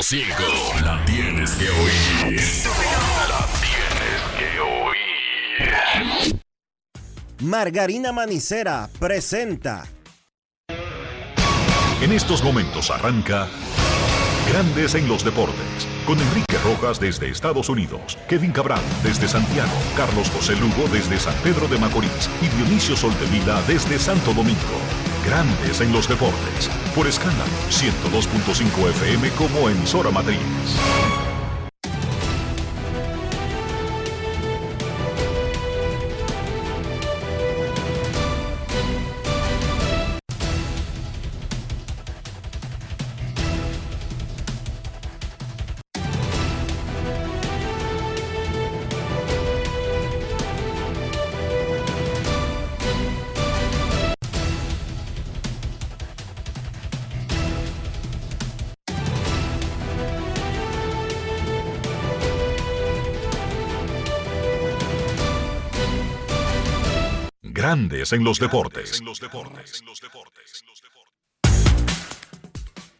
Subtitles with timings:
[0.00, 0.80] 100.5.
[0.82, 2.34] La tienes que oír.
[3.28, 6.40] La tienes que oír.
[7.42, 9.84] Margarina Manicera presenta.
[12.00, 13.46] En estos momentos arranca
[14.48, 20.30] Grandes en los Deportes, con Enrique Rojas desde Estados Unidos, Kevin Cabral desde Santiago, Carlos
[20.30, 25.09] José Lugo desde San Pedro de Macorís y Dionisio Soltevila desde Santo Domingo.
[25.24, 30.38] Grandes en los Deportes, por escándalo 102.5 FM como emisora matriz.
[67.70, 69.00] Grandes en los Deportes.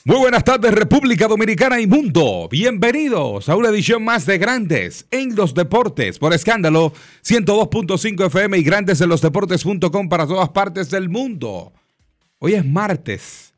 [0.05, 2.47] Muy buenas tardes República Dominicana y mundo.
[2.49, 6.93] Bienvenidos a una edición más de Grandes en los Deportes por escándalo
[7.25, 11.73] 102.5 FM y Grandes en los Deportes.com para todas partes del mundo.
[12.39, 13.53] Hoy es martes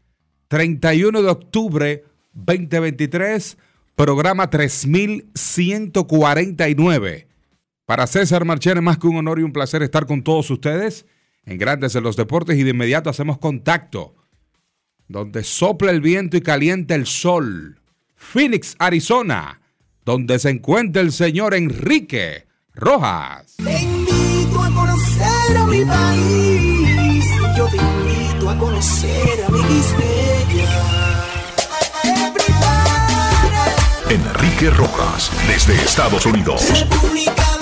[0.49, 3.59] 31 de octubre 2023,
[3.95, 7.32] programa 3149.
[7.93, 11.05] Para César Marchena más que un honor y un placer estar con todos ustedes
[11.45, 14.15] en Grandes en los Deportes y de inmediato hacemos contacto
[15.09, 17.83] donde sopla el viento y calienta el sol.
[18.17, 19.61] Phoenix, Arizona,
[20.07, 23.57] donde se encuentra el señor Enrique Rojas.
[23.63, 27.27] Te invito a conocer a mi país.
[27.59, 29.83] Yo te invito a conocer a mi
[34.09, 36.67] Enrique Rojas, desde Estados Unidos.
[36.71, 37.62] República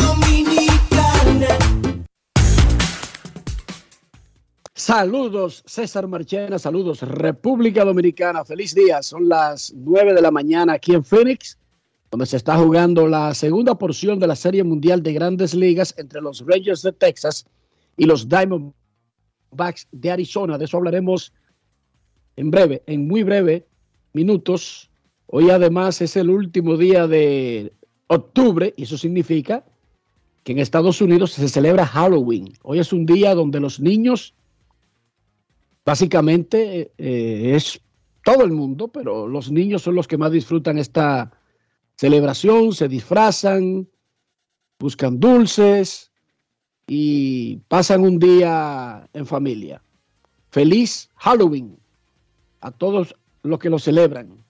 [4.80, 9.02] Saludos César Marchena, saludos República Dominicana, feliz día.
[9.02, 11.58] Son las 9 de la mañana aquí en Phoenix,
[12.10, 16.22] donde se está jugando la segunda porción de la Serie Mundial de Grandes Ligas entre
[16.22, 17.44] los Rangers de Texas
[17.98, 20.56] y los Diamondbacks de Arizona.
[20.56, 21.34] De eso hablaremos
[22.36, 23.66] en breve, en muy breve
[24.14, 24.88] minutos.
[25.26, 27.70] Hoy además es el último día de
[28.06, 29.62] octubre y eso significa
[30.42, 32.54] que en Estados Unidos se celebra Halloween.
[32.62, 34.32] Hoy es un día donde los niños
[35.90, 37.80] Básicamente eh, es
[38.22, 41.32] todo el mundo, pero los niños son los que más disfrutan esta
[41.96, 43.88] celebración, se disfrazan,
[44.78, 46.12] buscan dulces
[46.86, 49.82] y pasan un día en familia.
[50.52, 51.76] Feliz Halloween
[52.60, 54.44] a todos los que lo celebran.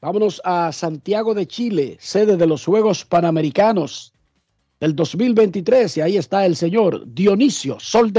[0.00, 4.12] Vámonos a Santiago de Chile, sede de los Juegos Panamericanos
[4.78, 8.12] del 2023, y ahí está el señor Dionisio Sol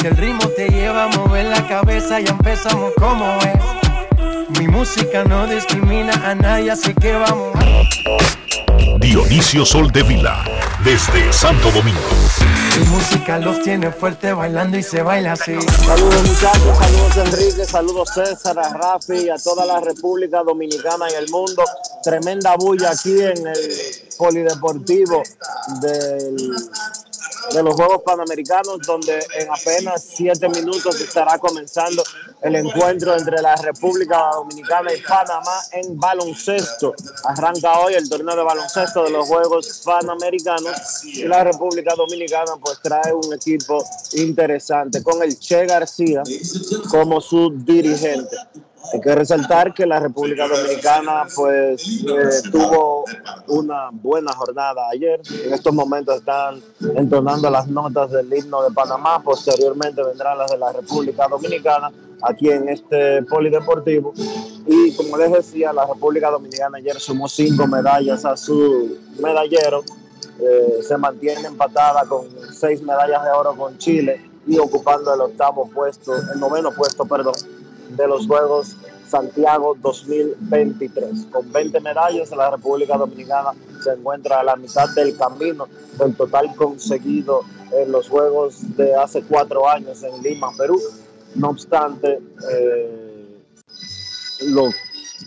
[0.00, 4.58] Si el ritmo te lleva a mover la cabeza, ya empezamos como es.
[4.58, 7.52] Mi música no discrimina a nadie, así que vamos.
[8.98, 10.42] Dionisio Sol de Vila,
[10.82, 12.00] desde Santo Domingo.
[12.78, 15.60] Mi música los tiene fuerte bailando y se baila así.
[15.84, 21.28] Saludos muchachos, saludos Enrique, saludos César, a Rafi, a toda la República Dominicana y el
[21.28, 21.62] mundo.
[22.02, 23.68] Tremenda bulla aquí en el
[24.16, 25.22] Polideportivo
[25.82, 26.56] del,
[27.52, 32.02] de los Juegos Panamericanos, donde en apenas siete minutos estará comenzando
[32.42, 36.94] el encuentro entre la República Dominicana y Panamá en baloncesto.
[37.24, 42.80] Arranca hoy el torneo de baloncesto de los Juegos Panamericanos y la República Dominicana pues
[42.82, 43.84] trae un equipo
[44.14, 46.22] interesante con el Che García
[46.90, 48.36] como su dirigente.
[48.92, 53.04] Hay que resaltar que la República Dominicana pues eh, tuvo
[53.48, 55.20] una buena jornada ayer.
[55.44, 56.60] En estos momentos están
[56.96, 59.22] entonando las notas del himno de Panamá.
[59.22, 61.92] Posteriormente vendrán las de la República Dominicana
[62.22, 64.12] aquí en este polideportivo.
[64.66, 69.84] Y como les decía, la República Dominicana ayer sumó cinco medallas a su medallero.
[70.40, 75.68] Eh, se mantiene empatada con seis medallas de oro con Chile y ocupando el octavo
[75.68, 77.34] puesto, el noveno puesto, perdón,
[77.96, 78.76] de los Juegos
[79.08, 81.26] Santiago 2023.
[81.32, 83.50] Con 20 medallas, la República Dominicana
[83.82, 85.66] se encuentra a la mitad del camino
[85.98, 87.42] del total conseguido
[87.72, 90.80] en los Juegos de hace cuatro años en Lima, Perú.
[91.34, 92.20] No obstante,
[92.52, 93.10] eh,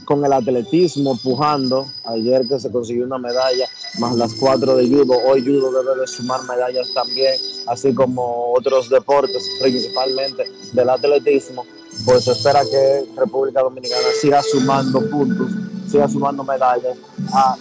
[0.06, 3.68] con el atletismo pujando, ayer que se consiguió una medalla
[4.00, 5.18] más las cuatro de judo.
[5.26, 7.36] Hoy judo debe de sumar medallas también,
[7.68, 11.66] así como otros deportes, principalmente del atletismo.
[12.06, 15.50] Pues se espera que República Dominicana siga sumando puntos,
[15.88, 16.98] siga sumando medallas
[17.34, 17.56] a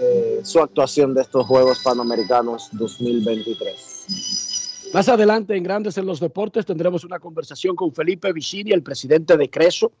[0.00, 4.90] eh, su actuación de estos Juegos Panamericanos 2023.
[4.94, 9.36] Más adelante en Grandes en los Deportes tendremos una conversación con Felipe Vicini, el presidente
[9.36, 9.92] de Creso,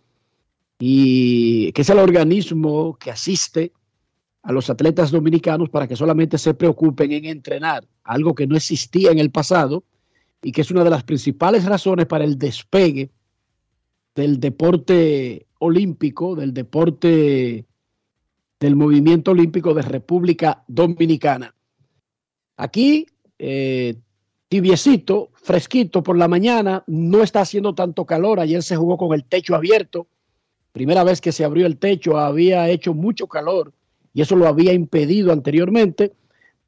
[0.78, 3.72] y que es el organismo que asiste
[4.42, 9.10] a los atletas dominicanos para que solamente se preocupen en entrenar, algo que no existía
[9.10, 9.84] en el pasado
[10.42, 13.10] y que es una de las principales razones para el despegue
[14.20, 17.64] del deporte olímpico, del deporte
[18.60, 21.54] del movimiento olímpico de República Dominicana.
[22.58, 23.06] Aquí,
[23.38, 23.94] eh,
[24.48, 29.24] tibiecito, fresquito por la mañana, no está haciendo tanto calor, ayer se jugó con el
[29.24, 30.06] techo abierto,
[30.72, 33.72] primera vez que se abrió el techo había hecho mucho calor
[34.12, 36.12] y eso lo había impedido anteriormente,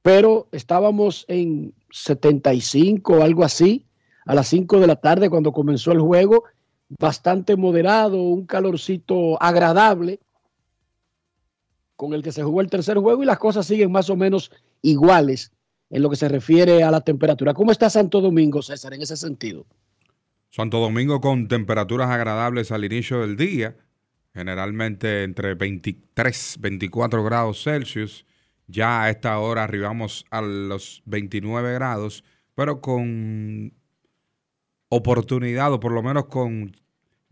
[0.01, 3.85] pero estábamos en 75 o algo así,
[4.25, 6.45] a las 5 de la tarde cuando comenzó el juego,
[6.99, 10.21] bastante moderado, un calorcito agradable
[11.97, 14.51] con el que se jugó el tercer juego y las cosas siguen más o menos
[14.83, 15.53] iguales
[15.91, 17.55] en lo que se refiere a la temperatura.
[17.55, 19.67] ¿Cómo está Santo Domingo, César, en ese sentido?
[20.51, 23.77] Santo Domingo con temperaturas agradables al inicio del día,
[24.35, 28.27] generalmente entre 23, 24 grados Celsius.
[28.67, 32.25] Ya a esta hora arribamos a los 29 grados,
[32.55, 33.75] pero con
[34.89, 36.77] oportunidad o por lo menos con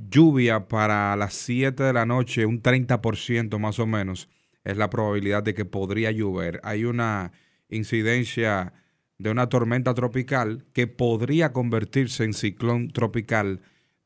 [0.09, 4.29] lluvia para las 7 de la noche, un 30% más o menos,
[4.65, 6.61] es la probabilidad de que podría llover.
[6.65, 7.33] Hay una
[7.69, 8.73] incidencia
[9.19, 13.61] de una tormenta tropical que podría convertirse en ciclón tropical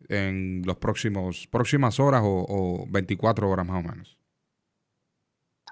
[0.09, 4.19] en los próximos próximas horas o, o 24 horas más o menos.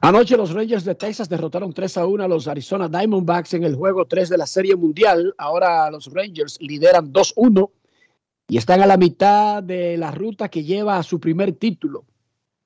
[0.01, 3.77] Anoche los Rangers de Texas derrotaron 3 a 1 a los Arizona Diamondbacks en el
[3.77, 5.33] juego 3 de la Serie Mundial.
[5.39, 7.71] Ahora los Rangers lideran 2-1
[8.49, 12.05] y están a la mitad de la ruta que lleva a su primer título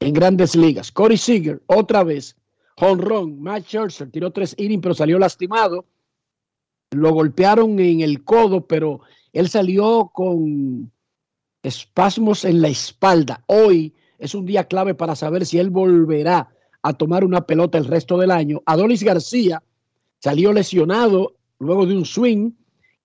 [0.01, 0.91] en grandes ligas.
[0.93, 2.37] Corey Seager, otra vez,
[2.77, 3.41] honrón.
[3.41, 5.87] Matt Scherzer tiró tres innings, pero salió lastimado.
[6.91, 9.01] Lo golpearon en el codo, pero
[9.33, 10.91] él salió con
[11.63, 13.43] espasmos en la espalda.
[13.47, 16.51] Hoy es un día clave para saber si él volverá
[16.83, 18.63] a tomar una pelota el resto del año.
[18.67, 19.63] Adolis García
[20.21, 22.53] salió lesionado luego de un swing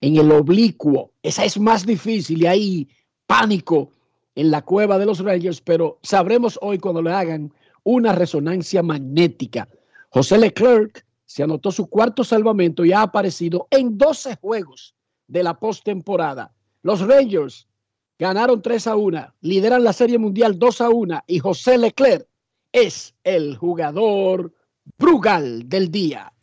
[0.02, 1.12] en el oblicuo.
[1.24, 2.90] Esa es más difícil y hay
[3.28, 3.92] pánico
[4.36, 7.54] en la cueva de los Rangers, pero sabremos hoy cuando le hagan
[7.84, 9.68] una resonancia magnética.
[10.10, 14.96] José Leclerc se anotó su cuarto salvamento y ha aparecido en 12 juegos
[15.28, 16.54] de la postemporada.
[16.82, 17.68] Los Rangers
[18.20, 22.28] ganaron 3 a 1, lideran la Serie Mundial 2 a 1 y José Leclerc
[22.72, 24.54] es el jugador
[24.98, 26.34] Brugal del día.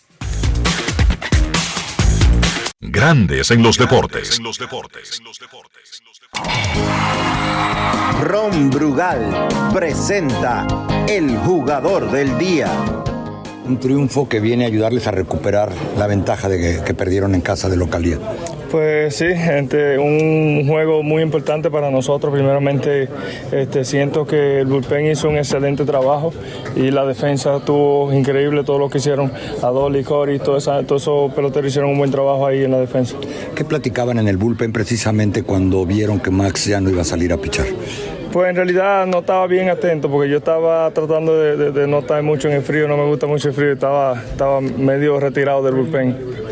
[2.80, 4.40] Grandes en los deportes.
[8.22, 10.64] Ron Brugal presenta
[11.08, 12.70] el jugador del día.
[13.64, 17.40] Un triunfo que viene a ayudarles a recuperar la ventaja de que, que perdieron en
[17.40, 18.20] casa de localidad.
[18.70, 22.32] Pues sí, este, un juego muy importante para nosotros.
[22.32, 23.08] Primeramente,
[23.50, 26.34] este, siento que el bullpen hizo un excelente trabajo
[26.76, 29.32] y la defensa estuvo increíble, todo lo que hicieron.
[29.62, 33.16] Adol y Cory, todos esos peloteros hicieron un buen trabajo ahí en la defensa.
[33.54, 37.32] ¿Qué platicaban en el bullpen precisamente cuando vieron que Max ya no iba a salir
[37.32, 37.66] a pichar?
[38.32, 42.00] Pues en realidad no estaba bien atento porque yo estaba tratando de, de, de no
[42.00, 45.62] estar mucho en el frío, no me gusta mucho el frío, estaba, estaba medio retirado
[45.62, 46.47] del bullpen.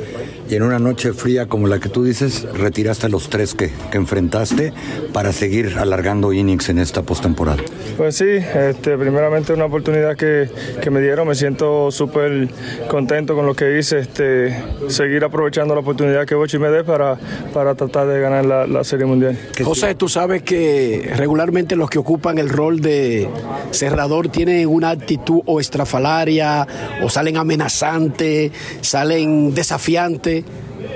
[0.48, 3.72] Y en una noche fría como la que tú dices, retiraste a los tres que,
[3.90, 4.72] que enfrentaste
[5.12, 7.62] para seguir alargando innings en esta postemporada.
[7.96, 10.48] Pues sí, este, primeramente una oportunidad que,
[10.80, 12.48] que me dieron, me siento súper
[12.88, 14.56] contento con lo que hice, este,
[14.88, 17.16] seguir aprovechando la oportunidad que Bochi me dé para,
[17.52, 19.36] para tratar de ganar la, la Serie Mundial.
[19.64, 23.28] José, tú sabes que regularmente los que ocupan el rol de
[23.72, 26.66] cerrador tienen una actitud o estrafalaria,
[27.02, 30.35] o salen amenazantes, salen desafiantes.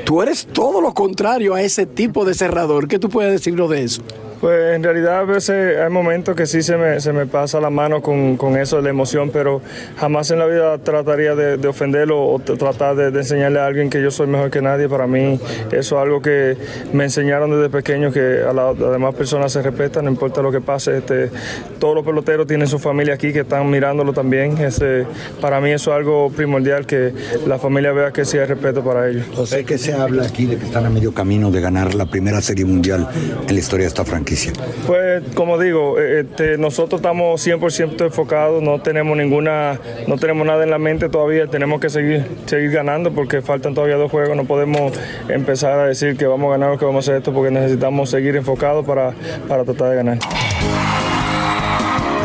[0.04, 2.88] Tú eres todo lo contrario a ese tipo de cerrador.
[2.88, 4.02] ¿Qué tú puedes decirnos de eso?
[4.40, 7.68] Pues en realidad a veces hay momentos que sí se me, se me pasa la
[7.68, 9.60] mano con, con eso de la emoción, pero
[9.98, 14.02] jamás en la vida trataría de, de ofenderlo o tratar de, enseñarle a alguien que
[14.02, 14.88] yo soy mejor que nadie.
[14.88, 15.38] Para mí
[15.70, 16.56] eso es algo que
[16.94, 20.62] me enseñaron desde pequeño, que a las demás personas se respetan, no importa lo que
[20.62, 20.96] pase.
[20.96, 21.30] Este,
[21.78, 24.56] todos los peloteros tienen su familia aquí que están mirándolo también.
[24.56, 25.04] Este,
[25.42, 27.12] para mí eso es algo primordial, que
[27.46, 29.26] la familia vea que sí hay respeto para ellos.
[29.34, 32.40] José, ¿qué se habla aquí de que están a medio camino de ganar la primera
[32.40, 33.06] serie mundial
[33.46, 34.29] en la historia de esta franquicia?
[34.30, 34.52] Franquicia?
[34.86, 40.64] Pues como digo, eh, este, nosotros estamos 100% enfocados, no tenemos ninguna, no tenemos nada
[40.64, 44.44] en la mente todavía, tenemos que seguir, seguir ganando porque faltan todavía dos juegos, no
[44.44, 44.92] podemos
[45.28, 48.10] empezar a decir que vamos a ganar o que vamos a hacer esto porque necesitamos
[48.10, 49.12] seguir enfocados para,
[49.48, 50.18] para tratar de ganar.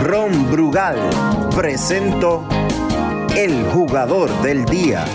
[0.03, 0.97] Ron Brugal
[1.55, 2.43] presento
[3.35, 5.05] el jugador del día.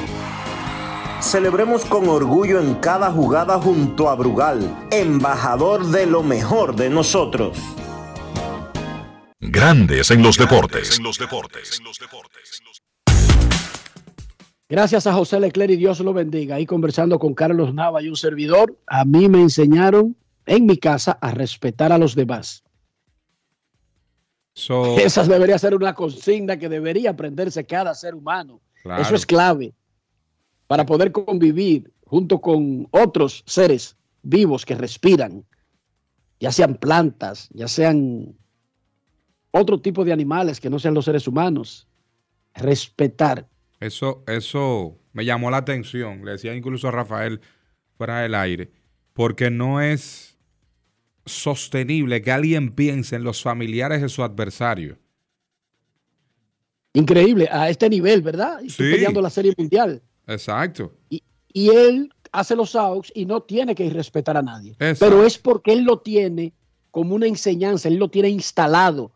[1.20, 7.58] Celebremos con orgullo en cada jugada junto a Brugal, embajador de lo mejor de nosotros.
[9.38, 10.98] Grandes en los deportes.
[14.66, 16.56] Gracias a José Leclerc y Dios lo bendiga.
[16.56, 21.18] Ahí conversando con Carlos Nava y un servidor, a mí me enseñaron en mi casa
[21.20, 22.64] a respetar a los demás.
[24.54, 28.60] Esa debería ser una consigna que debería aprenderse cada ser humano.
[28.98, 29.74] Eso es clave
[30.70, 35.44] para poder convivir junto con otros seres vivos que respiran,
[36.38, 38.36] ya sean plantas, ya sean
[39.50, 41.88] otro tipo de animales que no sean los seres humanos.
[42.54, 43.48] Respetar.
[43.80, 46.24] Eso, eso me llamó la atención.
[46.24, 47.40] Le decía incluso a Rafael
[47.96, 48.70] fuera del aire,
[49.12, 50.38] porque no es
[51.26, 55.00] sostenible que alguien piense en los familiares de su adversario.
[56.92, 58.62] Increíble, a este nivel, ¿verdad?
[58.62, 60.00] Estoy peleando la Serie Mundial.
[60.26, 60.92] Exacto.
[61.08, 61.22] Y,
[61.52, 64.76] él hace los outs y no tiene que respetar a nadie.
[64.78, 66.52] Pero es porque él lo tiene
[66.90, 69.10] como una enseñanza, él lo tiene instalado.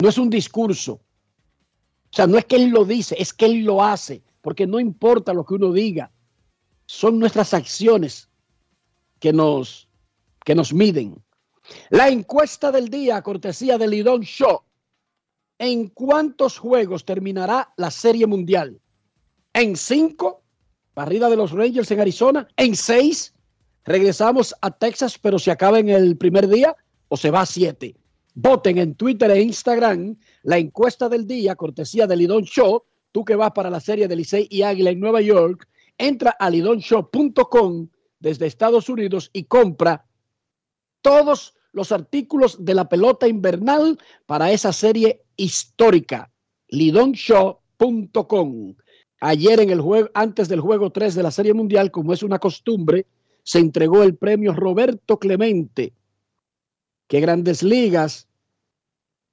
[0.00, 0.94] No es un discurso.
[0.94, 4.22] O sea, no es que él lo dice, es que él lo hace.
[4.40, 6.10] Porque no importa lo que uno diga,
[6.86, 8.28] son nuestras acciones
[9.18, 9.88] que nos,
[10.44, 11.22] que nos miden.
[11.90, 14.62] La encuesta del día, cortesía de Lidón Show.
[15.58, 18.80] ¿En cuántos juegos terminará la Serie Mundial?
[19.52, 20.41] ¿En cinco?
[20.94, 23.34] Barrida de los Rangers en Arizona en seis.
[23.84, 26.76] Regresamos a Texas, pero se acaba en el primer día
[27.08, 27.96] o se va a siete.
[28.34, 32.84] Voten en Twitter e Instagram la encuesta del día, cortesía de Lidón Show.
[33.10, 35.68] Tú que vas para la serie de Licey y Águila en Nueva York,
[35.98, 40.06] entra a lidonshow.com desde Estados Unidos y compra
[41.02, 46.32] todos los artículos de la pelota invernal para esa serie histórica.
[46.68, 48.74] lidonshow.com.
[49.24, 52.40] Ayer en el juego, antes del juego 3 de la Serie Mundial, como es una
[52.40, 53.06] costumbre,
[53.44, 55.92] se entregó el premio Roberto Clemente,
[57.06, 58.26] que Grandes Ligas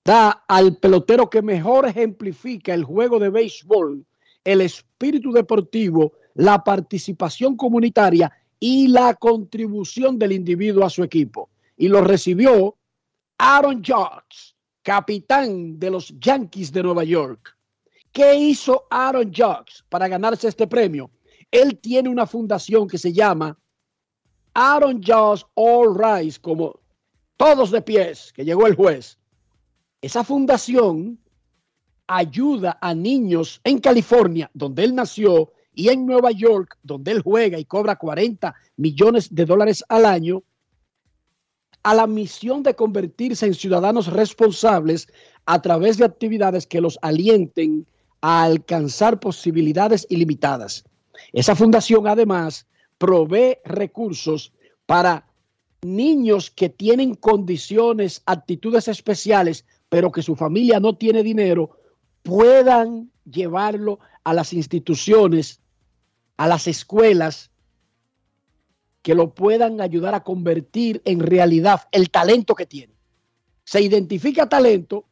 [0.05, 4.05] da al pelotero que mejor ejemplifica el juego de béisbol,
[4.43, 11.49] el espíritu deportivo, la participación comunitaria y la contribución del individuo a su equipo.
[11.75, 12.75] Y lo recibió
[13.39, 14.53] Aaron Judge,
[14.83, 17.57] capitán de los Yankees de Nueva York.
[18.11, 21.11] ¿Qué hizo Aaron Judge para ganarse este premio?
[21.51, 23.57] Él tiene una fundación que se llama
[24.53, 26.79] Aaron Judge All Rise, como
[27.37, 29.17] todos de pies, que llegó el juez.
[30.01, 31.19] Esa fundación
[32.07, 37.57] ayuda a niños en California, donde él nació, y en Nueva York, donde él juega
[37.57, 40.43] y cobra 40 millones de dólares al año,
[41.83, 45.07] a la misión de convertirse en ciudadanos responsables
[45.45, 47.87] a través de actividades que los alienten
[48.21, 50.83] a alcanzar posibilidades ilimitadas.
[51.33, 54.53] Esa fundación además provee recursos
[54.85, 55.25] para
[55.81, 61.77] niños que tienen condiciones, actitudes especiales, pero que su familia no tiene dinero,
[62.23, 65.61] puedan llevarlo a las instituciones,
[66.37, 67.51] a las escuelas,
[69.01, 72.93] que lo puedan ayudar a convertir en realidad el talento que tiene.
[73.63, 75.05] Se identifica talento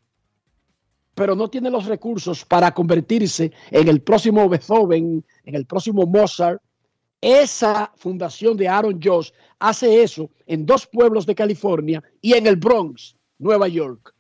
[1.18, 6.62] pero no tiene los recursos para convertirse en el próximo Beethoven, en el próximo Mozart.
[7.20, 12.58] Esa fundación de Aaron Josh hace eso en dos pueblos de California y en el
[12.58, 14.14] Bronx, Nueva York.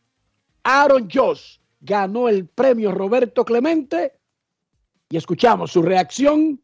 [0.64, 4.14] Aaron Josh ganó el premio Roberto Clemente
[5.08, 6.60] y escuchamos su reacción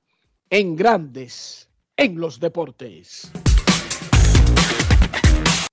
[0.49, 3.31] en Grandes en los Deportes.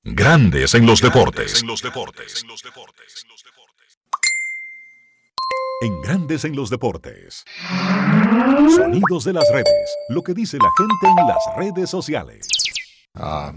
[0.02, 1.62] Grandes en los Deportes.
[1.62, 3.39] En los Deportes en
[5.88, 7.42] Grandes en los Deportes.
[8.76, 12.46] Sonidos de las redes, lo que dice la gente en las redes sociales.
[13.14, 13.52] Ah,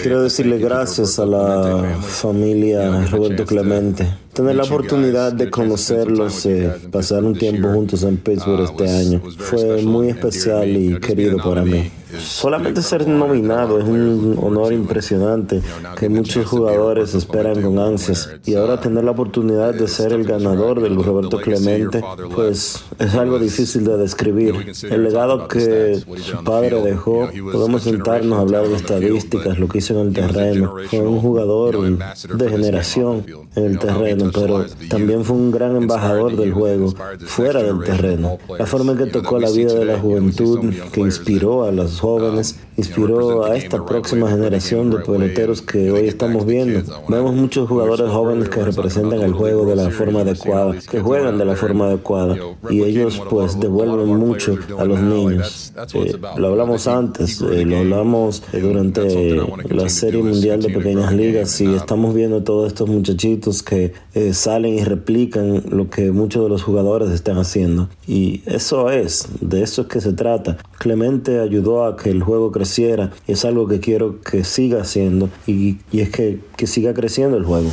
[0.00, 4.06] Quiero decirle gracias a la familia Roberto Clemente.
[4.32, 9.82] Tener la oportunidad de conocerlos, eh, pasar un tiempo juntos en Pittsburgh este año, fue
[9.82, 11.90] muy especial y querido para mí.
[12.18, 15.62] Solamente ser nominado es un honor impresionante
[15.98, 18.30] que muchos jugadores esperan con ansias.
[18.44, 22.02] Y ahora tener la oportunidad de ser el ganador del Roberto Clemente,
[22.34, 24.72] pues es algo difícil de describir.
[24.90, 30.00] El legado que su padre dejó, podemos sentarnos a hablar de estadísticas, lo que hizo
[30.00, 30.74] en el terreno.
[30.88, 36.52] Fue un jugador de generación en el terreno, pero también fue un gran embajador del
[36.52, 36.94] juego
[37.26, 38.38] fuera del terreno.
[38.58, 40.60] La forma en que tocó la vida de la juventud,
[40.92, 46.46] que inspiró a los jóvenes, inspiró a esta próxima generación de peloteros que hoy estamos
[46.46, 46.82] viendo.
[47.08, 51.44] Vemos muchos jugadores jóvenes que representan el juego de la forma adecuada, que juegan de
[51.44, 52.36] la forma adecuada
[52.70, 55.72] y ellos pues devuelven mucho a los niños.
[55.94, 59.36] Eh, lo hablamos antes, eh, lo hablamos eh, durante
[59.68, 63.92] la Serie Mundial de Pequeñas Ligas y estamos viendo todos estos muchachitos que
[64.32, 67.88] salen y replican lo que muchos de los jugadores están haciendo.
[68.06, 70.56] Y eso es, de eso es que se trata.
[70.78, 75.30] Clemente ayudó a que el juego creciera y es algo que quiero que siga haciendo
[75.46, 77.70] y, y es que, que siga creciendo el juego.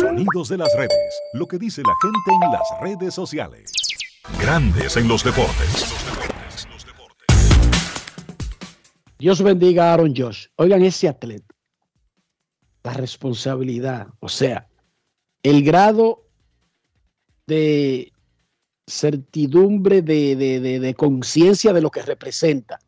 [0.00, 3.70] Sonidos de las redes, lo que dice la gente en las redes sociales.
[4.40, 5.94] Grandes en los deportes.
[9.18, 10.46] Dios bendiga a Aaron Josh.
[10.56, 11.54] Oigan ese atleta.
[12.82, 14.68] La responsabilidad, o sea,
[15.42, 16.24] el grado
[17.46, 18.13] de
[18.86, 22.78] certidumbre, de, de conciencia de lo que representa.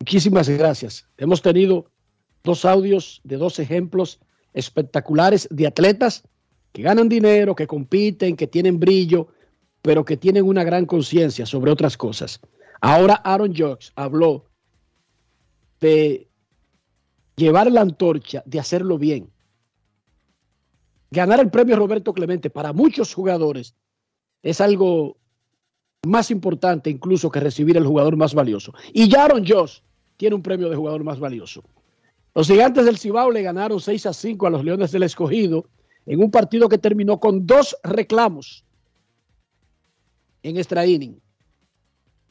[0.00, 1.06] Muchísimas gracias.
[1.16, 1.90] Hemos tenido
[2.44, 4.20] dos audios de dos ejemplos
[4.52, 6.22] espectaculares de atletas
[6.72, 9.28] que ganan dinero, que compiten, que tienen brillo,
[9.82, 12.40] pero que tienen una gran conciencia sobre otras cosas.
[12.80, 14.44] Ahora Aaron Jocks habló
[15.80, 16.28] de
[17.36, 19.30] llevar la antorcha, de hacerlo bien.
[21.10, 23.74] Ganar el premio Roberto Clemente para muchos jugadores
[24.42, 25.16] es algo
[26.06, 28.72] más importante incluso que recibir el jugador más valioso.
[28.92, 29.80] Y Aaron Josh
[30.16, 31.62] tiene un premio de jugador más valioso.
[32.34, 35.68] Los gigantes del Cibao le ganaron 6 a 5 a los Leones del Escogido
[36.04, 38.64] en un partido que terminó con dos reclamos
[40.42, 41.20] en extra inning.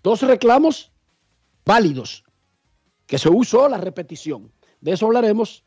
[0.01, 0.91] Dos reclamos
[1.65, 2.23] válidos,
[3.07, 4.51] que se usó la repetición.
[4.79, 5.63] De eso hablaremos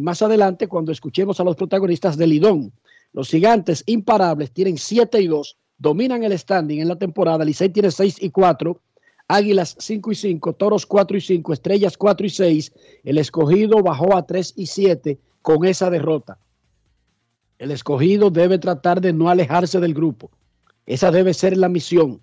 [0.00, 2.72] más adelante cuando escuchemos a los protagonistas del Lidón.
[3.12, 7.44] Los gigantes imparables tienen 7 y 2, dominan el standing en la temporada.
[7.44, 8.80] Licey tiene 6 y 4
[9.28, 12.72] Águilas 5 y 5, Toros 4 y 5, Estrellas 4 y 6.
[13.04, 16.38] El escogido bajó a 3 y 7 con esa derrota.
[17.58, 20.30] El escogido debe tratar de no alejarse del grupo.
[20.84, 22.20] Esa debe ser la misión.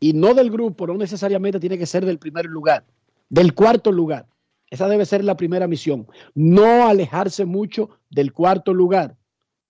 [0.00, 2.84] Y no del grupo, no necesariamente tiene que ser del primer lugar,
[3.28, 4.26] del cuarto lugar.
[4.70, 6.06] Esa debe ser la primera misión.
[6.34, 9.16] No alejarse mucho del cuarto lugar.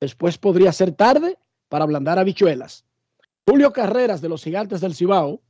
[0.00, 1.36] Después podría ser tarde
[1.68, 2.84] para ablandar habichuelas.
[3.46, 5.40] Julio Carreras de los Gigantes del Cibao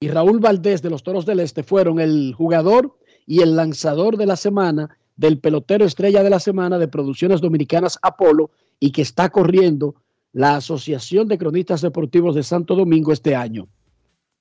[0.00, 4.26] y Raúl Valdés de los Toros del Este fueron el jugador y el lanzador de
[4.26, 9.30] la semana del pelotero estrella de la semana de Producciones Dominicanas Apolo y que está
[9.30, 9.94] corriendo
[10.32, 13.68] la Asociación de Cronistas Deportivos de Santo Domingo este año.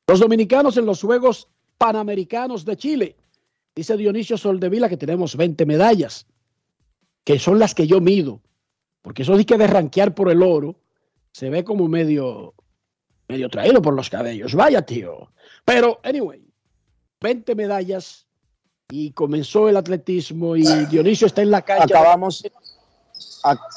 [0.08, 3.16] Los dominicanos en los Juegos Panamericanos de Chile.
[3.74, 6.28] Dice Dionisio Soldevila que tenemos 20 medallas,
[7.24, 8.42] que son las que yo mido,
[9.06, 10.78] porque eso de que de ranquear por el oro
[11.32, 12.56] se ve como medio,
[13.28, 14.56] medio traído por los cabellos.
[14.56, 15.30] Vaya, tío.
[15.64, 16.44] Pero, anyway,
[17.22, 18.26] 20 medallas
[18.90, 21.84] y comenzó el atletismo y Dionisio está en la calle.
[21.84, 22.44] Acabamos,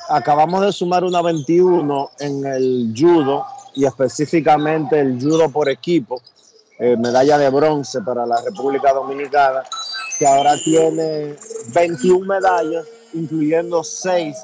[0.08, 6.22] acabamos de sumar una 21 en el judo y específicamente el judo por equipo,
[6.78, 9.62] eh, medalla de bronce para la República Dominicana,
[10.18, 11.36] que ahora tiene
[11.74, 14.34] 21 medallas, incluyendo 6,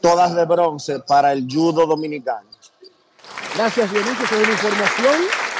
[0.00, 2.48] todas de bronce para el judo dominicano.
[3.56, 5.50] Gracias Dionisio por la información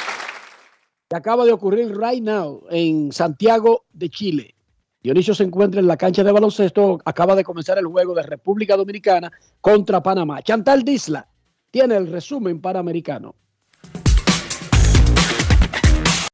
[1.15, 4.55] acaba de ocurrir right now en Santiago de Chile.
[5.01, 6.99] Dionisio se encuentra en la cancha de baloncesto.
[7.05, 10.41] Acaba de comenzar el juego de República Dominicana contra Panamá.
[10.43, 11.27] Chantal Disla
[11.71, 13.35] tiene el resumen panamericano.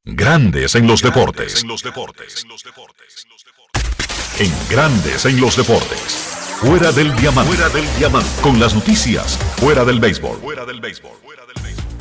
[0.04, 1.62] Grandes en los deportes.
[1.62, 2.44] En los deportes.
[4.38, 6.47] En Grandes en los deportes.
[6.60, 7.54] Fuera del diamante.
[7.54, 8.28] Fuera del diamante.
[8.42, 9.38] Con las noticias.
[9.58, 10.38] Fuera del béisbol.
[10.40, 11.12] Fuera del béisbol.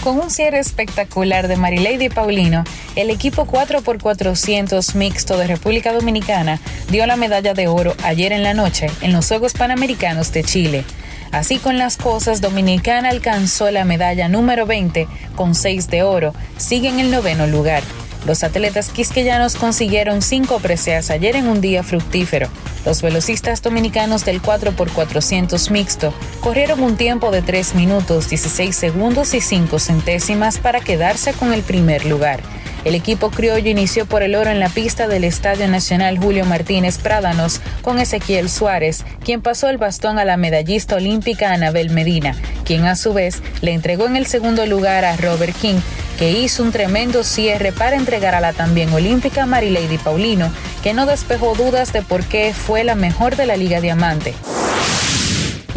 [0.04, 2.64] Con un cierre espectacular de Marilady Paulino,
[2.96, 8.56] el equipo 4x400 mixto de República Dominicana dio la medalla de oro ayer en la
[8.56, 10.84] noche en los Juegos Panamericanos de Chile.
[11.32, 16.90] Así con las cosas, Dominicana alcanzó la medalla número 20 con 6 de oro, sigue
[16.90, 17.84] en el noveno lugar.
[18.26, 22.50] Los atletas quisqueyanos consiguieron cinco preseas ayer en un día fructífero.
[22.88, 29.42] Los velocistas dominicanos del 4x400 mixto corrieron un tiempo de 3 minutos 16 segundos y
[29.42, 32.40] 5 centésimas para quedarse con el primer lugar.
[32.88, 37.00] El equipo criollo inició por el oro en la pista del Estadio Nacional Julio Martínez
[37.00, 42.86] Prádanos con Ezequiel Suárez, quien pasó el bastón a la medallista olímpica Anabel Medina, quien
[42.86, 45.82] a su vez le entregó en el segundo lugar a Robert King,
[46.18, 50.50] que hizo un tremendo cierre para entregar a la también olímpica Marilady Paulino,
[50.82, 54.34] que no despejó dudas de por qué fue la mejor de la Liga Diamante.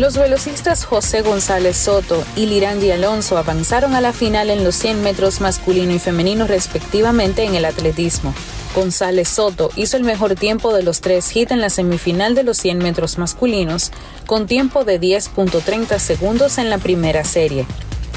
[0.01, 5.03] Los velocistas José González Soto y Lirangi Alonso avanzaron a la final en los 100
[5.03, 8.33] metros masculino y femenino respectivamente en el atletismo.
[8.75, 12.57] González Soto hizo el mejor tiempo de los tres hits en la semifinal de los
[12.57, 13.93] 100 metros masculinos,
[14.25, 17.67] con tiempo de 10.30 segundos en la primera serie.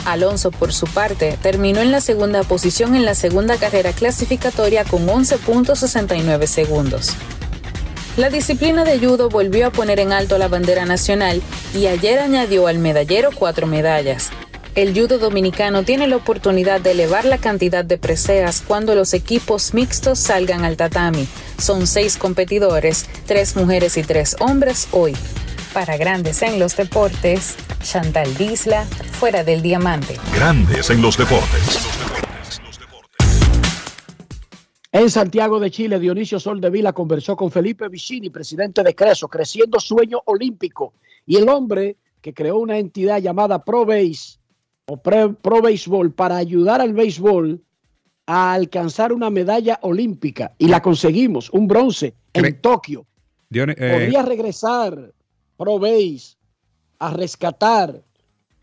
[0.06, 5.06] Alonso, por su parte, terminó en la segunda posición en la segunda carrera clasificatoria con
[5.06, 7.10] 11.69 segundos.
[8.16, 11.42] La disciplina de judo volvió a poner en alto la bandera nacional
[11.74, 14.30] y ayer añadió al medallero cuatro medallas.
[14.76, 19.74] El judo dominicano tiene la oportunidad de elevar la cantidad de preseas cuando los equipos
[19.74, 21.28] mixtos salgan al tatami.
[21.58, 25.16] Son seis competidores, tres mujeres y tres hombres hoy.
[25.74, 28.86] Para Grandes en los Deportes, Chantal Disla,
[29.20, 30.18] fuera del diamante.
[30.36, 31.80] Grandes en los deportes.
[34.94, 40.22] En Santiago de Chile, Dionisio Soldevila conversó con Felipe Vicini, presidente de Creso, Creciendo Sueño
[40.26, 40.94] Olímpico,
[41.26, 44.38] y el hombre que creó una entidad llamada Pro Base
[44.86, 47.60] o Pro Baseball para ayudar al béisbol
[48.28, 50.54] a alcanzar una medalla olímpica.
[50.60, 53.08] Y la conseguimos, un bronce en Tokio.
[53.50, 55.12] eh, Podría regresar
[55.58, 56.38] Pro Base
[57.00, 58.00] a rescatar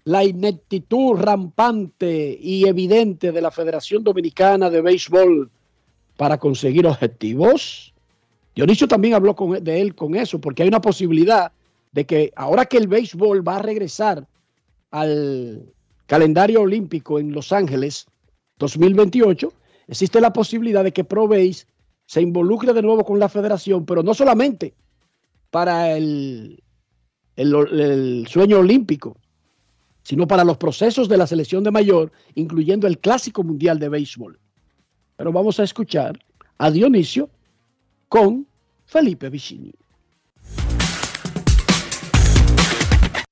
[0.05, 5.51] la ineptitud rampante y evidente de la Federación Dominicana de Béisbol
[6.21, 7.95] para conseguir objetivos.
[8.55, 11.51] Dionisio también habló con, de él con eso, porque hay una posibilidad
[11.93, 14.29] de que ahora que el béisbol va a regresar
[14.91, 15.73] al
[16.05, 18.05] calendario olímpico en Los Ángeles
[18.59, 19.51] 2028,
[19.89, 21.65] existe la posibilidad de que Pro Base
[22.05, 24.75] se involucre de nuevo con la federación, pero no solamente
[25.51, 26.63] para el,
[27.35, 29.17] el sueño olímpico,
[30.03, 34.39] sino para los procesos de la selección de mayor, incluyendo el Clásico Mundial de Béisbol.
[35.21, 36.19] Pero vamos a escuchar
[36.57, 37.29] a Dionisio
[38.09, 38.47] con
[38.87, 39.71] Felipe Vicini.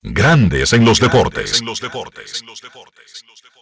[0.03, 1.63] Grandes en los deportes.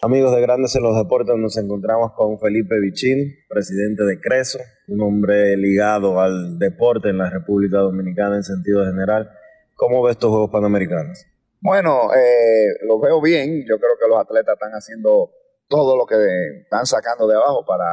[0.02, 4.58] Amigos de Grandes en los Deportes, nos encontramos con Felipe Vicini, presidente de Creso,
[4.88, 9.30] un hombre ligado al deporte en la República Dominicana en sentido general.
[9.76, 11.24] ¿Cómo ves estos Juegos Panamericanos?
[11.60, 13.60] Bueno, eh, lo veo bien.
[13.68, 15.30] Yo creo que los atletas están haciendo
[15.68, 16.16] todo lo que
[16.62, 17.86] están sacando de abajo para,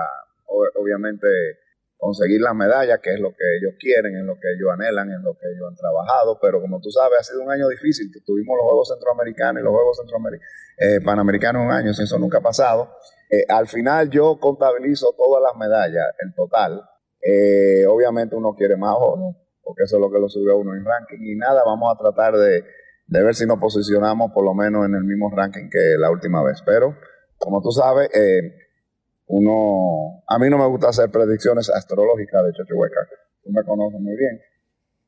[0.75, 1.27] obviamente,
[1.97, 5.21] conseguir las medallas, que es lo que ellos quieren, es lo que ellos anhelan, es
[5.23, 6.37] lo que ellos han trabajado.
[6.41, 8.11] Pero como tú sabes, ha sido un año difícil.
[8.25, 9.97] Tuvimos los Juegos Centroamericanos y los Juegos
[10.77, 12.91] eh, Panamericanos un año, eso nunca ha pasado.
[13.29, 16.83] Eh, al final yo contabilizo todas las medallas, el total.
[17.21, 20.75] Eh, obviamente uno quiere más oro, porque eso es lo que lo sube a uno
[20.75, 21.19] en ranking.
[21.21, 22.65] Y nada, vamos a tratar de,
[23.07, 26.43] de ver si nos posicionamos por lo menos en el mismo ranking que la última
[26.43, 26.61] vez.
[26.65, 26.97] Pero,
[27.43, 28.55] como tú sabes, eh,
[29.27, 33.07] uno, a mí no me gusta hacer predicciones astrológicas de Chochihueca,
[33.43, 34.41] tú me conoces muy bien,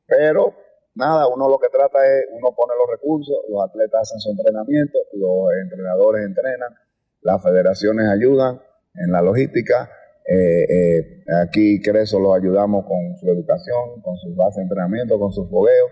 [0.06, 0.54] pero
[0.94, 4.98] nada, uno lo que trata es, uno pone los recursos, los atletas hacen su entrenamiento,
[5.14, 6.74] los entrenadores entrenan,
[7.22, 8.60] las federaciones ayudan
[8.94, 9.90] en la logística,
[10.28, 15.32] eh, eh, aquí Creso los ayudamos con su educación, con su base de entrenamiento, con
[15.32, 15.86] su fogueo,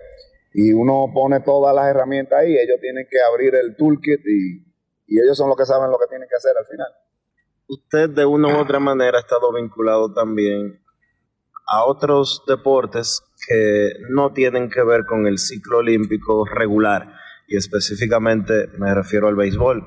[0.53, 4.64] y uno pone todas las herramientas ahí, ellos tienen que abrir el toolkit y,
[5.07, 6.87] y ellos son los que saben lo que tienen que hacer al final
[7.67, 10.81] usted de una u otra manera ha estado vinculado también
[11.67, 17.15] a otros deportes que no tienen que ver con el ciclo olímpico regular
[17.47, 19.83] y específicamente me refiero al béisbol.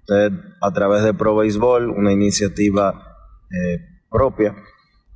[0.00, 3.16] Usted a través de Pro Béisbol, una iniciativa
[3.50, 4.54] eh, propia,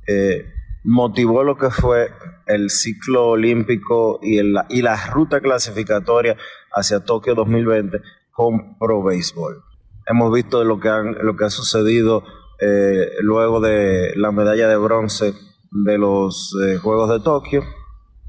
[0.07, 0.51] eh,
[0.83, 2.11] motivó lo que fue
[2.45, 6.35] el ciclo olímpico y, el, y la ruta clasificatoria
[6.73, 9.63] hacia Tokio 2020 con Pro Béisbol
[10.11, 12.23] hemos visto lo que, han, lo que ha sucedido
[12.59, 15.33] eh, luego de la medalla de bronce
[15.71, 17.63] de los eh, Juegos de Tokio.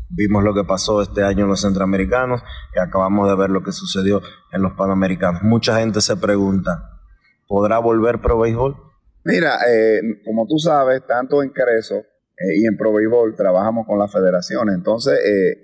[0.09, 2.43] Vimos lo que pasó este año en los centroamericanos
[2.75, 4.21] y acabamos de ver lo que sucedió
[4.53, 5.43] en los panamericanos.
[5.43, 7.01] Mucha gente se pregunta,
[7.49, 8.77] ¿podrá volver Pro Béisbol?
[9.25, 12.03] Mira, eh, como tú sabes, tanto en Creso
[12.57, 15.19] y en Pro Béisbol trabajamos con la federación, entonces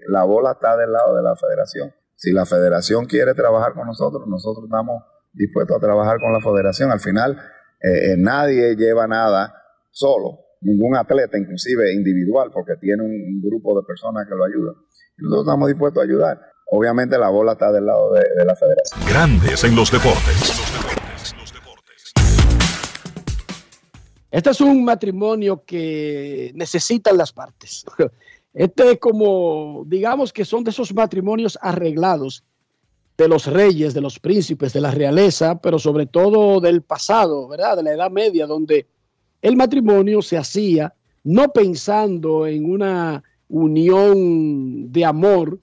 [0.08, 1.92] la bola está del lado de la federación.
[2.18, 6.90] Si la federación quiere trabajar con nosotros, nosotros estamos dispuesto a trabajar con la federación.
[6.90, 7.38] Al final,
[7.80, 9.54] eh, eh, nadie lleva nada
[9.92, 14.74] solo, ningún atleta, inclusive individual, porque tiene un, grupo de personas que lo ayudan.
[15.18, 16.40] nosotros estamos dispuestos a ayudar.
[16.72, 19.00] Obviamente la bola está del lado de, de la federación.
[19.08, 20.58] Grandes en los deportes.
[24.32, 27.84] Este es un matrimonio que necesitan las partes.
[28.58, 32.42] Este es como, digamos que son de esos matrimonios arreglados
[33.16, 37.76] de los reyes, de los príncipes, de la realeza, pero sobre todo del pasado, ¿verdad?
[37.76, 38.88] De la Edad Media, donde
[39.42, 40.92] el matrimonio se hacía
[41.22, 45.60] no pensando en una unión de amor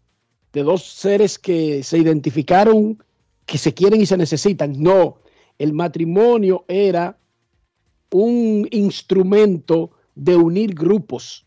[0.54, 2.98] de dos seres que se identificaron,
[3.46, 4.82] que se quieren y se necesitan.
[4.82, 5.18] No,
[5.60, 7.18] el matrimonio era
[8.12, 11.45] un instrumento de unir grupos,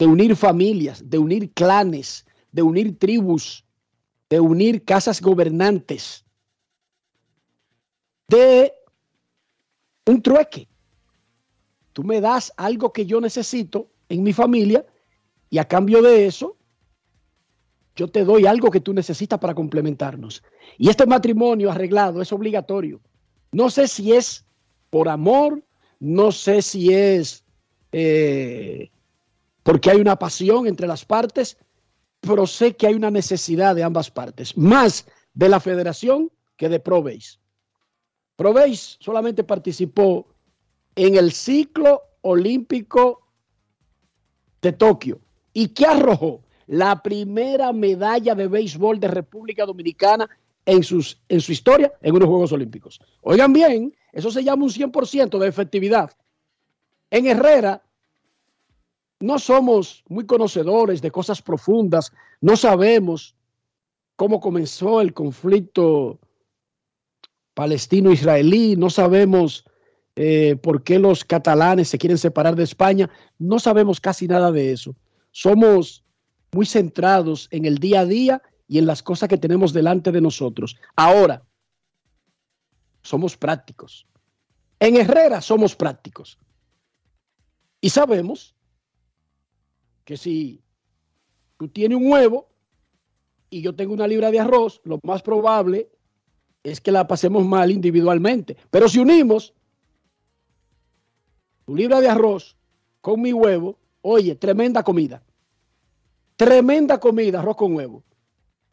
[0.00, 3.66] de unir familias, de unir clanes, de unir tribus,
[4.30, 6.24] de unir casas gobernantes,
[8.26, 8.72] de
[10.06, 10.68] un trueque.
[11.92, 14.86] Tú me das algo que yo necesito en mi familia
[15.50, 16.56] y a cambio de eso,
[17.94, 20.42] yo te doy algo que tú necesitas para complementarnos.
[20.78, 23.02] Y este matrimonio arreglado es obligatorio.
[23.52, 24.46] No sé si es
[24.88, 25.62] por amor,
[25.98, 27.44] no sé si es
[27.92, 28.90] eh,
[29.62, 31.56] porque hay una pasión entre las partes,
[32.20, 36.80] pero sé que hay una necesidad de ambas partes, más de la federación que de
[36.80, 37.38] Proveis.
[38.36, 40.26] Proveis solamente participó
[40.94, 43.26] en el ciclo olímpico
[44.60, 45.20] de Tokio.
[45.52, 46.42] ¿Y qué arrojó?
[46.66, 50.28] La primera medalla de béisbol de República Dominicana
[50.64, 53.00] en, sus, en su historia en unos Juegos Olímpicos.
[53.22, 56.12] Oigan bien, eso se llama un 100% de efectividad.
[57.10, 57.82] En Herrera
[59.20, 63.36] no somos muy conocedores de cosas profundas, no sabemos
[64.16, 66.18] cómo comenzó el conflicto
[67.54, 69.64] palestino-israelí, no sabemos
[70.16, 74.72] eh, por qué los catalanes se quieren separar de España, no sabemos casi nada de
[74.72, 74.96] eso.
[75.30, 76.02] Somos
[76.52, 80.20] muy centrados en el día a día y en las cosas que tenemos delante de
[80.20, 80.76] nosotros.
[80.96, 81.44] Ahora,
[83.02, 84.06] somos prácticos.
[84.78, 86.38] En Herrera somos prácticos.
[87.80, 88.54] Y sabemos
[90.10, 90.60] que si
[91.56, 92.48] tú tienes un huevo
[93.48, 95.88] y yo tengo una libra de arroz, lo más probable
[96.64, 98.56] es que la pasemos mal individualmente.
[98.72, 99.54] Pero si unimos
[101.64, 102.56] tu libra de arroz
[103.00, 105.22] con mi huevo, oye, tremenda comida.
[106.34, 108.02] Tremenda comida, arroz con huevo.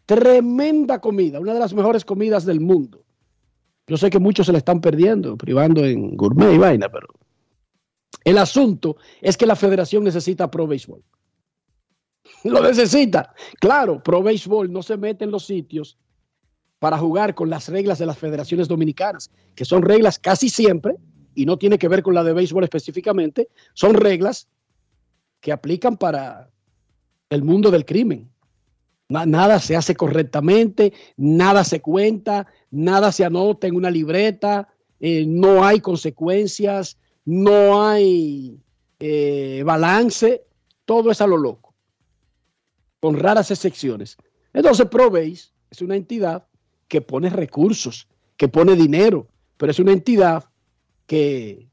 [0.07, 3.03] Tremenda comida, una de las mejores comidas del mundo.
[3.85, 7.05] Yo sé que muchos se la están perdiendo, privando en gourmet y vaina, pero
[8.23, 11.03] el asunto es que la federación necesita Pro Béisbol.
[12.43, 13.33] Lo necesita.
[13.59, 15.97] Claro, Pro Béisbol no se mete en los sitios
[16.79, 20.95] para jugar con las reglas de las federaciones dominicanas, que son reglas casi siempre,
[21.37, 24.47] y no tiene que ver con la de béisbol específicamente, son reglas
[25.39, 26.49] que aplican para
[27.29, 28.29] el mundo del crimen.
[29.09, 34.67] Nada se hace correctamente, nada se cuenta, nada se anota en una libreta,
[34.99, 38.59] eh, no hay consecuencias, no hay
[38.99, 40.43] eh, balance,
[40.85, 41.66] todo es a lo loco,
[42.99, 44.17] con raras excepciones.
[44.53, 46.47] Entonces, Proveis es una entidad
[46.87, 48.07] que pone recursos,
[48.37, 50.45] que pone dinero, pero es una entidad
[51.05, 51.69] que,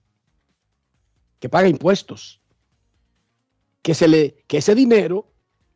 [1.38, 2.40] que paga impuestos,
[3.82, 5.30] que, se le, que ese dinero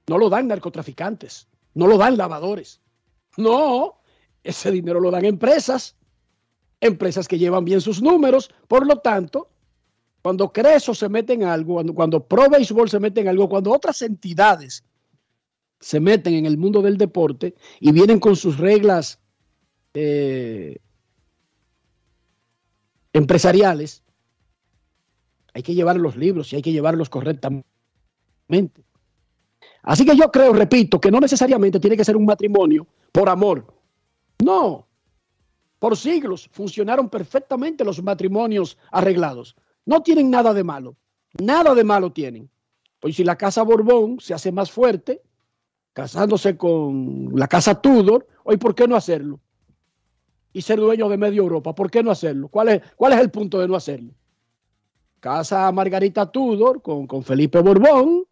[0.06, 2.80] no lo dan narcotraficantes, no lo dan lavadores.
[3.36, 4.00] No,
[4.42, 5.96] ese dinero lo dan empresas,
[6.80, 8.50] empresas que llevan bien sus números.
[8.66, 9.50] Por lo tanto,
[10.22, 12.46] cuando Creso se mete en algo, cuando, cuando Pro
[12.88, 14.84] se mete en algo, cuando otras entidades
[15.80, 19.20] se meten en el mundo del deporte y vienen con sus reglas
[19.94, 20.78] eh,
[23.12, 24.02] empresariales,
[25.54, 27.64] hay que llevar los libros y hay que llevarlos correctamente.
[29.82, 33.66] Así que yo creo, repito, que no necesariamente tiene que ser un matrimonio por amor.
[34.44, 34.86] No.
[35.78, 39.56] Por siglos funcionaron perfectamente los matrimonios arreglados.
[39.86, 40.96] No tienen nada de malo.
[41.40, 42.50] Nada de malo tienen.
[43.00, 45.22] Pues si la casa Borbón se hace más fuerte,
[45.98, 49.40] casándose con la casa Tudor, hoy, ¿por qué no hacerlo?
[50.52, 52.46] Y ser dueño de medio Europa, ¿por qué no hacerlo?
[52.46, 54.14] ¿Cuál es, cuál es el punto de no hacerlo?
[55.18, 58.26] Casa Margarita Tudor con, con Felipe Borbón,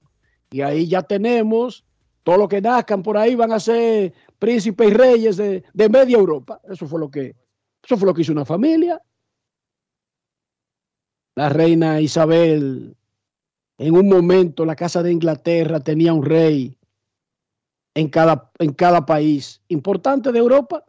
[0.49, 1.85] y ahí ya tenemos
[2.23, 6.61] todo lo que nazcan por ahí van a ser príncipes y reyes de, media Europa.
[6.71, 7.35] Eso fue lo que,
[7.83, 9.03] eso fue lo que hizo una familia.
[11.35, 12.97] La reina Isabel,
[13.77, 16.79] en un momento, la casa de Inglaterra tenía un rey
[17.97, 20.85] en cada, en cada país importante de Europa.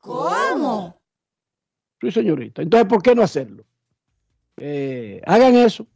[0.00, 1.00] ¿Cómo?
[2.00, 2.60] Sí, señorita.
[2.60, 3.64] Entonces, ¿por qué no hacerlo?
[4.56, 5.86] Eh, hagan eso,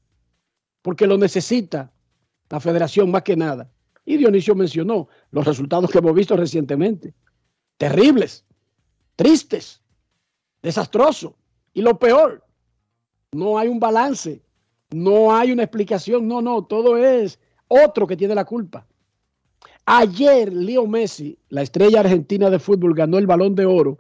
[0.80, 1.92] porque lo necesita
[2.48, 3.68] la federación más que nada.
[4.04, 7.12] Y Dionisio mencionó los resultados que hemos visto recientemente.
[7.76, 8.44] Terribles,
[9.16, 9.82] tristes,
[10.62, 11.32] desastrosos.
[11.72, 12.46] Y lo peor,
[13.32, 14.40] no hay un balance
[14.92, 18.86] No hay una explicación, no, no, todo es otro que tiene la culpa.
[19.86, 23.98] Ayer Leo Messi, la estrella argentina de fútbol, ganó el balón de oro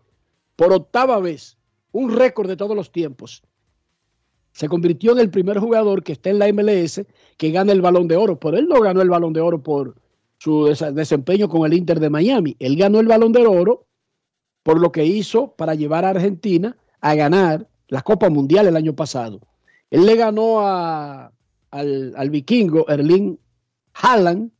[0.56, 1.58] por octava vez,
[1.92, 3.42] un récord de todos los tiempos.
[4.52, 7.02] Se convirtió en el primer jugador que está en la MLS
[7.36, 9.96] que gana el balón de oro, pero él no ganó el balón de oro por
[10.38, 12.56] su desempeño con el Inter de Miami.
[12.60, 13.86] Él ganó el balón de oro
[14.62, 18.94] por lo que hizo para llevar a Argentina a ganar la Copa Mundial el año
[18.94, 19.40] pasado.
[19.90, 21.32] Él le ganó a,
[21.70, 23.38] al, al vikingo Erling
[23.92, 24.50] Haaland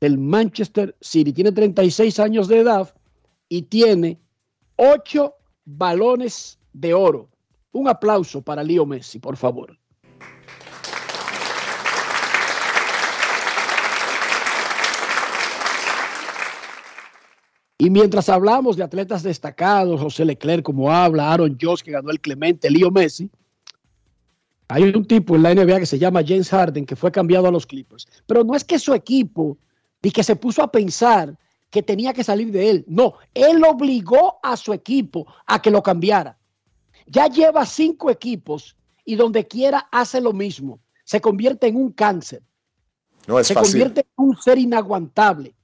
[0.00, 1.32] del Manchester City.
[1.32, 2.94] Tiene 36 años de edad
[3.48, 4.18] y tiene
[4.76, 5.34] 8
[5.64, 7.28] balones de oro.
[7.72, 9.78] Un aplauso para Leo Messi, por favor.
[17.78, 22.20] Y mientras hablamos de atletas destacados, José Leclerc, como habla, Aaron Josh, que ganó el
[22.20, 23.30] Clemente, Leo Messi,
[24.68, 27.50] hay un tipo en la NBA que se llama James Harden, que fue cambiado a
[27.50, 28.06] los Clippers.
[28.26, 29.56] Pero no es que su equipo,
[30.02, 31.36] y que se puso a pensar
[31.70, 32.84] que tenía que salir de él.
[32.88, 36.38] No, él obligó a su equipo a que lo cambiara.
[37.06, 40.80] Ya lleva cinco equipos y donde quiera hace lo mismo.
[41.04, 42.42] Se convierte en un cáncer.
[43.26, 43.72] No es se fácil.
[43.72, 45.54] convierte en un ser inaguantable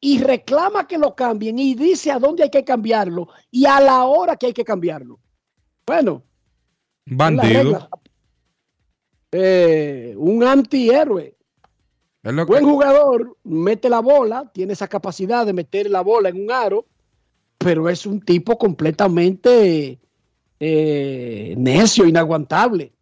[0.00, 4.04] y reclama que lo cambien y dice a dónde hay que cambiarlo y a la
[4.04, 5.18] hora que hay que cambiarlo.
[5.86, 6.22] Bueno,
[7.06, 7.88] Bandido.
[9.30, 11.35] Eh, un antihéroe.
[12.46, 16.50] Buen que- jugador, mete la bola, tiene esa capacidad de meter la bola en un
[16.50, 16.86] aro,
[17.58, 19.98] pero es un tipo completamente
[20.58, 22.92] eh, necio, inaguantable.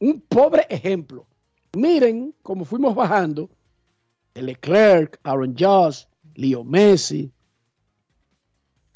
[0.00, 1.26] Un pobre ejemplo.
[1.74, 3.48] Miren cómo fuimos bajando.
[4.34, 7.30] Leclerc, Aaron Josh, Leo Messi,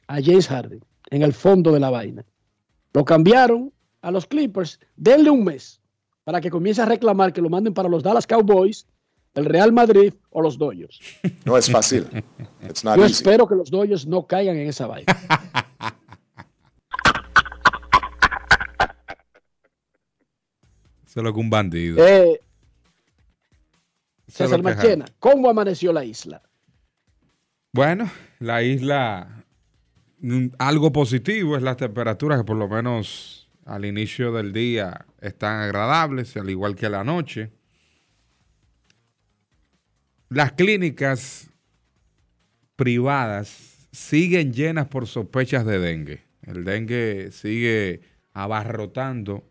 [0.08, 2.24] a James Harden en el fondo de la vaina.
[2.92, 4.80] Lo cambiaron a los Clippers.
[4.96, 5.80] Denle un mes
[6.24, 8.86] para que comience a reclamar que lo manden para los Dallas Cowboys,
[9.36, 10.98] el Real Madrid o los Dodgers.
[11.44, 12.06] No es fácil.
[12.68, 13.12] It's not Yo easy.
[13.12, 15.06] espero que los Dodgers no caigan en esa vaina.
[21.06, 22.04] Eso es lo que un bandido.
[22.04, 22.40] Eh,
[24.26, 26.42] César Marchena, ¿cómo amaneció la isla?
[27.72, 29.44] Bueno, la isla,
[30.18, 35.60] mm, algo positivo es las temperaturas que por lo menos al inicio del día están
[35.60, 37.52] agradables, al igual que a la noche.
[40.28, 41.50] Las clínicas
[42.74, 46.24] privadas siguen llenas por sospechas de dengue.
[46.42, 48.00] El dengue sigue
[48.32, 49.48] abarrotando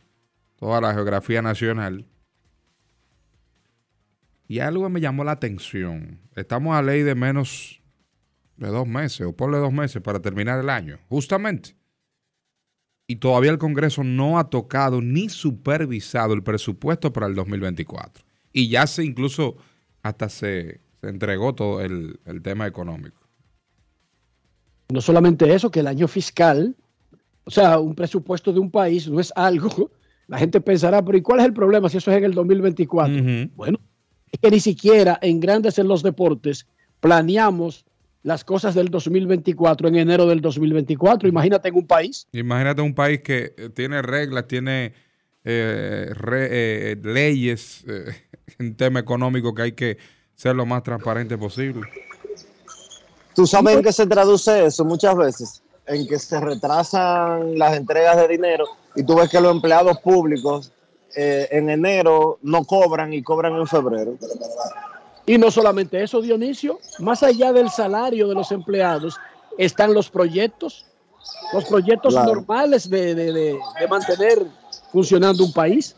[0.57, 2.05] toda la geografía nacional.
[4.47, 6.19] Y algo me llamó la atención.
[6.35, 7.81] Estamos a ley de menos
[8.57, 11.75] de dos meses, o ponle dos meses para terminar el año, justamente.
[13.07, 18.25] Y todavía el Congreso no ha tocado ni supervisado el presupuesto para el 2024.
[18.51, 19.57] Y ya se incluso
[20.05, 23.27] hasta se, se entregó todo el, el tema económico.
[24.89, 26.75] No solamente eso, que el año fiscal,
[27.43, 29.89] o sea, un presupuesto de un país no es algo.
[30.27, 33.15] La gente pensará, pero ¿y cuál es el problema si eso es en el 2024?
[33.55, 33.79] Bueno,
[34.31, 36.67] es que ni siquiera en Grandes en los Deportes
[36.99, 37.85] planeamos
[38.21, 41.27] las cosas del 2024 en enero del 2024.
[41.27, 42.27] Imagínate en un país.
[42.31, 44.93] Imagínate un país que eh, tiene reglas, tiene
[45.45, 46.47] eh, re-
[46.91, 48.05] eh, leyes eh,
[48.59, 49.97] en tema económico que hay que
[50.35, 51.87] ser lo más transparente posible.
[53.35, 55.61] ¿Tú sabes en qué se traduce eso muchas veces?
[55.87, 60.71] En que se retrasan las entregas de dinero y tú ves que los empleados públicos
[61.15, 64.17] eh, en enero no cobran y cobran en febrero.
[65.25, 69.17] Y no solamente eso, Dionisio, más allá del salario de los empleados,
[69.57, 70.85] están los proyectos,
[71.53, 72.35] los proyectos Claro.
[72.35, 74.45] normales de, de- de- de mantener
[74.91, 75.95] funcionando un país.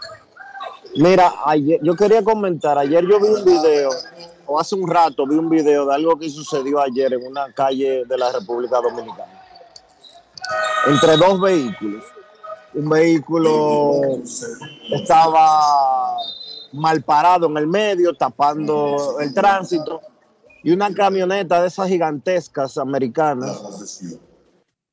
[0.95, 3.89] Mira, ayer, yo quería comentar, ayer yo vi un video,
[4.45, 8.03] o hace un rato vi un video de algo que sucedió ayer en una calle
[8.05, 9.41] de la República Dominicana.
[10.87, 12.03] Entre dos vehículos.
[12.73, 14.01] Un vehículo
[14.91, 16.17] estaba
[16.73, 20.01] mal parado en el medio, tapando el tránsito,
[20.63, 24.17] y una camioneta de esas gigantescas americanas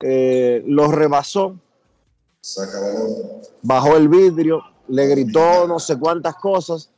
[0.01, 1.57] eh, lo rebasó
[3.63, 6.91] bajó el vidrio, le gritó no sé cuántas cosas.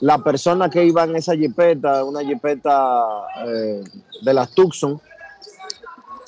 [0.00, 3.04] La persona que iba en esa jipeta, una jipeta
[3.46, 3.84] eh,
[4.22, 5.00] de las Tucson,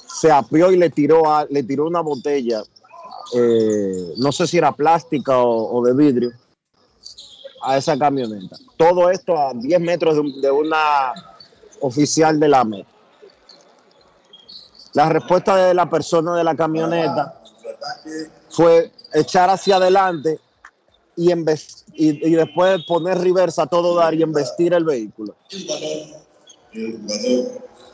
[0.07, 2.63] se apió y le tiró, le tiró una botella,
[3.35, 6.31] eh, no sé si era plástica o, de vidrio,
[7.63, 8.57] a esa camioneta.
[8.77, 11.13] Todo esto a 10 metros de, un- de una
[11.81, 12.87] oficial de la MET.
[14.95, 17.42] La respuesta de la persona de la camioneta
[18.51, 20.39] fue echar hacia adelante
[21.17, 21.35] y, y,
[21.97, 25.35] y después poner reversa a todo dar y embestir el vehículo.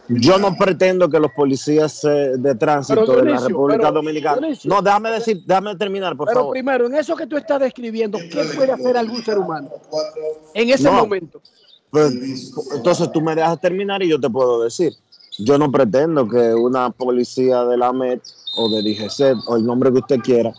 [0.09, 4.39] Yo no pretendo que los policías eh, de tránsito Pero, de la República pero, Dominicana.
[4.41, 4.71] Dionisio.
[4.71, 6.53] No, déjame decir, déjame terminar, por Pero favor.
[6.53, 9.69] primero, en eso que tú estás describiendo, ¿qué puede hacer algún ser humano
[10.55, 10.93] en ese No.
[10.93, 11.43] momento?
[11.91, 12.15] Pues,
[12.75, 14.95] entonces tú me dejas terminar y yo te puedo decir.
[15.39, 18.23] Yo no pretendo que una policía de la MET
[18.59, 20.53] o de DGC o el nombre que usted quiera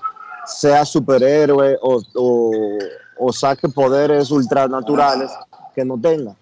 [0.46, 5.30] sea superhéroe o, o- saque poderes ultranaturales
[5.76, 6.36] que no tenga.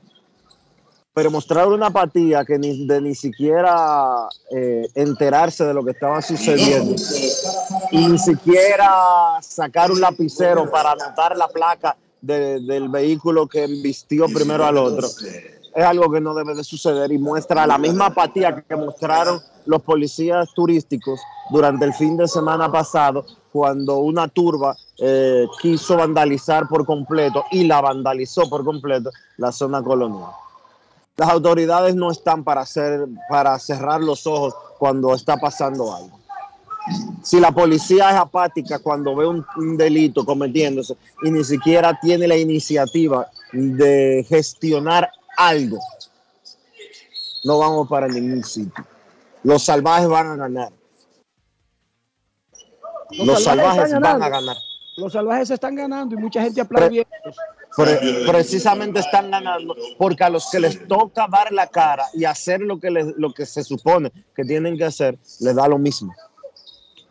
[1.14, 6.22] Pero mostrar una apatía que ni, de ni siquiera eh, enterarse de lo que estaba
[6.22, 6.96] sucediendo
[7.92, 14.28] y ni siquiera sacar un lapicero para anotar la placa de- del vehículo que vistió
[14.28, 15.10] primero al otro
[15.78, 19.84] es algo que no debe de suceder y muestra la misma apatía que mostraron los
[19.84, 21.22] policías turísticos
[21.52, 27.66] durante el fin de semana pasado cuando una turba eh, quiso vandalizar por completo y
[27.66, 30.32] la vandalizó por completo la zona colonial.
[31.16, 36.20] Las autoridades no están para, hacer, para cerrar los ojos cuando está pasando algo.
[37.22, 42.28] Si la policía es apática cuando ve un, un delito cometiéndose y ni siquiera tiene
[42.28, 45.80] la iniciativa de gestionar algo,
[47.44, 48.86] no vamos para ningún sitio.
[49.44, 50.72] Los salvajes van a ganar.
[53.12, 54.58] Los, salvajes, están van a ganar.
[54.98, 57.08] Los salvajes están ganando y mucha gente aplaudiendo.
[57.76, 62.60] Pre- precisamente están ganando porque a los que les toca dar la cara y hacer
[62.62, 66.14] lo que, les- lo que se supone que tienen que hacer, les da lo mismo.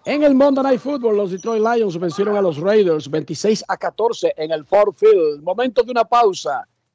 [0.05, 4.35] En el Monday Night Football, los Detroit Lions vencieron a los Raiders 26 a 14
[4.37, 5.43] en el Ford Field.
[5.43, 6.67] Momento de una pausa.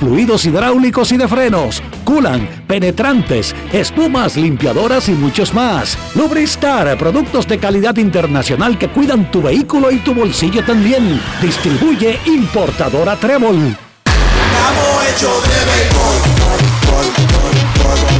[0.00, 5.96] fluidos hidráulicos y de frenos, culan, penetrantes, espumas, limpiadoras y muchos más.
[6.14, 11.20] Lubristar, productos de calidad internacional que cuidan tu vehículo y tu bolsillo también.
[11.40, 13.76] Distribuye importadora Trébol.
[14.04, 16.16] Estamos hechos de béisbol.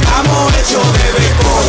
[0.01, 1.65] Estamos hechos de béisbol.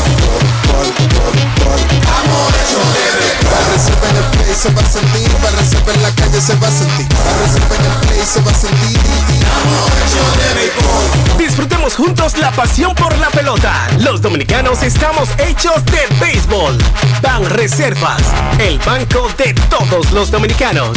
[2.03, 4.36] Estamos hechos de béisbol.
[4.57, 7.77] Se va a sentir, para reserva en la calle se va a sentir, para reserva
[7.77, 8.97] en el play se va a sentir.
[8.97, 11.39] Estamos hechos de béisbol.
[11.39, 13.87] Disfrutemos juntos la pasión por la pelota.
[13.99, 16.79] Los dominicanos estamos hechos de béisbol.
[17.21, 18.23] Ban Reservas,
[18.59, 20.97] el banco de todos los dominicanos.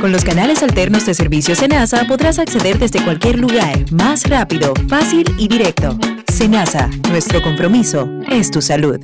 [0.00, 5.24] Con los canales alternos de servicio Senasa podrás acceder desde cualquier lugar, más rápido, fácil
[5.38, 5.96] y directo.
[6.32, 9.00] Senasa, nuestro compromiso es tu salud.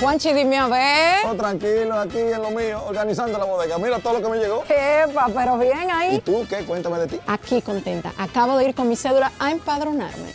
[0.00, 1.26] Juanchi, dime a ver.
[1.26, 3.78] Oh, tranquilo, aquí en lo mío, organizando la bodega.
[3.78, 4.62] Mira todo lo que me llegó.
[4.68, 6.16] Epa, pero bien ahí.
[6.16, 6.58] ¿Y tú qué?
[6.58, 7.16] Cuéntame de ti.
[7.26, 8.12] Aquí contenta.
[8.16, 10.34] Acabo de ir con mi cédula a empadronarme.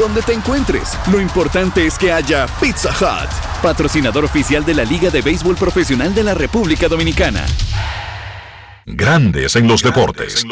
[0.00, 3.30] Donde te encuentres, lo importante es que haya Pizza Hut,
[3.62, 7.44] patrocinador oficial de la Liga de Béisbol Profesional de la República Dominicana.
[8.86, 10.42] Grandes en los deportes.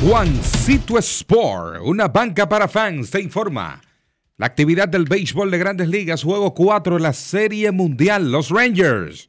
[0.00, 3.80] Juancito Sport, una banca para fans, te informa.
[4.40, 9.28] La actividad del béisbol de grandes ligas, juego 4 en la Serie Mundial, los Rangers.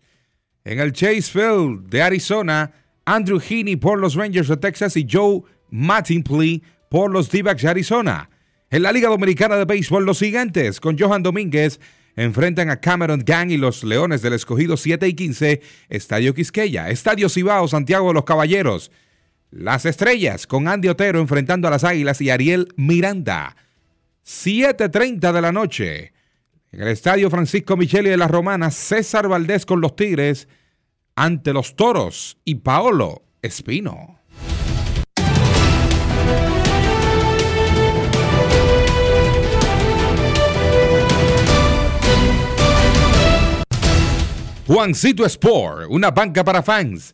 [0.63, 2.71] En el Chase Field de Arizona,
[3.03, 8.29] Andrew Heaney por los Rangers de Texas y Joe Mattingly por los d de Arizona.
[8.69, 11.81] En la Liga Dominicana de Béisbol, los gigantes con Johan Domínguez
[12.15, 17.27] enfrentan a Cameron Gang y los Leones del Escogido 7 y 15, Estadio Quisqueya, Estadio
[17.27, 18.91] Cibao, Santiago de los Caballeros.
[19.49, 23.57] Las Estrellas con Andy Otero enfrentando a las Águilas y Ariel Miranda.
[24.25, 26.13] 7.30 de la noche.
[26.71, 30.47] En el estadio Francisco Micheli de las Romanas, César Valdés con los Tigres
[31.15, 34.19] ante los Toros y Paolo Espino.
[44.67, 47.13] Juancito Sport, una banca para fans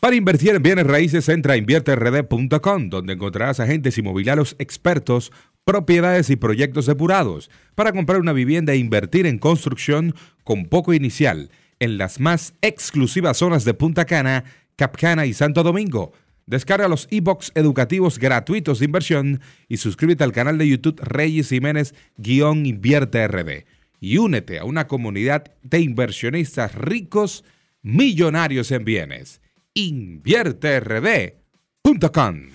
[0.00, 5.30] Para invertir en bienes raíces, entra a invierterd.com, donde encontrarás agentes inmobiliarios expertos,
[5.66, 11.50] propiedades y proyectos depurados para comprar una vivienda e invertir en construcción con poco inicial
[11.80, 14.44] en las más exclusivas zonas de Punta Cana,
[14.74, 16.12] Capcana y Santo Domingo.
[16.46, 23.28] Descarga los e-books educativos gratuitos de inversión y suscríbete al canal de YouTube Reyes Jiménez-Invierte
[23.28, 23.66] RD.
[24.00, 27.44] Y únete a una comunidad de inversionistas ricos,
[27.82, 29.42] millonarios en bienes
[29.80, 32.50] invierterd.com.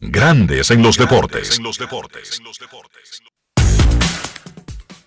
[0.00, 1.60] Grandes en los deportes.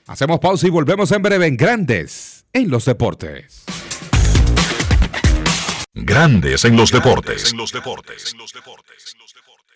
[0.08, 3.66] Hacemos pausa y volvemos en breve en Grandes en los deportes.
[5.94, 7.54] Grandes en los deportes.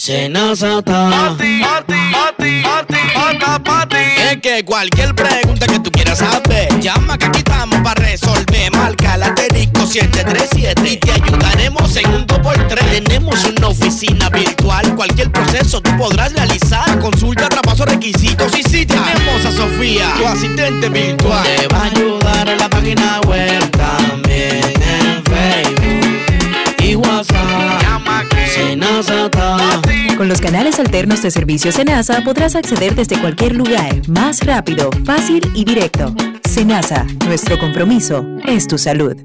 [0.00, 1.10] Senazata.
[1.10, 3.96] Pati, pati, pati, pati, pati,
[4.30, 8.72] Es que cualquier pregunta que tú quieras saber, llama que aquí estamos para resolver.
[8.72, 13.04] Marca la asterisco 737 y te ayudaremos en un 2x3.
[13.04, 16.98] Tenemos una oficina virtual, cualquier proceso tú podrás realizar.
[16.98, 21.44] Consulta, traspaso, requisitos y si tenemos a Sofía, tu asistente virtual.
[21.44, 27.82] Te va a ayudar en la página web también en Facebook y WhatsApp.
[27.82, 29.89] Llama Senazata.
[30.20, 35.50] Con los canales alternos de servicio Senasa podrás acceder desde cualquier lugar, más rápido, fácil
[35.54, 36.14] y directo.
[36.46, 39.16] Senasa, nuestro compromiso es tu salud.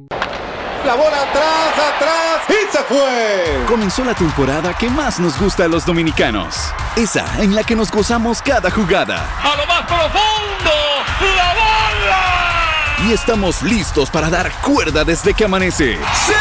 [0.85, 3.65] La bola atrás, atrás y se fue.
[3.67, 6.55] Comenzó la temporada que más nos gusta a los dominicanos.
[6.95, 9.17] Esa en la que nos gozamos cada jugada.
[9.43, 10.71] A lo más profundo,
[11.19, 13.09] la bola.
[13.09, 15.97] Y estamos listos para dar cuerda desde que amanece.
[16.25, 16.39] ¡Señores!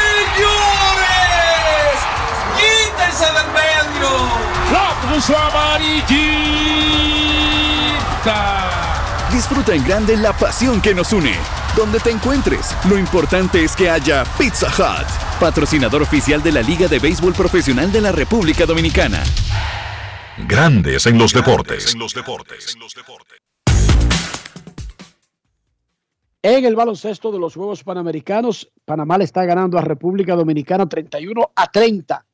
[2.57, 4.44] ¡Quítense del medio!
[5.05, 6.15] ¡La puso amarillita!
[9.31, 11.35] Disfruta en grande la pasión que nos une.
[11.77, 15.07] Donde te encuentres, lo importante es que haya Pizza Hut,
[15.41, 19.23] patrocinador oficial de la Liga de Béisbol Profesional de la República Dominicana.
[20.49, 21.95] Grandes en los deportes.
[26.43, 31.53] En el baloncesto de los Juegos Panamericanos, Panamá le está ganando a República Dominicana 31
[31.55, 32.25] a 30.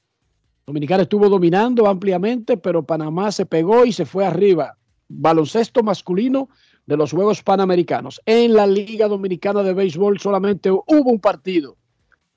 [0.71, 4.77] Dominicana estuvo dominando ampliamente, pero Panamá se pegó y se fue arriba.
[5.09, 6.49] Baloncesto masculino
[6.87, 8.21] de los Juegos Panamericanos.
[8.25, 11.77] En la Liga Dominicana de Béisbol solamente hubo un partido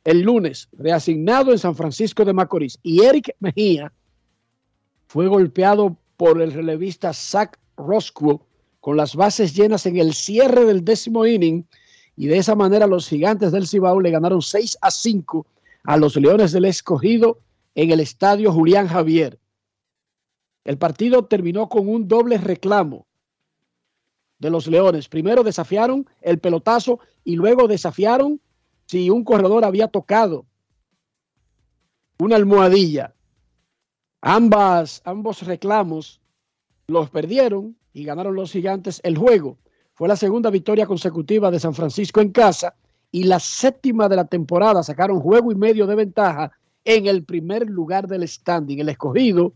[0.03, 2.79] el lunes, reasignado en San Francisco de Macorís.
[2.81, 3.93] Y Eric Mejía
[5.05, 8.39] fue golpeado por el relevista Zach Roscoe
[8.79, 11.67] con las bases llenas en el cierre del décimo inning.
[12.17, 15.45] Y de esa manera los gigantes del Cibao le ganaron 6 a 5
[15.84, 17.38] a los Leones del Escogido
[17.76, 19.39] en el estadio Julián Javier.
[20.63, 23.05] El partido terminó con un doble reclamo
[24.39, 25.09] de los Leones.
[25.09, 28.39] Primero desafiaron el pelotazo y luego desafiaron
[28.86, 30.45] si un corredor había tocado
[32.19, 33.13] una almohadilla.
[34.21, 36.21] Ambas, ambos reclamos
[36.88, 39.57] los perdieron y ganaron los gigantes el juego.
[39.93, 42.76] Fue la segunda victoria consecutiva de San Francisco en casa
[43.11, 44.84] y la séptima de la temporada.
[44.84, 46.51] Sacaron juego y medio de ventaja
[46.86, 48.79] en el primer lugar del standing.
[48.79, 49.53] El escogido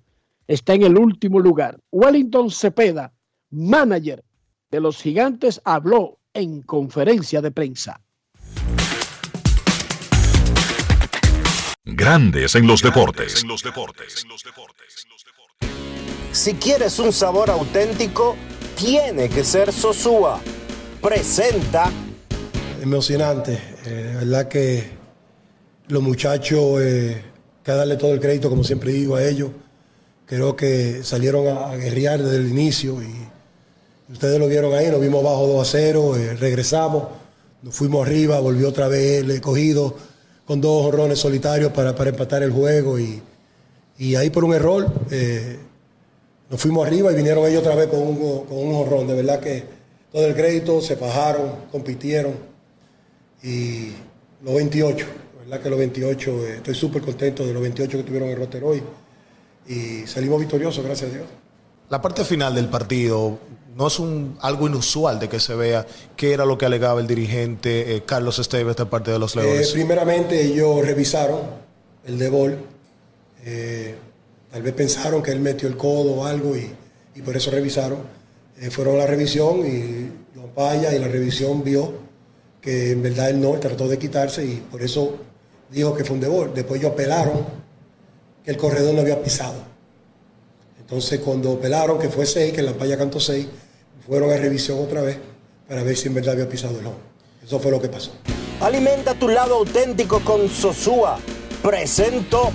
[0.47, 1.79] está en el último lugar.
[1.91, 3.13] Wellington Cepeda,
[3.49, 4.23] manager
[4.71, 8.01] de los gigantes, habló en conferencia de prensa.
[11.83, 13.45] Grandes en los deportes.
[16.31, 18.35] Si quieres un sabor auténtico,
[18.75, 20.39] tiene que ser Sosúa.
[21.01, 21.89] Presenta.
[22.81, 24.96] Emocionante, eh, la verdad que
[25.87, 27.21] los muchachos, eh,
[27.63, 29.49] que darle todo el crédito, como siempre digo a ellos,
[30.25, 35.23] creo que salieron a, guerrear desde el inicio y ustedes lo vieron ahí, nos vimos
[35.23, 37.03] bajo 2 a 0, eh, regresamos,
[37.61, 39.95] nos fuimos arriba, volvió otra vez el escogido
[40.45, 43.21] con dos honrones solitarios para, para empatar el juego y,
[43.97, 45.57] y ahí por un error eh,
[46.49, 49.07] nos fuimos arriba y vinieron ellos otra vez con un, con un honrón.
[49.07, 49.63] De verdad que
[50.11, 52.33] todo el crédito, se bajaron, compitieron
[53.43, 53.91] y
[54.43, 55.11] los 28, de
[55.47, 58.63] verdad que los 28, eh, estoy súper contento de los 28 que tuvieron el roster
[58.65, 58.83] hoy
[59.65, 61.25] y salimos victoriosos, gracias a Dios.
[61.89, 63.39] La parte final del partido
[63.73, 65.87] no es un, algo inusual de que se vea
[66.17, 69.41] qué era lo que alegaba el dirigente eh, Carlos Esteves de parte de los Eh,
[69.41, 69.71] Leones.
[69.71, 71.39] primeramente ellos revisaron
[72.05, 72.57] el de bol.
[74.51, 76.69] Tal vez pensaron que él metió el codo o algo y,
[77.15, 77.99] y por eso revisaron.
[78.71, 81.93] Fueron a la revisión y Juan Paya y la revisión vio
[82.59, 85.17] que en verdad él no, trató de quitarse y por eso
[85.69, 86.51] dijo que fue un de bol.
[86.53, 87.45] Después ellos apelaron
[88.43, 89.55] que el corredor no había pisado.
[90.79, 93.47] Entonces cuando apelaron que fue 6, que la Paya cantó 6,
[94.07, 95.17] fueron a revisión otra vez
[95.67, 96.95] para ver si en verdad había pisado el home.
[97.43, 98.11] Eso fue lo que pasó.
[98.61, 101.19] Alimenta tu lado auténtico con Sosúa.
[101.61, 102.51] Presento.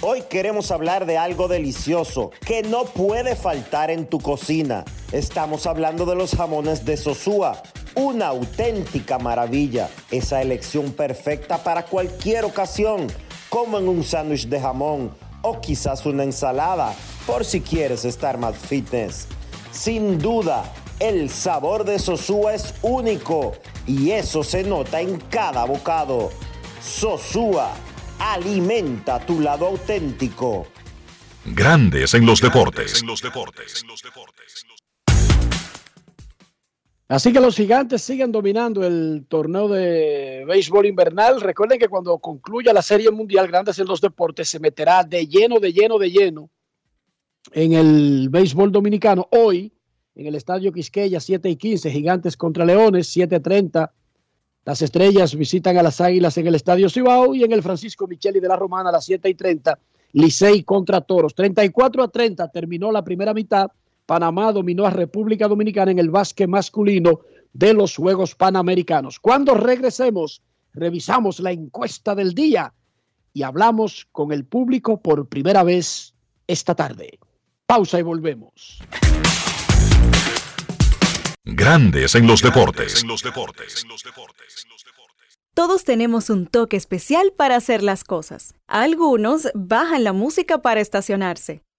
[0.00, 4.84] Hoy queremos hablar de algo delicioso que no puede faltar en tu cocina.
[5.12, 7.62] Estamos hablando de los jamones de Sosúa.
[7.96, 9.88] Una auténtica maravilla.
[10.10, 13.06] Esa elección perfecta para cualquier ocasión,
[13.48, 16.94] como en un sándwich de jamón o quizás una ensalada,
[17.26, 19.28] por si quieres estar más fitness.
[19.70, 20.64] Sin duda,
[20.98, 23.52] el sabor de Sosúa es único
[23.86, 26.30] y eso se nota en cada bocado.
[26.82, 27.72] Sosúa,
[28.18, 30.66] alimenta tu lado auténtico.
[31.44, 33.04] Grandes en los deportes.
[37.14, 41.40] Así que los gigantes siguen dominando el torneo de béisbol invernal.
[41.40, 45.60] Recuerden que cuando concluya la Serie Mundial Grandes en los Deportes se meterá de lleno,
[45.60, 46.50] de lleno, de lleno
[47.52, 49.28] en el béisbol dominicano.
[49.30, 49.72] Hoy,
[50.16, 53.92] en el Estadio Quisqueya, 7 y 15, Gigantes contra Leones, 7.30.
[54.64, 58.40] Las estrellas visitan a las Águilas en el Estadio Cibao y en el Francisco Micheli
[58.40, 59.78] de la Romana a las 7 y 30,
[60.14, 61.32] Licey contra Toros.
[61.36, 63.68] 34 a 30 terminó la primera mitad.
[64.06, 67.20] Panamá dominó a República Dominicana en el básquet masculino
[67.52, 69.18] de los Juegos Panamericanos.
[69.18, 70.42] Cuando regresemos,
[70.72, 72.74] revisamos la encuesta del día
[73.32, 76.14] y hablamos con el público por primera vez
[76.46, 77.18] esta tarde.
[77.66, 78.78] Pausa y volvemos.
[81.44, 83.04] Grandes en los deportes.
[85.54, 88.54] Todos tenemos un toque especial para hacer las cosas.
[88.66, 91.63] Algunos bajan la música para estacionarse.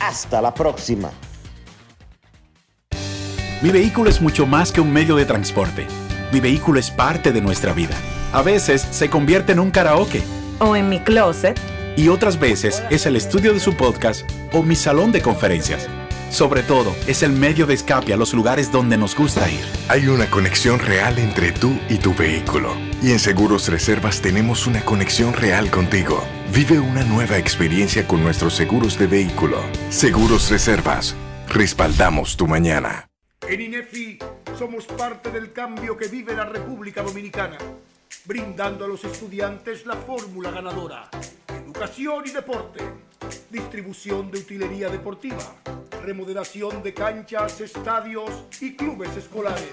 [0.00, 1.10] Hasta la próxima.
[3.62, 5.86] Mi vehículo es mucho más que un medio de transporte.
[6.32, 7.94] Mi vehículo es parte de nuestra vida.
[8.32, 10.22] A veces se convierte en un karaoke.
[10.58, 11.58] O en mi closet.
[11.96, 15.88] Y otras veces es el estudio de su podcast o mi salón de conferencias.
[16.30, 19.64] Sobre todo, es el medio de escape a los lugares donde nos gusta ir.
[19.88, 22.74] Hay una conexión real entre tú y tu vehículo.
[23.02, 26.22] Y en Seguros Reservas tenemos una conexión real contigo.
[26.52, 29.60] Vive una nueva experiencia con nuestros seguros de vehículo.
[29.90, 31.14] Seguros Reservas.
[31.48, 33.08] Respaldamos tu mañana.
[33.46, 34.18] En INEFI
[34.56, 37.58] somos parte del cambio que vive la República Dominicana,
[38.24, 41.10] brindando a los estudiantes la fórmula ganadora.
[41.48, 42.80] Educación y deporte,
[43.50, 45.56] distribución de utilería deportiva,
[46.02, 48.30] remodelación de canchas, estadios
[48.60, 49.72] y clubes escolares,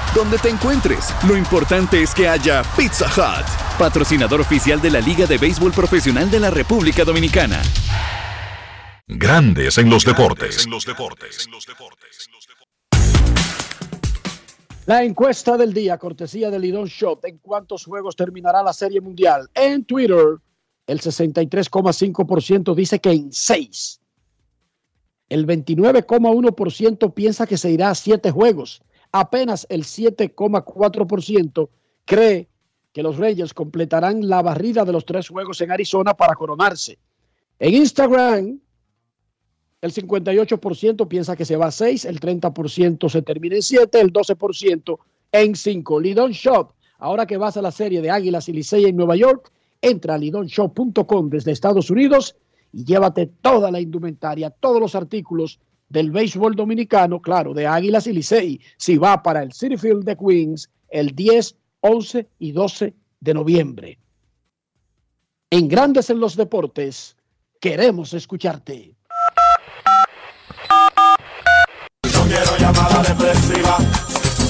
[0.15, 3.47] Donde te encuentres, lo importante es que haya Pizza Hut,
[3.79, 7.61] patrocinador oficial de la Liga de Béisbol Profesional de la República Dominicana.
[9.07, 10.67] Grandes en los deportes.
[14.85, 17.23] La encuesta del día, cortesía de Lidón Shop.
[17.23, 19.49] ¿En cuántos juegos terminará la Serie Mundial?
[19.53, 20.39] En Twitter,
[20.87, 24.01] el 63,5% dice que en 6.
[25.29, 28.81] El 29,1% piensa que se irá a 7 juegos.
[29.11, 31.69] Apenas el 7,4%
[32.05, 32.47] cree
[32.93, 36.97] que los Reyes completarán la barrida de los tres juegos en Arizona para coronarse.
[37.59, 38.59] En Instagram,
[39.81, 44.13] el 58% piensa que se va a 6, el 30% se termina en 7, el
[44.13, 44.99] 12%
[45.31, 45.99] en 5.
[45.99, 49.51] Lidon Shop, ahora que vas a la serie de Águilas y Licey en Nueva York,
[49.81, 52.35] entra a lidonshop.com desde Estados Unidos
[52.71, 55.59] y llévate toda la indumentaria, todos los artículos
[55.91, 60.15] del béisbol dominicano, claro, de Águilas y Licey, si va para el City Field de
[60.15, 63.99] Queens el 10, 11 y 12 de noviembre.
[65.49, 67.17] En Grandes en los Deportes,
[67.59, 68.95] queremos escucharte.
[72.13, 73.77] No quiero llamada depresiva.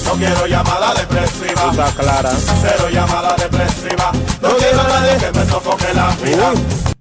[0.04, 1.70] No quiero llamada depresiva.
[1.70, 2.30] Está clara.
[2.30, 4.12] Cero llamada depresiva.
[4.40, 6.91] No quiero a nadie que me sofoque la vida.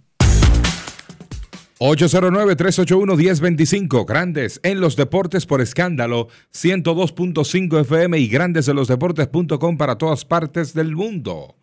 [1.82, 9.98] 809-381-1025, Grandes en los Deportes por escándalo, 102.5 FM y Grandes en los Deportes.com para
[9.98, 11.56] todas partes del mundo.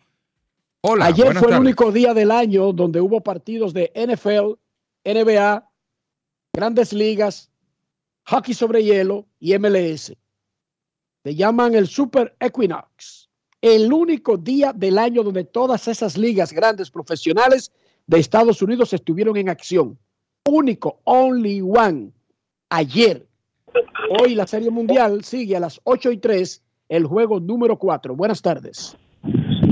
[0.81, 4.55] Hola, Ayer fue el único día del año donde hubo partidos de NFL,
[5.05, 5.71] NBA,
[6.51, 7.49] Grandes Ligas,
[8.25, 10.11] hockey sobre hielo y MLS.
[11.23, 13.29] Se llaman el Super Equinox.
[13.61, 17.71] El único día del año donde todas esas ligas grandes profesionales
[18.05, 19.97] de Estados Unidos estuvieron en acción.
[20.45, 22.11] Único, only one.
[22.69, 23.25] Ayer.
[24.19, 28.15] Hoy la Serie Mundial sigue a las 8 y 3, el juego número 4.
[28.15, 28.95] Buenas tardes.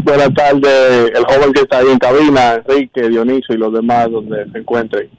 [0.03, 4.49] Buenas tardes, el joven que está ahí en cabina, Enrique, Dionisio y los demás donde
[4.51, 5.09] se encuentren.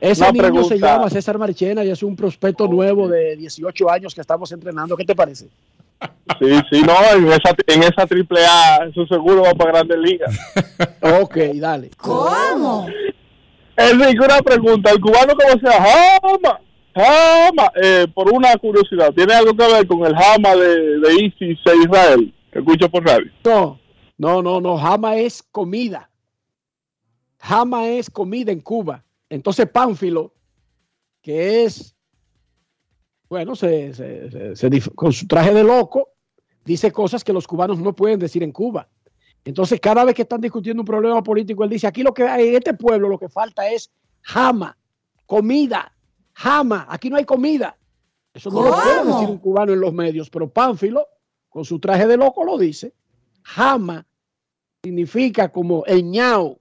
[0.00, 0.76] Ese Una niño se pregunta.
[0.76, 4.96] llama César Marchena y es un prospecto nuevo de 18 años que estamos entrenando.
[4.96, 5.48] ¿Qué te parece?
[6.38, 10.38] Sí, sí, no, en esa, en esa triple A, eso seguro va para grandes ligas.
[11.22, 11.90] ok, dale.
[11.96, 12.86] ¿Cómo?
[13.76, 16.60] Enrique, una pregunta, el cubano cómo se llama,
[16.94, 21.76] Jama, eh, por una curiosidad, ¿tiene algo que ver con el Jama de, ISIS e
[21.84, 22.34] Israel?
[22.52, 23.30] Escucho por radio.
[23.44, 23.78] No,
[24.16, 24.78] no, no, no.
[24.78, 26.10] Jama es comida.
[27.38, 29.04] Jama es comida en Cuba.
[29.28, 30.32] Entonces Pánfilo,
[31.20, 31.94] que es,
[33.28, 36.08] bueno, se, se- se- con su traje de loco,
[36.64, 38.88] dice cosas que los cubanos no pueden decir en Cuba.
[39.46, 42.48] Entonces, cada vez que están discutiendo un problema político, él dice, aquí lo que hay
[42.48, 43.92] en este pueblo lo que falta es
[44.22, 44.76] jama,
[45.24, 45.92] comida,
[46.32, 47.78] jama, aquí no hay comida.
[48.34, 51.06] Eso no lo puede decir un cubano en los medios, pero Pánfilo,
[51.48, 52.92] con su traje de loco, lo dice.
[53.42, 54.04] Jama
[54.82, 56.58] significa como el ñao.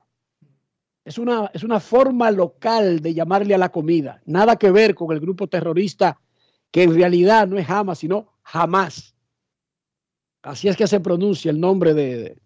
[1.04, 4.22] Es una, es una forma local de llamarle a la comida.
[4.26, 6.22] Nada que ver con el grupo terrorista
[6.70, 9.16] que en realidad no es Hamas, sino jamás.
[10.44, 12.38] Así es que se pronuncia el nombre de,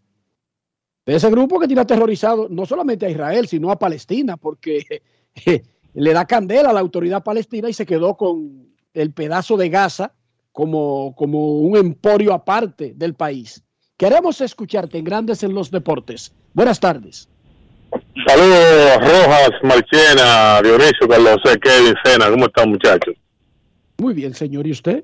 [1.10, 5.02] de- ese grupo que tiene aterrorizado no solamente a Israel, sino a Palestina, porque
[5.94, 10.14] le da candela a la autoridad palestina y se quedó con el pedazo de Gaza
[10.52, 13.64] como, como un emporio aparte del país.
[13.98, 16.34] Queremos escucharte en Grandes en los Deportes.
[16.54, 17.28] Buenas tardes.
[18.28, 23.16] Saludos, Rojas, Marchena, Dionisio, Carlos Kevin, Sena, ¿cómo están muchachos?
[23.98, 24.68] Muy bien, señor.
[24.68, 25.04] ¿Y usted?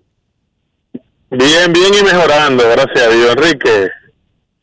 [1.32, 3.36] Bien, bien y mejorando, gracias a Dios.
[3.36, 3.90] Enrique,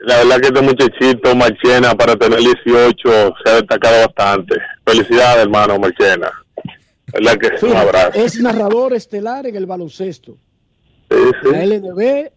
[0.04, 4.56] la verdad que este muchachito Marchena para tener 18 se ha destacado bastante.
[4.84, 6.30] Felicidades, hermano Marchena.
[7.12, 7.66] ¿Verdad que sí?
[7.66, 8.18] Un abrazo.
[8.18, 10.36] Es narrador estelar en el baloncesto.
[11.10, 11.50] Sí, sí.
[11.50, 12.30] La LNB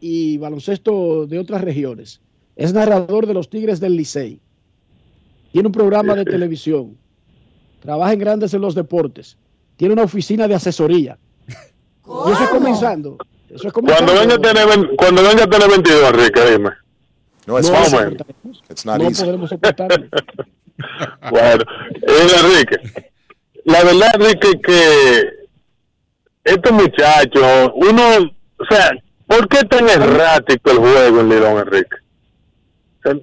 [0.00, 2.20] y baloncesto de otras regiones.
[2.56, 4.40] Es narrador de los Tigres del Licey.
[5.52, 6.96] Tiene un programa de televisión.
[7.80, 9.36] Trabaja en grandes en los deportes.
[9.76, 11.18] Tiene una oficina de asesoría.
[11.48, 13.16] Y eso es comenzando.
[13.54, 16.70] Eso es como Cuando venga, a tener, cuando venga a tener 22, Enrique, dime.
[17.46, 17.98] No, o fácil.
[17.98, 18.62] menos.
[18.68, 19.22] It's not no easy.
[19.24, 20.06] podremos soportarlo.
[21.30, 22.78] Bueno, Enrique,
[23.66, 25.28] la verdad, Enrique, que
[26.42, 28.02] estos muchachos, uno,
[28.56, 28.90] o sea,
[29.26, 31.96] ¿por qué tan errático el juego en Lidón, Enrique?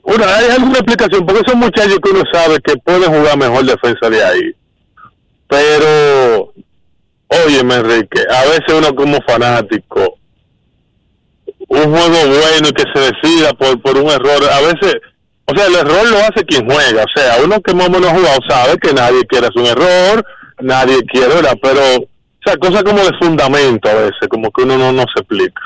[0.03, 1.25] Una, ¿Hay alguna explicación?
[1.25, 4.55] Porque esos muchachos que uno sabe que pueden jugar mejor defensa de ahí.
[5.47, 6.53] Pero,
[7.28, 10.17] óyeme, Enrique, a veces uno como fanático,
[11.69, 14.95] un juego bueno y que se decida por, por un error, a veces,
[15.45, 18.11] o sea, el error lo hace quien juega, o sea, uno que más o menos
[18.11, 20.25] jugado sabe que nadie quiere hacer un error,
[20.61, 21.57] nadie quiere, ¿verdad?
[21.61, 22.09] Pero, o
[22.45, 25.61] sea, cosas como de fundamento a veces, como que uno no, no se explica.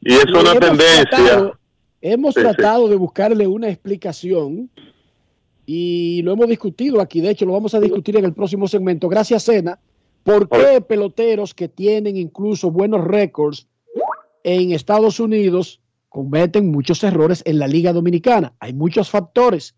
[0.00, 1.04] Y es una hemos tendencia.
[1.10, 1.58] tratado-
[2.00, 2.46] hemos Sí, sí.
[2.46, 4.70] tratado de buscarle una explicación
[5.66, 7.20] y lo hemos discutido aquí.
[7.20, 9.08] De hecho, lo vamos a discutir en el próximo segmento.
[9.08, 9.78] Gracias, Sena.
[10.28, 13.66] ¿Por qué peloteros que tienen incluso buenos récords
[14.44, 18.52] en Estados Unidos cometen muchos errores en la Liga Dominicana?
[18.60, 19.74] Hay muchos factores.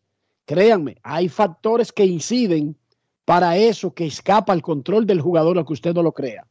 [0.47, 2.77] Créanme, hay factores que inciden
[3.25, 6.45] para eso que escapa al control del jugador, aunque usted no lo crea.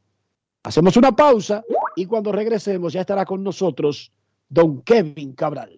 [0.63, 1.65] Hacemos una pausa
[1.97, 4.13] y cuando regresemos ya estará con nosotros
[4.47, 5.77] don Kevin Cabral.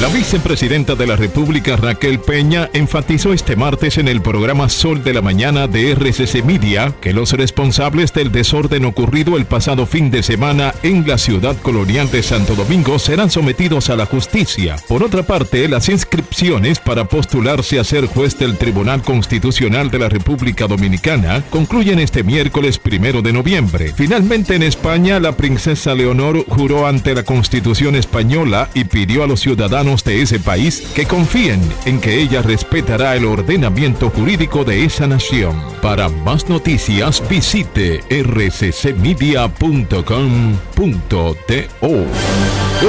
[0.00, 5.12] La vicepresidenta de la República, Raquel Peña, enfatizó este martes en el programa Sol de
[5.12, 10.22] la Mañana de RCC Media que los responsables del desorden ocurrido el pasado fin de
[10.22, 14.76] semana en la ciudad colonial de Santo Domingo serán sometidos a la justicia.
[14.88, 20.08] Por otra parte, las inscripciones para postularse a ser juez del Tribunal Constitucional de la
[20.08, 23.92] República Dominicana concluyen este miércoles primero de noviembre.
[23.94, 29.39] Finalmente, en España, la princesa Leonor juró ante la Constitución española y pidió a los
[29.40, 35.06] ciudadanos de ese país que confíen en que ella respetará el ordenamiento jurídico de esa
[35.06, 35.60] nación.
[35.82, 39.30] Para más noticias visite rccmedia.com.do.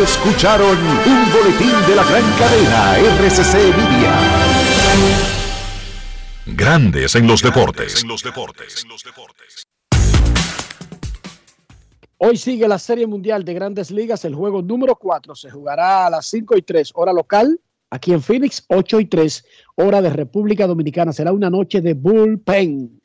[0.03, 4.13] Escucharon un boletín de la gran cadena RCC Media.
[6.45, 8.03] Grandes en los deportes.
[12.23, 14.23] Hoy sigue la Serie Mundial de Grandes Ligas.
[14.25, 17.59] El juego número 4 se jugará a las 5 y 3 hora local.
[17.89, 19.43] Aquí en Phoenix, 8 y 3
[19.77, 21.13] hora de República Dominicana.
[21.13, 23.01] Será una noche de bullpen.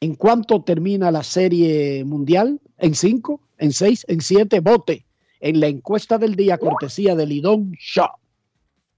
[0.00, 2.58] ¿En cuánto termina la Serie Mundial?
[2.78, 3.42] ¿En 5?
[3.58, 4.06] ¿En 6?
[4.08, 4.60] ¿En 7?
[4.60, 5.04] Vote
[5.40, 8.08] en la encuesta del día cortesía de Lidón Shaw.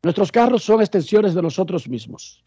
[0.04, 2.44] Nuestros carros son extensiones de nosotros mismos.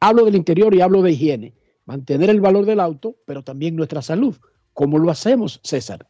[0.00, 1.52] Hablo del interior y hablo de higiene.
[1.84, 4.38] Mantener el valor del auto, pero también nuestra salud.
[4.72, 6.06] ¿Cómo lo hacemos, César?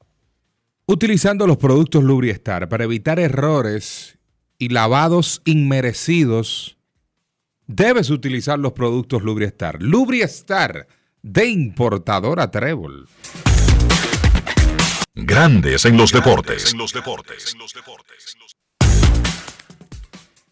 [0.91, 4.19] Utilizando los productos Lubriestar para evitar errores
[4.59, 6.79] y lavados inmerecidos,
[7.69, 9.81] debes utilizar los productos Lubriestar.
[9.81, 10.89] Lubriestar
[11.23, 13.07] de importadora Trébol.
[15.15, 16.75] Grandes en los deportes.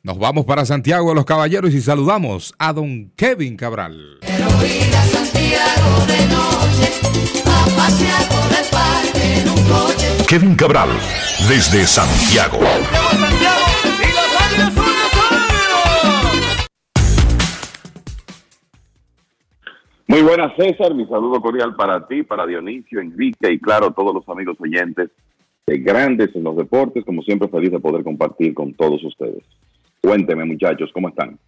[0.05, 4.21] Nos vamos para Santiago de los Caballeros y saludamos a don Kevin Cabral.
[4.21, 6.93] Santiago de noche,
[7.45, 9.98] a pasear por el parque en un coche.
[10.29, 10.91] Kevin Cabral,
[11.49, 12.59] desde Santiago.
[20.07, 20.95] Muy buenas, César.
[20.95, 25.09] Mi saludo cordial para ti, para Dionisio, Enrique y, claro, todos los amigos oyentes
[25.67, 27.07] de grandes en los deportes.
[27.07, 29.43] Como siempre, feliz de poder compartir con todos ustedes.
[30.03, 31.39] Cuénteme, muchachos, ¿cómo están?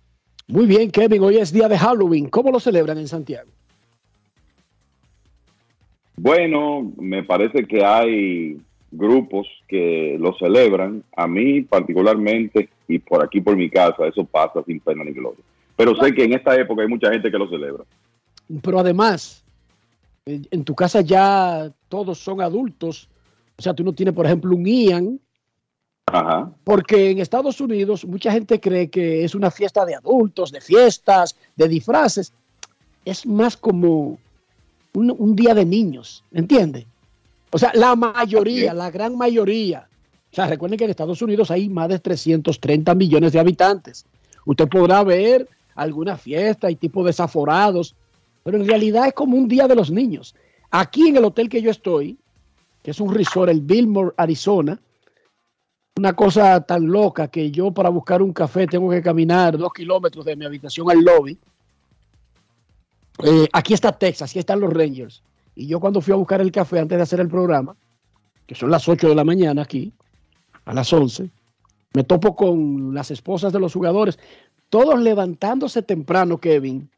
[0.49, 1.22] Muy bien, Kevin.
[1.22, 2.31] Hoy es día de Halloween.
[2.31, 3.51] ¿Cómo lo celebran en Santiago?
[6.16, 8.59] Bueno, me parece que hay
[8.91, 11.05] grupos que lo celebran.
[11.16, 15.43] A mí particularmente, y por aquí por mi casa, eso pasa sin pena ni gloria.
[15.76, 17.84] Pero sé que en esta época hay mucha gente que lo celebra.
[18.62, 19.45] Pero además,
[20.26, 23.09] en tu casa ya todos son adultos.
[23.57, 25.20] O sea, tú no tienes, por ejemplo, un Ian.
[26.07, 26.51] Ajá.
[26.64, 31.36] Porque en Estados Unidos mucha gente cree que es una fiesta de adultos, de fiestas,
[31.57, 32.32] de disfraces.
[33.05, 34.18] Es más como
[34.93, 36.86] un, un día de niños, ¿entiendes?
[37.51, 39.88] O sea, la mayoría, la gran mayoría.
[40.32, 44.07] O sea, recuerden que en Estados Unidos hay más de 330 millones de habitantes.
[44.46, 47.96] Usted podrá ver alguna fiesta y tipo desaforados,
[48.44, 50.34] pero en realidad es como un día de los niños.
[50.70, 52.16] Aquí en el hotel que yo estoy,
[52.82, 54.80] que es un resort, el Billmore, Arizona,
[55.96, 60.24] una cosa tan loca que yo para buscar un café tengo que caminar dos kilómetros
[60.24, 61.36] de mi habitación al lobby.
[63.24, 65.22] Eh, aquí está Texas, aquí están los Rangers.
[65.55, 67.76] Y yo cuando fui a buscar el café antes de hacer el programa,
[68.46, 69.92] que son las 8 de la mañana aquí,
[70.64, 71.30] a las 11,
[71.94, 74.18] me topo con las esposas de los jugadores,
[74.68, 76.88] todos levantándose temprano, Kevin,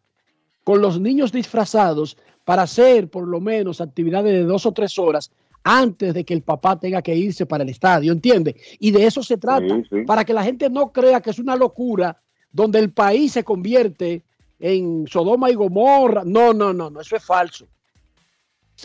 [0.64, 5.30] con los niños disfrazados para hacer por lo menos actividades de dos o tres horas
[5.64, 8.56] antes de que el papá tenga que irse para el estadio, ¿entiende?
[8.80, 10.02] Y de eso se trata, Sí, sí.
[10.04, 14.22] para que la gente no crea que es una locura donde el país se convierte
[14.58, 16.22] en Sodoma y Gomorra.
[16.24, 17.66] No, no, no, no, eso es falso.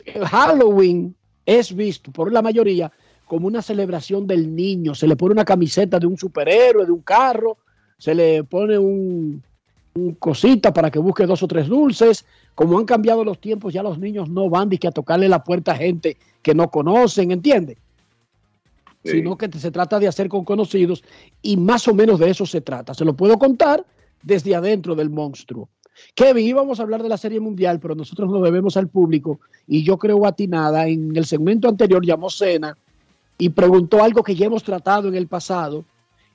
[0.05, 1.15] El Halloween
[1.45, 2.91] es visto por la mayoría
[3.25, 4.95] como una celebración del niño.
[4.95, 7.57] Se le pone una camiseta de un superhéroe, de un carro,
[7.97, 9.43] se le pone un,
[9.95, 12.25] un cosita para que busque dos o tres dulces.
[12.55, 15.73] Como han cambiado los tiempos, ya los niños no van que a tocarle la puerta
[15.73, 17.77] a gente que no conocen, ¿entiendes?
[19.03, 21.03] Sino que se trata de hacer con conocidos
[21.41, 22.93] y más o menos de eso se trata.
[22.93, 23.85] Se lo puedo contar
[24.21, 25.69] desde adentro del monstruo.
[26.15, 29.83] Kevin, íbamos a hablar de la Serie Mundial, pero nosotros lo debemos al público y
[29.83, 30.87] yo creo a ti nada.
[30.87, 32.77] En el segmento anterior llamó Sena
[33.37, 35.85] y preguntó algo que ya hemos tratado en el pasado,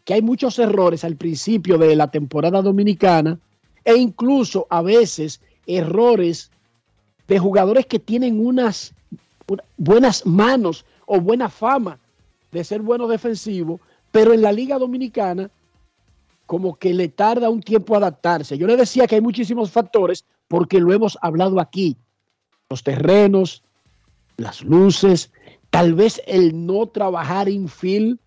[0.05, 3.39] que hay muchos errores al principio de la temporada dominicana
[3.85, 6.51] e incluso a veces errores
[7.29, 8.93] de jugadores que tienen unas
[9.49, 11.99] una- buenas manos o buena fama
[12.53, 15.51] de ser buenos defensivos, pero en la Liga Dominicana
[16.47, 18.59] como que le tarda un tiempo adaptarse.
[18.59, 21.97] Yo le decía que hay muchísimos factores porque lo hemos hablado aquí.
[22.69, 23.63] Los terrenos,
[24.37, 25.31] las luces,
[25.71, 28.19] tal vez el no trabajar infield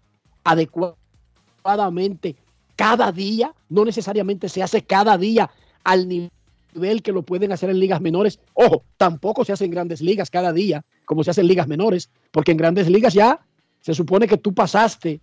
[0.43, 2.36] adecuadamente
[2.76, 5.49] cada día, no necesariamente se hace cada día
[5.84, 8.39] al nivel que lo pueden hacer en ligas menores.
[8.53, 12.09] Ojo, tampoco se hace en grandes ligas cada día, como se hace en ligas menores,
[12.32, 13.39] porque en grandes ligas ya
[13.82, 15.22] se supone que tú pasaste,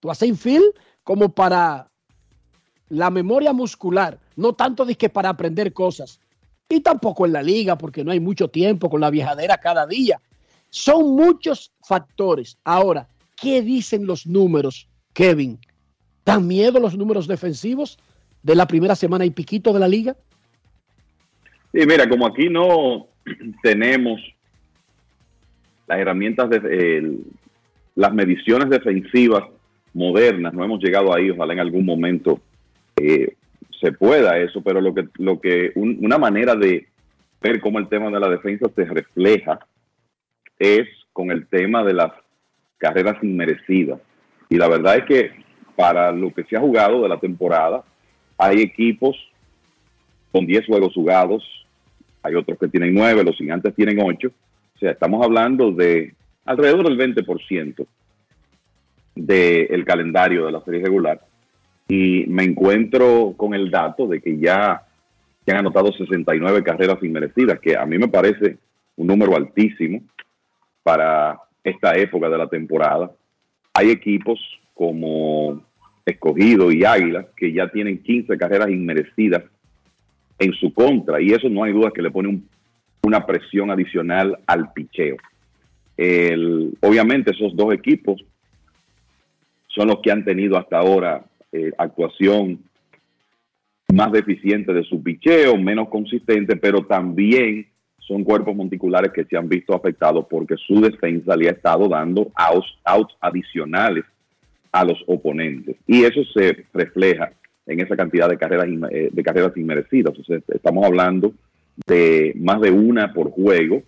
[0.00, 0.72] tú haces infield
[1.04, 1.88] como para
[2.88, 6.20] la memoria muscular, no tanto de que para aprender cosas.
[6.68, 10.20] Y tampoco en la liga, porque no hay mucho tiempo con la viajadera cada día.
[10.70, 12.58] Son muchos factores.
[12.64, 15.58] Ahora, ¿qué dicen los números, Kevin?
[16.24, 17.98] ¿Dan miedo los números defensivos
[18.42, 20.16] de la primera semana y piquito de la liga?
[21.72, 23.08] Sí, mira, como aquí no
[23.62, 24.20] tenemos
[25.86, 27.18] las herramientas de
[27.94, 29.44] las mediciones defensivas
[29.94, 32.40] modernas, no hemos llegado ahí, ojalá en algún momento
[32.96, 33.34] eh,
[33.80, 36.86] se pueda eso, pero lo que, lo que un- una manera de
[37.40, 39.58] ver cómo el tema de la defensa se refleja
[40.58, 42.12] es con el tema de las
[42.78, 44.00] carreras inmerecidas.
[44.48, 45.30] Y la verdad es que
[45.76, 47.82] para lo que se ha jugado de la temporada,
[48.38, 49.16] hay equipos
[50.32, 51.44] con 10 juegos jugados,
[52.22, 54.28] hay otros que tienen 9, los gigantes tienen 8.
[54.74, 56.14] O sea, estamos hablando de
[56.44, 57.86] alrededor del 20%
[59.14, 61.20] del calendario de la serie regular.
[61.88, 64.82] Y me encuentro con el dato de que ya
[65.44, 68.56] se han anotado 69 carreras inmerecidas, que a mí me parece
[68.96, 70.00] un número altísimo
[70.82, 73.10] para esta época de la temporada.
[73.74, 74.38] Hay equipos
[74.72, 75.62] como
[76.06, 79.42] Escogido y Águilas que ya tienen 15 carreras inmerecidas
[80.38, 82.48] en su contra y eso no hay duda que le pone un-
[83.02, 85.16] una presión adicional al picheo.
[86.80, 88.24] Obviamente esos dos equipos
[89.74, 92.60] son los que han tenido hasta ahora eh, actuación
[93.92, 97.66] más deficiente de su picheo, menos consistente, pero también
[97.98, 102.30] son cuerpos monticulares que se han visto afectados porque su defensa le ha estado dando
[102.34, 104.04] outs, outs adicionales
[104.72, 105.76] a los oponentes.
[105.86, 107.32] Y eso se refleja
[107.66, 110.14] en esa cantidad de carreras, eh, de carreras inmerecidas.
[110.48, 111.32] Estamos hablando
[111.86, 113.82] de más de una por juego,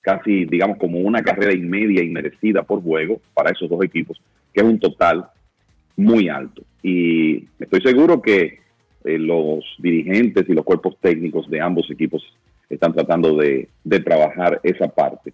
[0.00, 4.20] casi digamos como una carrera y media inmerecida por juego para esos dos equipos,
[4.52, 5.26] que es un total
[5.96, 6.62] muy alto.
[6.82, 8.60] Y estoy seguro que
[9.04, 12.22] eh, los dirigentes y los cuerpos técnicos de ambos equipos
[12.68, 15.32] están tratando de, de trabajar esa parte.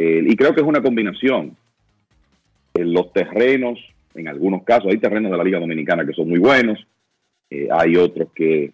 [0.00, 1.56] Eh, y creo que es una combinación.
[2.74, 3.80] Eh, los terrenos,
[4.14, 6.78] en algunos casos, hay terrenos de la Liga Dominicana que son muy buenos,
[7.50, 8.72] eh, hay otros que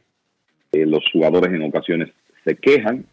[0.73, 2.11] los jugadores en ocasiones
[2.45, 3.07] se quejan.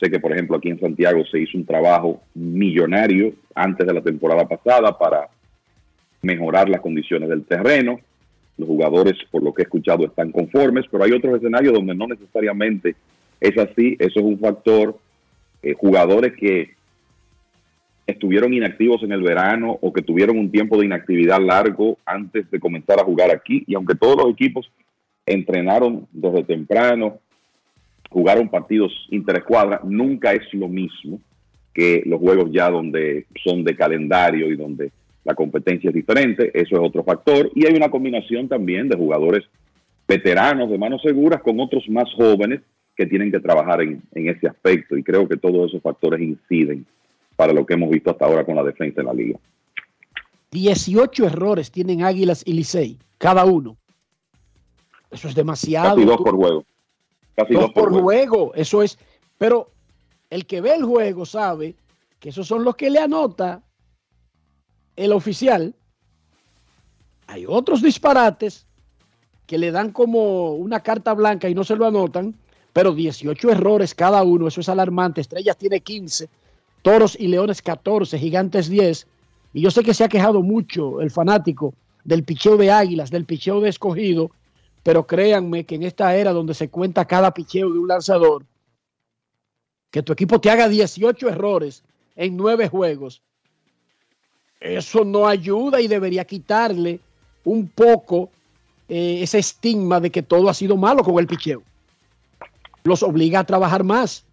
[0.00, 4.02] Sé que, por ejemplo, aquí en Santiago se hizo un trabajo millonario antes de la
[4.02, 5.28] temporada pasada para
[6.24, 8.00] mejorar las condiciones del terreno.
[8.56, 12.06] Los jugadores, por lo que he escuchado, están conformes, pero hay otros escenarios donde no
[12.06, 12.94] necesariamente
[13.40, 13.96] es así.
[13.98, 14.98] Eso es un factor.
[15.62, 16.72] Eh, jugadores que
[18.06, 22.60] estuvieron inactivos en el verano o que tuvieron un tiempo de inactividad largo antes de
[22.60, 23.64] comenzar a jugar aquí.
[23.66, 24.70] Y aunque todos los equipos
[25.26, 27.18] entrenaron desde temprano,
[28.10, 31.18] jugaron partidos interescuadra, nunca es lo mismo
[31.72, 34.92] que los juegos ya donde son de calendario y donde
[35.24, 37.50] la competencia es diferente, eso es otro factor.
[37.54, 39.44] Y hay una combinación también de jugadores
[40.06, 42.60] veteranos de manos seguras con otros más jóvenes
[42.94, 44.96] que tienen que trabajar en, en ese aspecto.
[44.96, 46.86] Y creo que todos esos factores inciden
[47.36, 49.38] para lo que hemos visto hasta ahora con la defensa en la liga.
[50.50, 53.76] 18 errores tienen Águilas y Licey, cada uno.
[55.10, 55.96] Eso es demasiado.
[55.96, 56.64] Casi dos por juego.
[57.34, 58.04] Casi dos dos por por juego.
[58.04, 58.54] juego.
[58.54, 58.98] Eso es.
[59.36, 59.70] Pero
[60.30, 61.74] el que ve el juego sabe
[62.20, 63.63] que esos son los que le anota
[64.96, 65.74] el oficial.
[67.26, 68.66] Hay otros disparates
[69.46, 72.34] que le dan como una carta blanca y no se lo anotan,
[72.72, 75.20] pero 18 errores cada uno, eso es alarmante.
[75.20, 76.28] Estrellas tiene 15,
[76.82, 79.06] Toros y Leones 14, Gigantes 10.
[79.54, 83.24] Y yo sé que se ha quejado mucho el fanático del picheo de Águilas, del
[83.24, 84.30] picheo de escogido,
[84.82, 88.44] pero créanme que en esta era donde se cuenta cada picheo de un lanzador,
[89.90, 91.84] que tu equipo te haga 18 errores
[92.16, 93.22] en nueve juegos,
[94.64, 96.98] eso no ayuda y debería quitarle
[97.44, 98.30] un poco
[98.88, 101.62] eh, ese estigma de que todo ha sido malo con el picheo.
[102.84, 104.24] Los obliga a trabajar más.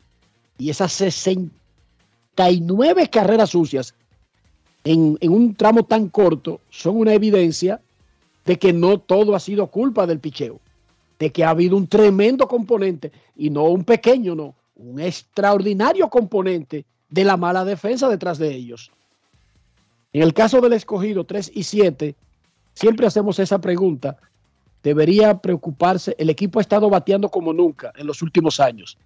[0.57, 3.93] Y esas 69 carreras sucias
[4.85, 7.81] en, en un tramo tan corto son una evidencia
[8.45, 10.61] de que no todo ha sido culpa del picheo,
[11.19, 16.85] de que ha habido un tremendo componente y no un pequeño, no, un extraordinario componente
[17.09, 18.91] de la mala defensa detrás de ellos.
[20.13, 22.15] En el caso del escogido 3 y 7,
[22.73, 24.17] siempre hacemos esa pregunta.
[24.83, 28.97] Debería preocuparse, el equipo ha estado bateando como nunca en los últimos años.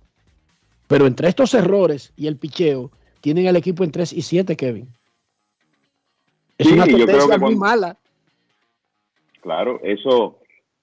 [0.88, 2.92] Pero entre estos errores y el picheo,
[3.22, 4.88] tienen al equipo en 3 y 7, Kevin.
[6.58, 7.98] Es Sí, una yo creo tendencia muy cuando- mala.
[9.42, 10.40] Claro, eso,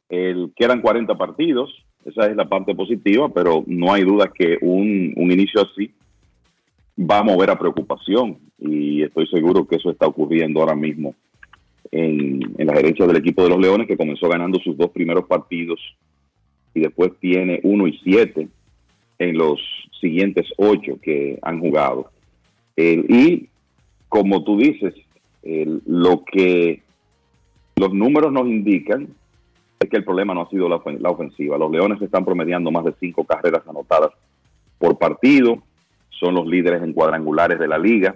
[0.08, 1.70] el, quedan 40 partidos,
[2.04, 5.92] esa es la parte positiva, pero no hay duda que un, un inicio así
[6.98, 11.14] va a mover a preocupación y estoy seguro que eso está ocurriendo ahora mismo
[11.90, 15.24] en, en la gerencia del equipo de los Leones que comenzó ganando sus dos primeros
[15.24, 15.80] partidos
[16.74, 18.48] y después tiene uno y siete
[19.18, 19.60] en los
[20.00, 22.10] siguientes ocho que han jugado.
[22.76, 23.48] Y
[24.08, 24.94] como tú dices,
[25.86, 26.82] lo que
[27.76, 29.08] los números nos indican
[29.78, 31.58] es que el problema no ha sido la ofensiva.
[31.58, 34.10] Los Leones están promediando más de cinco carreras anotadas
[34.78, 35.62] por partido,
[36.22, 38.14] son los líderes en cuadrangulares de la liga.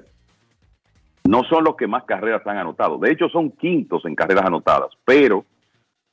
[1.29, 2.99] No son los que más carreras han anotado.
[2.99, 5.45] De hecho, son quintos en carreras anotadas, pero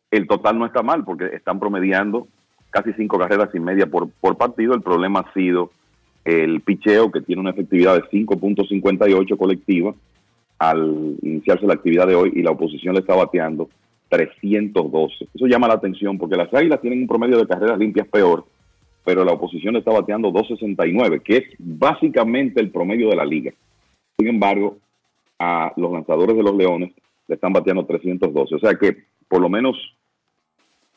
[0.10, 2.28] el total no está mal porque están promediando
[2.72, 4.74] casi cinco carreras y media por, por partido.
[4.74, 5.70] El problema ha sido
[6.26, 9.94] el picheo, que tiene una efectividad de 5.58 colectiva
[10.58, 13.70] al iniciarse la actividad de hoy y la oposición le está bateando
[14.10, 15.28] 312.
[15.32, 18.46] Eso llama la atención porque las Águilas tienen un promedio de carreras limpias peor,
[19.04, 23.52] pero la oposición está bateando 269, que es básicamente el promedio de la liga.
[24.18, 24.78] Sin embargo,
[25.40, 26.92] a los lanzadores de los Leones
[27.28, 28.56] le están bateando 312.
[28.56, 28.98] O sea que
[29.28, 29.78] por lo menos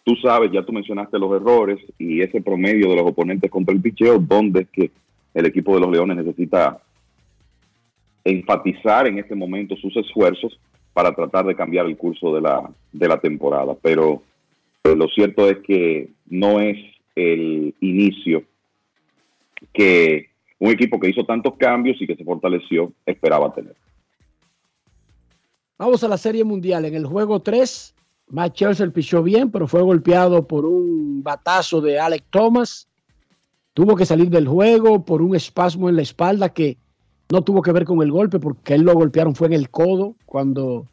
[0.05, 3.81] tú sabes, ya tú mencionaste los errores y ese promedio de los oponentes contra el
[3.81, 4.91] picheo, donde es que
[5.35, 6.81] el equipo de los Leones necesita
[8.24, 10.59] enfatizar en este momento sus esfuerzos
[10.93, 13.77] para tratar de cambiar el curso de la, de la temporada.
[13.83, 14.23] Pero
[14.85, 16.78] eh, lo cierto es que no es
[17.16, 18.44] el inicio
[19.72, 23.74] que un equipo que hizo tantos cambios y que se fortaleció esperaba tener.
[25.78, 26.84] Vamos a la Serie Mundial.
[26.86, 27.94] En el juego 3,
[28.28, 32.88] Matt Churchill pichó bien, pero fue golpeado por un batazo de Alec Thomas.
[33.74, 36.78] tuvo que salir del juego por un espasmo en la espalda que
[37.30, 40.14] no tuvo que ver con el golpe porque él lo golpearon fue en el codo
[40.24, 40.86] cuando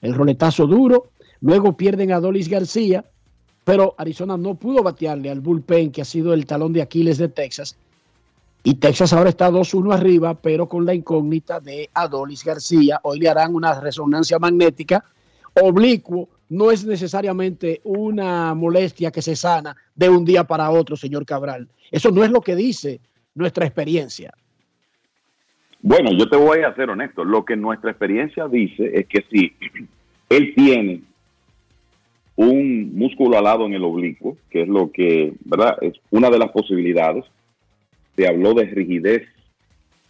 [0.00, 1.10] el roletazo duro.
[1.40, 3.04] Luego pierden a Dolis García,
[3.68, 7.28] pero Arizona no pudo batearle al bullpen que ha sido el talón de Aquiles de
[7.28, 7.76] Texas.
[8.64, 12.98] Y Texas ahora está 2-1 arriba, pero con la incógnita de Adolis García.
[13.02, 15.04] Hoy le harán una resonancia magnética
[15.52, 16.30] oblicuo.
[16.48, 21.68] No es necesariamente una molestia que se sana de un día para otro, señor Cabral.
[21.90, 23.02] Eso no es lo que dice
[23.34, 24.32] nuestra experiencia.
[25.82, 27.22] Bueno, yo te voy a ser honesto.
[27.22, 29.52] Lo que nuestra experiencia dice es que si
[30.30, 31.02] él tiene
[32.38, 35.76] un músculo alado en el oblicuo, que es lo que, ¿verdad?
[35.80, 37.24] Es una de las posibilidades.
[38.14, 39.26] Se habló de rigidez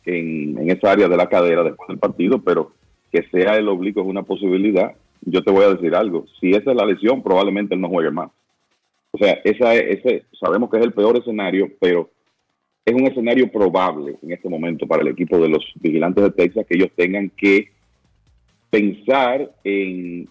[0.05, 2.73] en, en esa área de la cadera después del partido, pero
[3.11, 4.93] que sea el oblicuo es una posibilidad.
[5.23, 6.27] Yo te voy a decir algo.
[6.39, 8.31] Si esa es la lesión, probablemente él no juegue más.
[9.13, 12.11] O sea, esa es, ese, sabemos que es el peor escenario, pero
[12.85, 16.67] es un escenario probable en este momento para el equipo de los vigilantes de Texas
[16.67, 17.71] que ellos tengan que
[18.69, 20.29] pensar en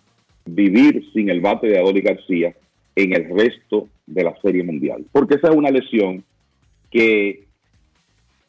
[0.48, 2.56] vivir sin el bate de Adoli García
[2.96, 5.06] en el resto de la Serie Mundial.
[5.12, 6.24] Porque esa es una lesión
[6.90, 7.46] que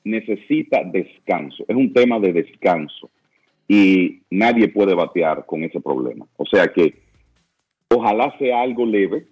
[0.04, 3.10] necesita descanso, es un tema de descanso
[3.66, 6.26] y nadie puede batear con ese problema.
[6.36, 6.94] O sea que
[7.90, 9.26] ojalá sea algo leve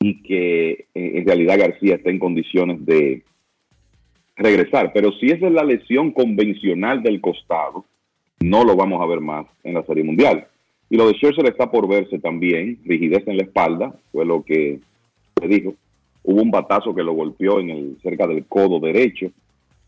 [0.00, 3.22] y que eh, en realidad García esté en condiciones de
[4.36, 4.92] regresar.
[4.92, 7.84] Pero si esa es la lesión convencional del costado,
[8.40, 10.46] no lo vamos a ver más en la Serie Mundial.
[10.88, 14.78] Y lo de Scherzer está por verse también, rigidez en la espalda, fue lo que
[15.40, 15.74] se dijo.
[16.22, 19.30] Hubo un batazo que lo golpeó en el, cerca del codo derecho,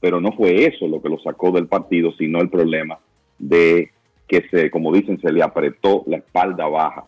[0.01, 2.99] pero no fue eso lo que lo sacó del partido, sino el problema
[3.39, 3.91] de
[4.27, 7.05] que se, como dicen, se le apretó la espalda baja.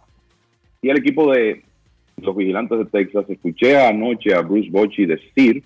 [0.83, 1.63] Y el equipo de
[2.17, 5.63] los vigilantes de Texas, escuché anoche a Bruce Bochy decir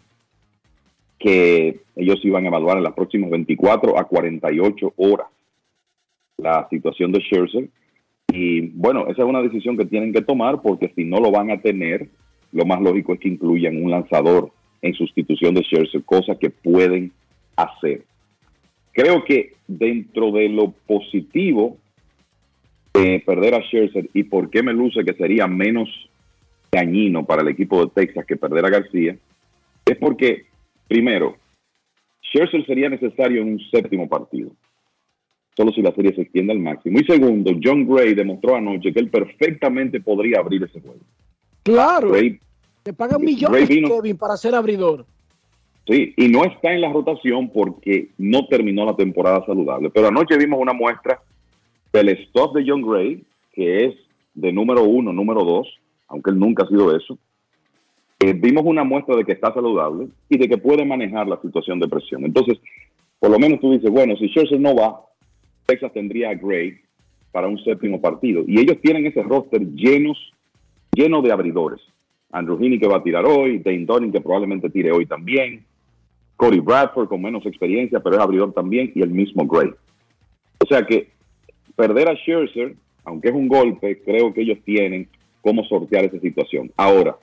[1.18, 5.28] que ellos iban a evaluar en las próximas 24 a 48 horas
[6.36, 7.68] la situación de Scherzer.
[8.34, 11.50] Y bueno, esa es una decisión que tienen que tomar porque si no lo van
[11.50, 12.08] a tener,
[12.52, 14.50] lo más lógico es que incluyan un lanzador
[14.82, 17.12] en sustitución de Scherzer, cosa que pueden
[17.56, 18.04] hacer.
[18.92, 21.78] Creo que dentro de lo positivo
[22.92, 25.88] de perder a Scherzer y por qué me luce que sería menos
[26.70, 29.16] dañino para el equipo de Texas que perder a García,
[29.86, 30.46] es porque
[30.88, 31.36] Primero,
[32.22, 34.50] Scherzer sería necesario en un séptimo partido,
[35.56, 36.98] solo si la serie se extiende al máximo.
[36.98, 41.00] Y segundo, John Gray demostró anoche que él perfectamente podría abrir ese juego.
[41.62, 42.38] Claro, Gray,
[42.82, 45.06] te pagan millones Kevin para ser abridor.
[45.86, 49.90] Sí, y no está en la rotación porque no terminó la temporada saludable.
[49.90, 51.20] Pero anoche vimos una muestra
[51.92, 53.22] del stop de John Gray,
[53.52, 53.94] que es
[54.34, 55.68] de número uno, número dos,
[56.08, 57.18] aunque él nunca ha sido eso,
[58.20, 61.78] eh, vimos una muestra de que está saludable y de que puede manejar la situación
[61.78, 62.24] de presión.
[62.24, 62.58] Entonces,
[63.18, 65.00] por lo menos tú dices, bueno, si Scherzer no va,
[65.66, 66.78] Texas tendría a Gray
[67.32, 68.44] para un séptimo partido.
[68.46, 70.32] Y ellos tienen ese roster llenos,
[70.94, 71.80] lleno de abridores.
[72.30, 75.64] Andrew Heaney que va a tirar hoy, Dane Dunning que probablemente tire hoy también,
[76.36, 79.70] Cody Bradford con menos experiencia, pero es abridor también, y el mismo Gray.
[80.58, 81.08] O sea que
[81.76, 82.74] perder a Scherzer,
[83.04, 85.08] aunque es un golpe, creo que ellos tienen
[85.42, 86.72] cómo sortear esa situación.
[86.76, 87.16] Ahora,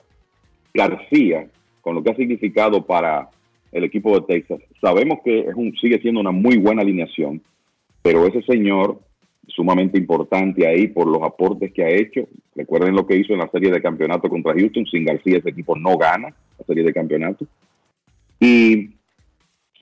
[0.72, 1.48] García,
[1.80, 3.28] con lo que ha significado para
[3.72, 7.42] el equipo de Texas, sabemos que es un, sigue siendo una muy buena alineación,
[8.02, 9.00] pero ese señor
[9.46, 12.28] sumamente importante ahí por los aportes que ha hecho.
[12.54, 14.86] Recuerden lo que hizo en la serie de campeonato contra Houston.
[14.86, 17.46] Sin García ese equipo no gana la serie de campeonato.
[18.38, 18.90] Y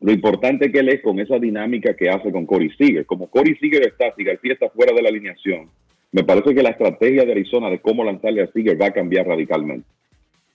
[0.00, 3.06] lo importante que él es con esa dinámica que hace con Corey Seager.
[3.06, 5.68] Como Corey Seager está, si García está fuera de la alineación,
[6.12, 9.26] me parece que la estrategia de Arizona de cómo lanzarle a Seager va a cambiar
[9.26, 9.86] radicalmente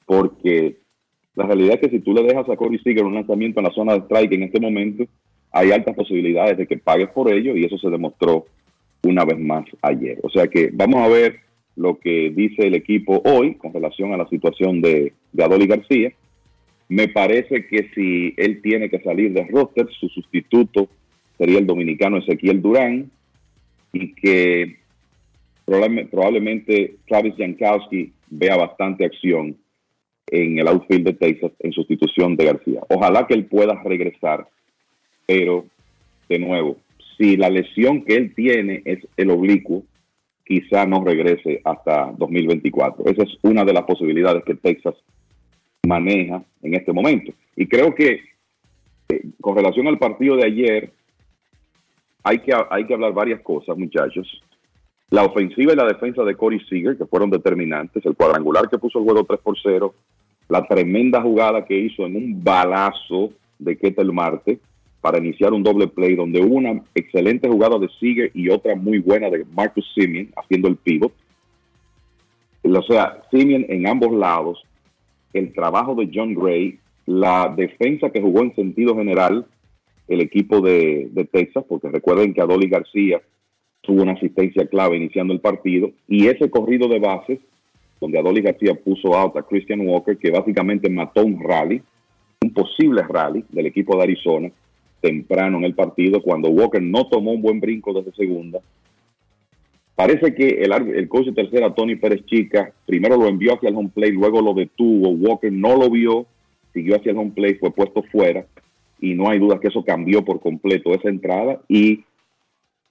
[0.06, 0.78] porque
[1.36, 3.74] la realidad es que si tú le dejas a Corey Seager un lanzamiento en la
[3.74, 5.06] zona de strike en este momento,
[5.52, 8.46] hay altas posibilidades de que pagues por ello y eso se demostró
[9.04, 10.20] una vez más ayer.
[10.24, 11.40] O sea que vamos a ver
[11.76, 16.12] lo que dice el equipo hoy con relación a la situación de, de Adoli García.
[16.88, 20.88] Me parece que si él tiene que salir del roster, su sustituto
[21.38, 23.12] sería el dominicano Ezequiel Durán
[23.92, 24.78] y que
[25.66, 29.58] probablemente, Travis Jankowski vea bastante acción
[30.28, 32.82] en el outfield de Texas en sustitución de García.
[32.90, 34.48] Ojalá que él pueda regresar,
[35.26, 35.66] pero
[36.30, 36.78] de nuevo,
[37.18, 39.84] si la lesión que él tiene es el oblicuo,
[40.44, 43.06] quizá no regrese hasta 2024.
[43.06, 44.96] Esa es una de las posibilidades que Texas
[45.88, 47.32] maneja en este momento.
[47.56, 48.22] Y creo que
[49.10, 50.92] eh, con relación al partido de ayer,
[52.24, 54.42] hay que, hay que hablar varias cosas, muchachos.
[55.12, 59.00] La ofensiva y la defensa de Corey Seager, que fueron determinantes, el cuadrangular que puso
[59.00, 59.94] el juego 3 por 0,
[60.50, 64.60] la tremenda jugada que hizo en un balazo de Ketel Marte
[65.06, 68.98] para iniciar un doble play donde hubo una excelente jugada de Seager y otra muy
[68.98, 71.14] buena de Marcus Simeon haciendo el pivot.
[72.64, 74.64] O sea, Simeon en ambos lados,
[75.32, 79.45] el trabajo de John Gray, la defensa que jugó en sentido general
[80.07, 83.22] el equipo de, Texas, porque recuerden que Adoli García
[83.82, 87.38] tuvo una asistencia clave iniciando el partido, y ese corrido de bases,
[88.02, 91.80] donde Adoli García puso out a Christian Walker, que básicamente mató un rally,
[92.41, 94.52] un posible rally del equipo de Arizona,
[95.06, 98.60] temprano en el partido, cuando Walker no tomó un buen brinco desde segunda.
[99.95, 103.76] Parece que el, el coach de tercera, Tony Pérez Chica, primero lo envió hacia el
[103.76, 105.10] home play, luego lo detuvo.
[105.10, 106.26] Walker no lo vio,
[106.73, 108.45] siguió hacia el home play, fue puesto fuera.
[108.99, 111.61] Y no hay duda que eso cambió por completo esa entrada.
[111.69, 112.03] Y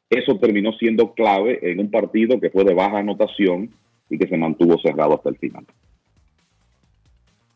[0.09, 3.71] eso terminó siendo clave en un partido que fue de baja anotación
[4.09, 5.67] y que se mantuvo cerrado hasta el final.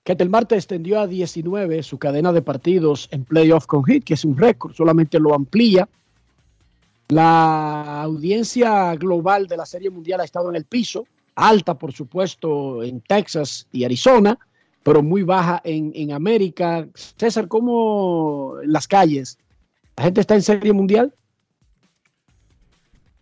[0.08, 4.24] Ketel Marte extendió a 19 su cadena de partidos en playoff con hit, que es
[4.24, 5.86] un récord, solamente lo amplía.
[7.08, 12.82] La audiencia global de la Serie Mundial ha estado en el piso, alta por supuesto
[12.82, 14.38] en Texas y Arizona,
[14.82, 16.88] pero muy baja en, en América.
[16.94, 19.36] César, ¿cómo las calles?
[19.94, 21.12] ¿La gente está en Serie Mundial?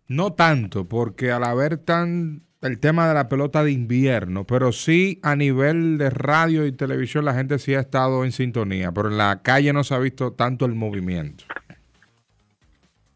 [0.07, 5.19] No tanto, porque al haber tan el tema de la pelota de invierno, pero sí
[5.23, 9.19] a nivel de radio y televisión la gente sí ha estado en sintonía, pero en
[9.19, 11.45] la calle no se ha visto tanto el movimiento.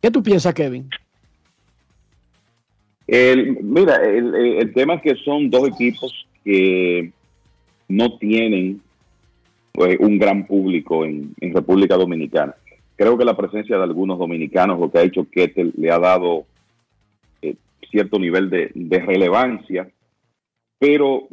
[0.01, 0.89] ¿Qué tú piensas, Kevin?
[3.62, 7.11] mira, el, tema es que son dos equipos que
[7.89, 8.81] no tienen
[9.73, 12.55] pues, un gran público en, en República Dominicana.
[12.95, 16.47] Creo que la presencia de algunos dominicanos, lo que ha hecho Ketel, le ha dado
[17.91, 19.89] cierto nivel de, relevancia,
[20.79, 21.29] pero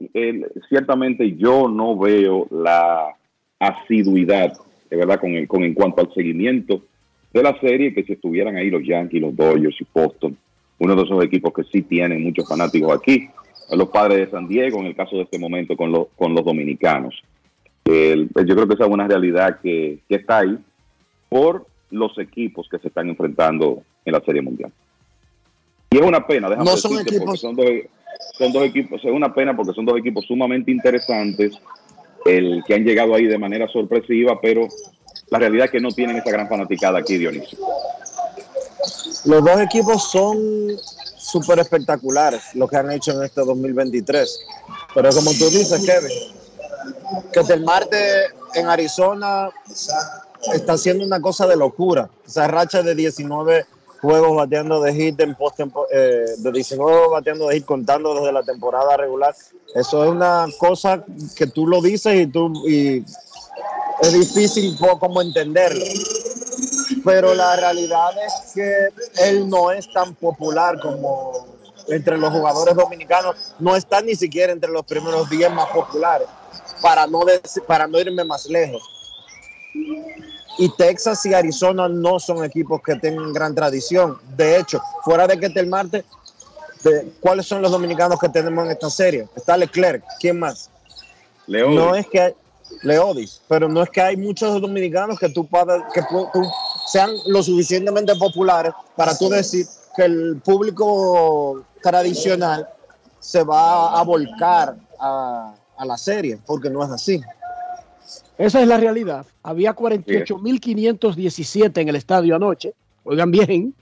[0.70, 3.16] ciertamente yo no veo la
[3.60, 4.54] asiduidad,
[4.90, 6.82] de verdad, con, el, con en cuanto al seguimiento
[7.34, 10.38] de la serie, que si estuvieran ahí los Yankees, los Dodgers y Boston,
[10.80, 13.30] uno de esos equipos que sí tienen muchos fanáticos aquí,
[13.72, 17.22] los padres de San Diego, en el caso de este momento con, los dominicanos.
[17.86, 20.58] yo creo que esa es una realidad que está ahí
[21.30, 24.72] por los equipos que se están enfrentando en la Serie Mundial.
[25.90, 27.40] Y es una pena, déjame no son equipos.
[27.40, 27.66] Son dos,
[28.38, 31.58] son dos equipos, es una pena porque son dos equipos sumamente interesantes,
[32.26, 34.68] el que han llegado ahí de manera sorpresiva, pero
[35.30, 37.58] la realidad es que no tienen esa gran fanaticada aquí, Dionisio.
[39.26, 40.38] Los dos equipos son
[41.18, 44.46] súper espectaculares, lo que han hecho en este 2023.
[44.94, 46.38] Pero como tú dices, Kevin,
[47.34, 49.50] que el martes en Arizona
[50.54, 52.10] está haciendo una cosa de locura.
[52.26, 53.66] Esa racha de 19
[54.02, 55.60] juegos bateando de hit en post
[55.92, 59.36] eh, de 19 bateando de hit contando desde la temporada regular.
[59.76, 61.04] Eso es una cosa
[61.36, 63.04] que tú lo dices y tú y
[64.02, 65.86] es difícil como entenderlo.
[67.04, 71.48] Pero la realidad es que él no es tan popular como
[71.88, 76.28] entre los jugadores dominicanos, no está ni siquiera entre los primeros 10 más populares,
[76.82, 77.22] para no,
[77.66, 78.84] para no irme más lejos
[80.58, 84.18] y Texas y Arizona no son equipos que tengan gran tradición.
[84.36, 86.04] De hecho, fuera de que esté el martes,
[87.20, 89.28] ¿cuáles son los dominicanos que tenemos en esta serie?
[89.36, 90.70] Está Leclerc, ¿quién más?
[91.46, 91.76] Leodis.
[91.76, 92.36] No es que
[92.84, 95.48] Leodis, pero no es que hay muchos dominicanos que tú,
[95.94, 96.02] que
[96.88, 99.66] sean lo suficientemente populares para tú decir
[99.96, 102.68] que el público tradicional
[103.20, 107.22] se va a volcar a, a la serie, porque no es así.
[108.38, 109.26] Esa es la realidad.
[109.42, 112.74] Había 48.517 en el estadio anoche.
[113.04, 113.74] Oigan bien,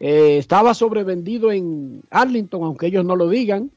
[0.00, 3.70] eh, estaba sobrevendido en Arlington, aunque ellos no lo digan.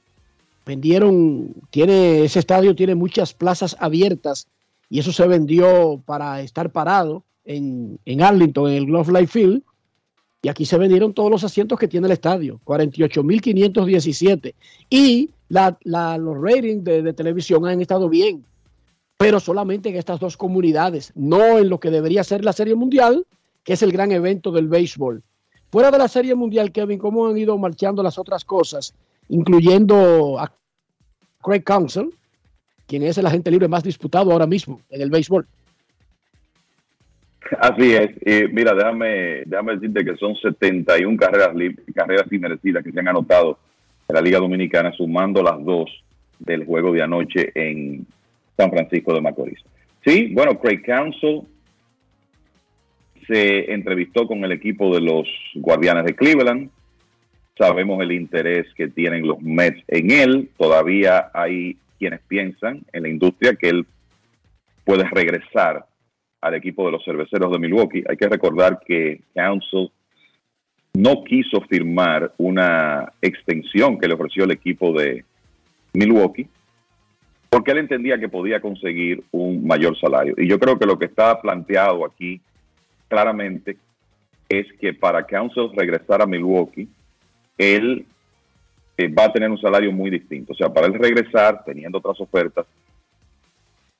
[0.65, 4.47] Vendieron, tiene, ese estadio tiene muchas plazas abiertas
[4.89, 9.61] y eso se vendió para estar parado en, en Arlington, en el Glove Life Field.
[10.41, 14.53] Y aquí se vendieron todos los asientos que tiene el estadio, 48.517.
[14.89, 15.77] Y la,
[16.17, 18.45] los ratings de, de televisión han estado bien
[19.19, 23.25] pero solamente en estas dos comunidades, no en lo que debería ser la Serie Mundial,
[23.65, 25.21] que es el gran evento del béisbol.
[25.69, 28.95] Fuera de la Serie Mundial, Kevin, ¿cómo han ido marchando las otras cosas,
[29.27, 30.49] incluyendo a
[31.43, 32.11] Craig Council,
[32.87, 35.45] quien es el agente libre más disputado ahora mismo en el béisbol?
[37.59, 38.53] Así es.
[38.53, 41.49] mira, déjame, déjame decirte que son 71 carreras,
[41.93, 43.59] carreras inmerecidas que se han anotado
[44.07, 45.89] en la Liga Dominicana, sumando las dos
[46.39, 48.07] del juego de anoche en
[48.59, 49.59] San Francisco de Macorís.
[50.05, 51.43] Sí, bueno, Craig Council
[53.25, 56.69] se entrevistó con el equipo de los Guardianes de Cleveland.
[57.57, 60.49] Sabemos el interés que tienen los Mets en él.
[60.57, 63.85] Todavía hay quienes piensan en la industria que él
[64.83, 65.85] puede regresar
[66.41, 68.03] al equipo de los cerveceros de Milwaukee.
[68.09, 69.89] Hay que recordar que Council
[70.95, 75.23] no quiso firmar una extensión que le ofreció el equipo de
[75.93, 76.47] Milwaukee
[77.49, 80.35] porque él entendía que podía conseguir un mayor salario.
[80.37, 82.41] Y yo creo que lo que está planteado aquí
[83.07, 83.77] claramente
[84.47, 86.87] es que para Council regresar a Milwaukee,
[87.57, 88.05] él
[88.97, 90.53] eh, va a tener un salario muy distinto.
[90.53, 92.65] O sea, para él regresar, teniendo otras ofertas,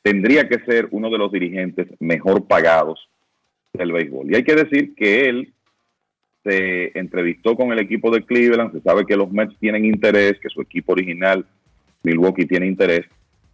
[0.02, 3.08] tendría que ser uno de los dirigentes mejor pagados
[3.74, 4.32] del béisbol.
[4.32, 5.54] Y hay que decir que él
[6.44, 10.50] se entrevistó con el equipo de Cleveland, se sabe que los Mets tienen interés, que
[10.50, 11.46] su equipo original,
[12.04, 13.06] Milwaukee, tiene interés.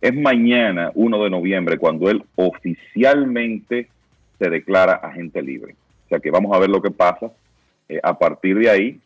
[0.02, 3.88] Es mañana, 1 de noviembre, cuando él oficialmente
[4.38, 5.76] se declara agente libre.
[6.06, 7.32] O sea que vamos a ver lo que pasa
[7.90, 9.00] eh, a partir de ahí.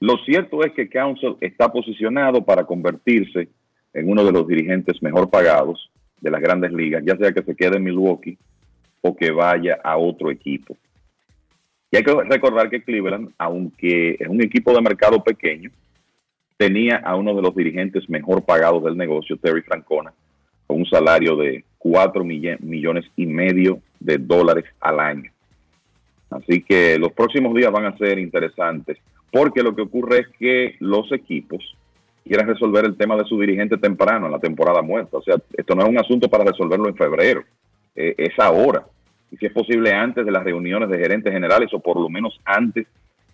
[0.00, 3.48] Lo cierto es que Council está posicionado para convertirse
[3.92, 7.54] en uno de los dirigentes mejor pagados de las grandes ligas, ya sea que se
[7.54, 8.38] quede en Milwaukee
[9.00, 10.76] o que vaya a otro equipo.
[11.90, 15.70] Y hay que recordar que Cleveland, aunque es un equipo de mercado pequeño,
[16.60, 20.12] tenía a uno de los dirigentes mejor pagados del negocio, Terry Francona,
[20.66, 25.32] con un salario de 4 millones y medio de dólares al año.
[26.28, 28.98] Así que los próximos días van a ser interesantes,
[29.32, 31.64] porque lo que ocurre es que los equipos
[32.26, 35.16] quieren resolver el tema de su dirigente temprano en la temporada muerta.
[35.16, 37.42] O sea, esto no es un asunto para resolverlo en febrero,
[37.96, 38.84] eh, es ahora.
[39.30, 42.38] Y si es posible antes de las reuniones de gerentes generales o por lo menos
[42.44, 42.86] antes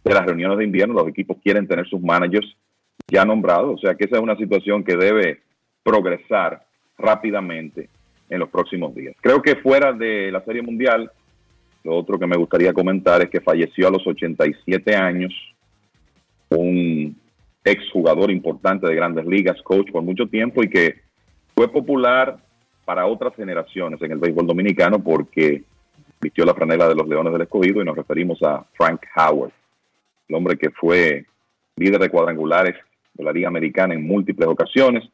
[0.05, 2.57] de las reuniones de invierno, los equipos quieren tener sus managers
[3.09, 3.75] ya nombrados.
[3.75, 5.41] O sea que esa es una situación que debe
[5.83, 6.65] progresar
[6.99, 7.89] rápidamente
[8.29, 9.15] en los próximos días.
[9.21, 11.11] Creo que fuera de la Serie Mundial,
[11.85, 15.33] lo otro que me gustaría comentar es que falleció a los 87 años
[16.49, 17.17] un
[17.65, 21.01] exjugador importante de grandes ligas, coach por mucho tiempo y que
[21.55, 22.39] fue popular
[22.85, 25.65] para otras generaciones en el béisbol dominicano porque
[26.21, 29.53] vistió la franela de los Leones del Escogido y nos referimos a Frank Howard,
[30.29, 31.27] el hombre que fue
[31.77, 32.77] líder de cuadrangulares
[33.17, 35.05] de la Liga Americana en múltiples ocasiones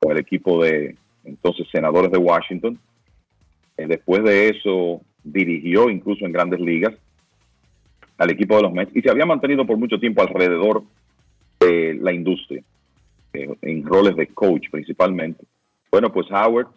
[0.00, 2.78] con el equipo de entonces senadores de Washington.
[3.76, 6.94] Eh, después de eso dirigió incluso en grandes ligas
[8.18, 10.82] al equipo de los Mets y se había mantenido por mucho tiempo alrededor
[11.60, 12.62] de la industria,
[13.32, 15.44] eh, en roles de coach principalmente.
[15.90, 16.68] Bueno, pues Howard,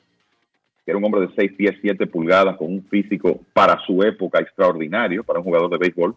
[0.84, 4.40] que era un hombre de 6 pies 7 pulgadas con un físico para su época
[4.40, 6.16] extraordinario, para un jugador de béisbol,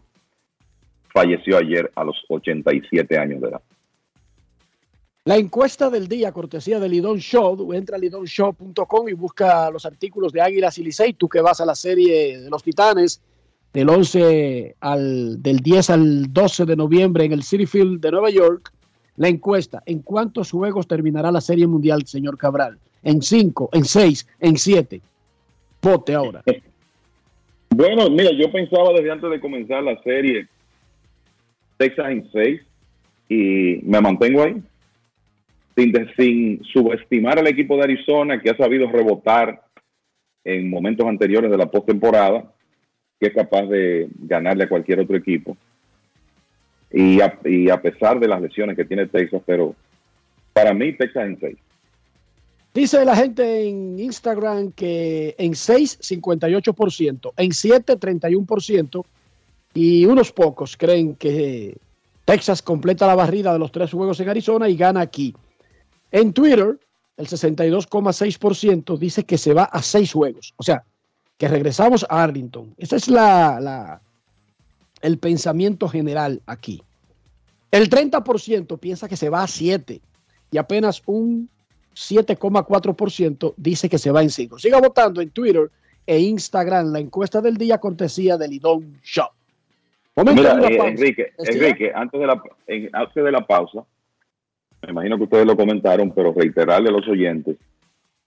[1.13, 3.63] falleció ayer a los 87 años de edad.
[5.29, 10.33] La encuesta del día, cortesía de Lidon Show, entra a lidonshow.com y busca los artículos
[10.33, 13.21] de Águilas y Licey, tú que vas a la serie de los Titanes
[13.75, 18.31] del 11 al del 10 al 12 de noviembre en el City Field de Nueva
[18.31, 18.73] York.
[19.17, 22.79] La encuesta, ¿en cuántos juegos terminará la Serie Mundial, señor Cabral?
[23.03, 25.03] ¿En cinco, en seis, en siete?
[25.83, 26.43] Vote ahora.
[27.71, 30.49] Bueno, mira, yo pensaba desde antes de comenzar la serie
[31.77, 32.63] Texas en seis
[33.29, 34.63] y me mantengo ahí
[36.17, 39.63] sin, subestimar al equipo de Arizona que ha sabido rebotar
[40.45, 42.53] en momentos anteriores de la postemporada,
[43.21, 45.57] que es capaz de ganarle a cualquier otro equipo.
[46.91, 49.75] Y a, pesar de las lesiones que tiene Texas, pero
[50.53, 51.57] para mí Texas en 6.
[52.73, 59.05] Dice la gente en Instagram que en 6, 58%, en 7, 31%,
[59.75, 61.77] y unos pocos creen que
[62.25, 65.35] Texas completa la barrida de los tres juegos en Arizona y gana aquí.
[66.11, 66.79] En Twitter,
[67.17, 70.55] el 62,6% dice que se va a seis juegos.
[70.57, 70.85] O sea,
[71.37, 72.75] que regresamos a Arlington.
[72.77, 74.01] Ese es la,
[75.01, 76.83] el pensamiento general aquí.
[77.71, 80.01] El 30% piensa que se va a siete
[80.51, 81.49] y apenas un
[81.95, 84.59] 7,4% dice que se va en cinco.
[84.59, 85.71] Siga votando en Twitter
[86.07, 89.31] e Instagram la encuesta del día cortesía del Lidón Shop.
[90.17, 92.43] Mira, eh, Enrique, Enrique antes, de la,
[92.93, 93.85] antes de la pausa,
[94.83, 97.57] me imagino que ustedes lo comentaron, pero reiterarle a los oyentes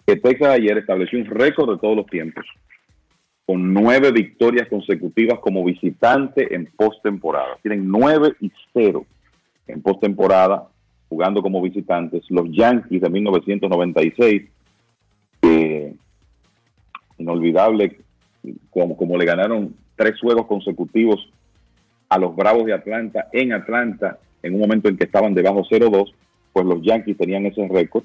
[0.06, 2.46] que Texas ayer estableció un récord de todos los tiempos,
[3.46, 7.58] con nueve victorias consecutivas como visitante en postemporada.
[7.62, 9.06] Tienen nueve y cero
[9.68, 10.68] en postemporada
[11.10, 12.24] jugando como visitantes.
[12.30, 14.44] Los Yankees de 1996,
[17.18, 18.00] inolvidable
[18.70, 21.32] como, como le ganaron tres juegos consecutivos
[22.10, 26.12] a los Bravos de Atlanta en Atlanta en un momento en que estaban debajo 0-2
[26.54, 28.04] pues los Yankees tenían ese récord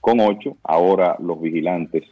[0.00, 0.56] con ocho.
[0.62, 2.04] Ahora los vigilantes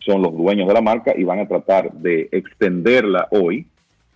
[0.00, 3.66] son los dueños de la marca y van a tratar de extenderla hoy.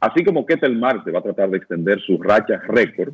[0.01, 3.13] Así como Ketel Marte va a tratar de extender su racha récord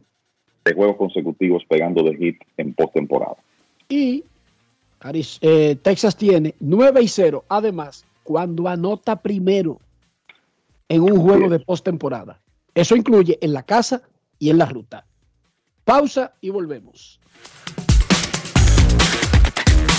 [0.65, 3.37] de juegos consecutivos pegando de hit en postemporada.
[3.89, 4.25] Y
[5.01, 7.45] Aris- eh, Texas tiene 9 y 0.
[7.49, 9.81] Además, cuando anota primero
[10.89, 12.39] en un juego de postemporada.
[12.75, 14.03] Eso incluye en la casa
[14.39, 15.05] y en la ruta.
[15.85, 17.21] Pausa y volvemos.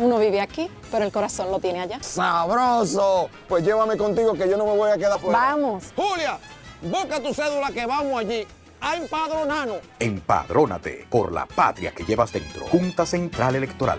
[0.00, 1.98] uno vive aquí, pero el corazón lo tiene allá.
[2.00, 3.28] ¡Sabroso!
[3.48, 5.38] Pues llévame contigo que yo no me voy a quedar fuera.
[5.38, 5.84] Vamos.
[5.94, 6.38] Julia,
[6.80, 8.46] busca tu cédula que vamos allí
[8.80, 9.78] a empadronarnos.
[9.98, 12.66] Empadrónate por la patria que llevas dentro.
[12.68, 13.98] Junta Central Electoral.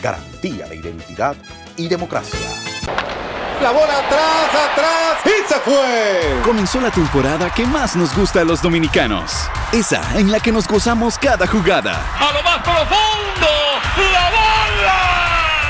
[0.00, 1.34] Garantía de identidad
[1.76, 2.38] y democracia.
[3.60, 6.42] La bola atrás, atrás y se fue.
[6.44, 9.32] Comenzó la temporada que más nos gusta a los dominicanos.
[9.72, 12.00] Esa en la que nos gozamos cada jugada.
[12.18, 13.48] A lo más profundo,
[13.96, 15.29] la bola.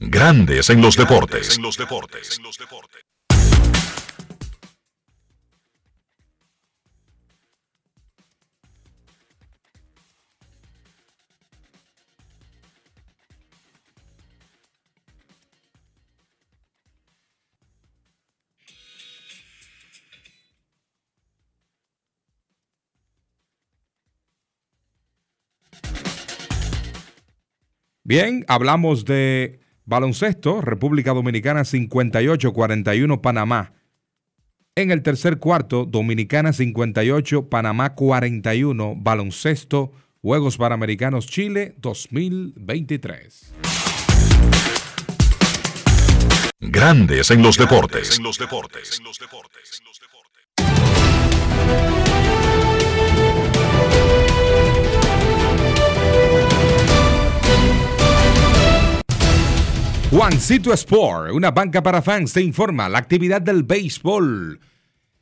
[0.00, 1.60] Grandes en los deportes.
[28.10, 33.72] Bien, hablamos de baloncesto, República Dominicana 58-41 Panamá.
[34.74, 39.92] En el tercer cuarto, Dominicana 58, Panamá 41, baloncesto,
[40.22, 43.52] Juegos Panamericanos Chile 2023.
[46.58, 48.20] Grandes en los deportes.
[60.10, 64.58] Juancito Sport, una banca para fans, te informa la actividad del béisbol.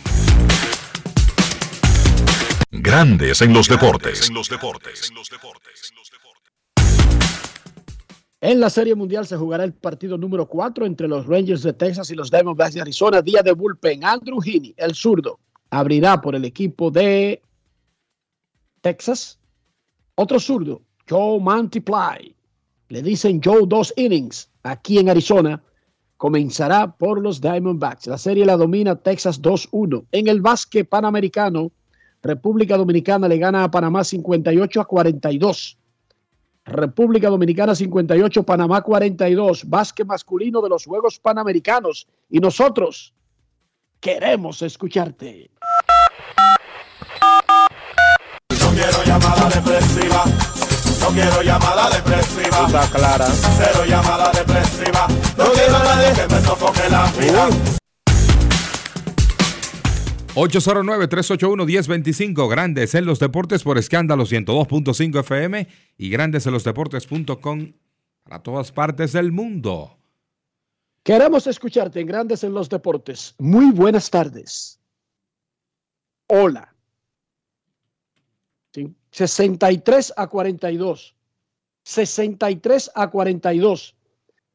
[2.71, 4.31] Grandes en los deportes.
[8.39, 12.09] En la Serie Mundial se jugará el partido número 4 entre los Rangers de Texas
[12.11, 13.21] y los Diamondbacks de Arizona.
[13.21, 14.05] Día de bullpen.
[14.05, 15.37] Andrew Heaney, el zurdo,
[15.69, 17.41] abrirá por el equipo de
[18.79, 19.37] Texas.
[20.15, 22.33] Otro zurdo, Joe Multiply.
[22.87, 25.61] Le dicen Joe dos innings aquí en Arizona.
[26.21, 28.05] Comenzará por los Diamondbacks.
[28.05, 30.05] La serie la domina Texas 2-1.
[30.11, 31.71] En el básquet panamericano,
[32.21, 35.79] República Dominicana le gana a Panamá 58 a 42.
[36.63, 39.67] República Dominicana 58, Panamá 42.
[39.67, 42.07] Básquet masculino de los Juegos Panamericanos.
[42.29, 43.15] Y nosotros
[43.99, 45.49] queremos escucharte.
[48.75, 50.60] Quiero llamada.
[51.01, 52.65] No quiero llamada depresiva.
[52.67, 53.27] Está clara.
[53.57, 55.07] Cero llamada depresiva.
[55.37, 57.49] No quiero a nadie que me sofoque la vida.
[60.35, 65.67] 809-381-1025, Grandes en los Deportes por escándalo 102.5 FM
[65.97, 67.73] y Grandes en los Deportes.com
[68.23, 69.97] para todas partes del mundo.
[71.03, 73.35] Queremos escucharte en Grandes en los Deportes.
[73.39, 74.79] Muy buenas tardes.
[76.27, 76.70] Hola.
[79.11, 81.13] Sí, 63 a 42.
[81.83, 83.95] 63 a 42.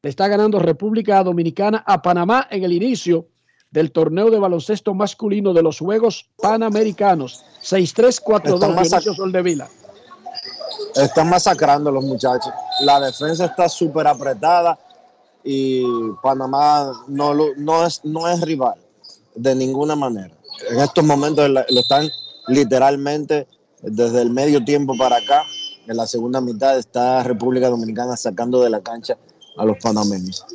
[0.01, 3.27] Le está ganando República Dominicana a Panamá en el inicio
[3.71, 7.43] del torneo de baloncesto masculino de los Juegos Panamericanos.
[7.61, 9.69] 6-3-4-2, Están masac- Dionisio Soldevila.
[10.95, 12.51] Están masacrando a los muchachos.
[12.81, 14.79] La defensa está súper apretada
[15.43, 15.83] y
[16.23, 18.75] Panamá no, es, no es rival
[19.35, 20.33] de ninguna manera.
[20.69, 22.07] En estos momentos lo están
[22.47, 23.47] literalmente
[23.81, 25.43] desde el medio tiempo para acá.
[25.87, 29.17] En la segunda mitad está República Dominicana sacando de la cancha
[29.57, 30.45] a los panameños.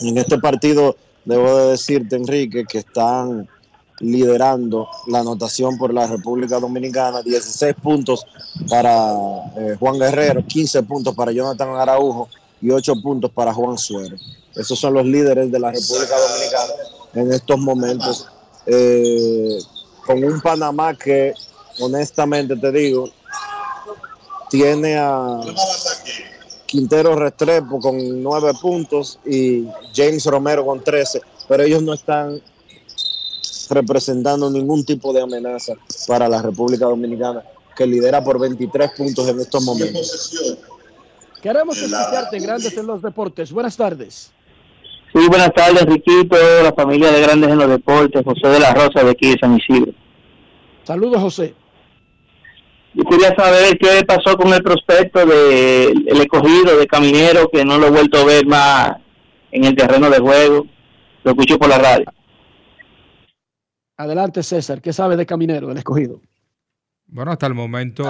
[0.00, 3.48] En este partido debo de decirte, Enrique, que están
[4.00, 8.26] liderando la anotación por la República Dominicana, 16 puntos
[8.68, 9.14] para
[9.56, 12.28] eh, Juan Guerrero, 15 puntos para Jonathan Araujo
[12.60, 14.16] y 8 puntos para Juan Suero.
[14.54, 16.72] Esos son los líderes de la República Dominicana
[17.14, 18.26] en estos momentos,
[18.66, 19.58] eh,
[20.04, 21.32] con un Panamá que,
[21.80, 23.10] honestamente te digo,
[24.50, 25.40] tiene a
[26.66, 32.40] Quintero Restrepo con 9 puntos y James Romero con 13, pero ellos no están
[33.70, 35.74] representando ningún tipo de amenaza
[36.06, 37.42] para la República Dominicana,
[37.76, 40.58] que lidera por 23 puntos en estos momentos.
[41.42, 43.52] Queremos escucharte Grandes en los Deportes.
[43.52, 44.32] Buenas tardes.
[45.12, 49.02] Sí, buenas tardes, Riquito, la familia de Grandes en los Deportes, José de la Rosa
[49.04, 49.92] de aquí de San Isidro.
[50.84, 51.54] Saludos, José.
[52.96, 57.76] Yo quería saber qué pasó con el prospecto del el escogido de Caminero, que no
[57.76, 58.96] lo he vuelto a ver más
[59.50, 60.66] en el terreno de juego.
[61.22, 62.06] Lo escucho por la radio.
[63.98, 64.80] Adelante, César.
[64.80, 66.22] ¿Qué sabe de Caminero, del escogido?
[67.08, 68.08] Bueno, hasta el momento.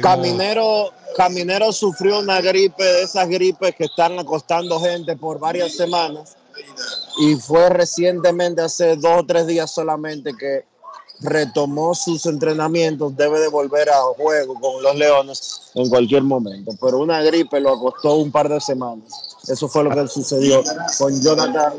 [0.00, 6.36] Caminero, Caminero sufrió una gripe de esas gripes que están acostando gente por varias semanas
[7.18, 10.66] y fue recientemente, hace dos o tres días solamente, que
[11.20, 16.98] retomó sus entrenamientos, debe de volver a juego con los Leones en cualquier momento, pero
[16.98, 19.36] una gripe lo acostó un par de semanas.
[19.48, 20.62] Eso fue lo que sucedió
[20.98, 21.72] con Jonathan,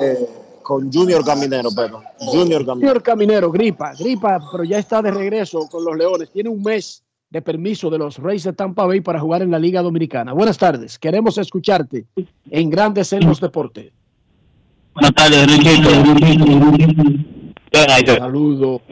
[0.00, 0.28] eh,
[0.62, 2.88] con Junior Caminero, pero Junior Caminero.
[2.88, 6.30] Señor Caminero, gripa, gripa, pero ya está de regreso con los Leones.
[6.30, 9.58] Tiene un mes de permiso de los Reyes de Tampa Bay para jugar en la
[9.58, 10.32] Liga Dominicana.
[10.32, 10.98] Buenas tardes.
[10.98, 12.06] Queremos escucharte
[12.50, 13.92] en Grandes en los Deportes.
[14.94, 17.35] Buenas tardes, Riquito.
[17.72, 18.82] Saludo.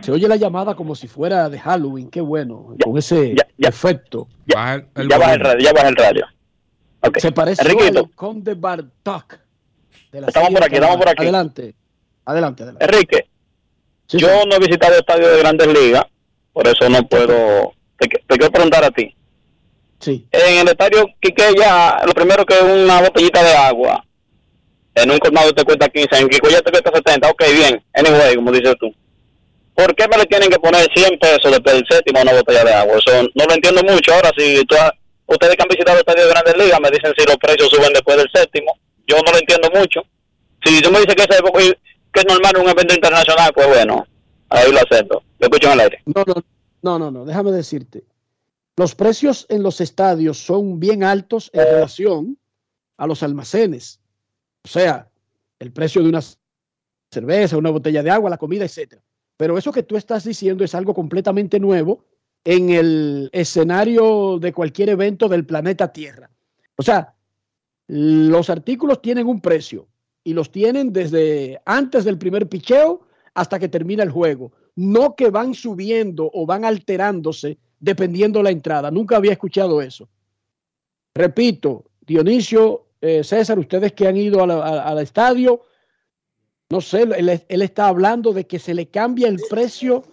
[0.00, 2.10] Se oye la llamada como si fuera de Halloween.
[2.10, 2.76] Qué bueno.
[2.82, 4.28] Con ese efecto.
[4.46, 4.84] Ya
[5.18, 6.26] baja el radio, ya baja el radio.
[7.16, 8.00] Se parece Enriquito.
[8.00, 9.38] al Conde Bartok.
[10.12, 11.22] de la Estamos por aquí, estamos por aquí.
[11.22, 11.74] Adelante.
[12.24, 12.84] Adelante, adelante.
[12.84, 13.28] Enrique,
[14.08, 16.04] yo no he visitado estadios de grandes ligas,
[16.52, 17.72] por eso no puedo.
[17.98, 19.14] Te, te quiero preguntar a ti.
[19.98, 20.26] Sí.
[20.30, 24.04] En el estadio Quiqueya, lo primero que es una botellita de agua.
[25.02, 27.30] En un colmado te cuesta 15, en Quiqueya te cuesta 70.
[27.30, 27.82] Ok, bien.
[27.94, 28.92] Anyway, como dices tú.
[29.74, 32.64] ¿Por qué me le tienen que poner 100 pesos después del séptimo a una botella
[32.64, 32.96] de agua?
[32.98, 34.12] Eso no lo entiendo mucho.
[34.14, 34.90] Ahora, si tú has-
[35.26, 38.16] ustedes que han visitado estadios de grandes ligas me dicen si los precios suben después
[38.16, 38.72] del séptimo,
[39.06, 40.00] yo no lo entiendo mucho.
[40.64, 41.76] Si tú me dices que, ese-
[42.12, 44.04] que es normal un evento internacional, pues bueno,
[44.48, 45.22] ahí lo acepto.
[45.38, 46.02] Lo escucho en el aire.
[46.06, 46.34] No, no,
[46.82, 48.02] no, no, no, déjame decirte.
[48.76, 52.38] Los precios en los estadios son bien altos en relación
[52.96, 54.00] a los almacenes.
[54.68, 55.08] O sea,
[55.58, 56.20] el precio de una
[57.10, 59.00] cerveza, una botella de agua, la comida, etcétera.
[59.38, 62.04] Pero eso que tú estás diciendo es algo completamente nuevo
[62.44, 66.30] en el escenario de cualquier evento del planeta Tierra.
[66.76, 67.14] O sea,
[67.86, 69.88] los artículos tienen un precio
[70.22, 74.52] y los tienen desde antes del primer picheo hasta que termina el juego.
[74.76, 78.90] no que van subiendo o van alterándose dependiendo la entrada.
[78.90, 80.08] Nunca había escuchado eso.
[81.14, 85.62] Repito, Dionisio, eh, César, ustedes que han ido a la- a- al estadio,
[86.70, 90.04] no sé, él, él está hablando de que se le cambia el precio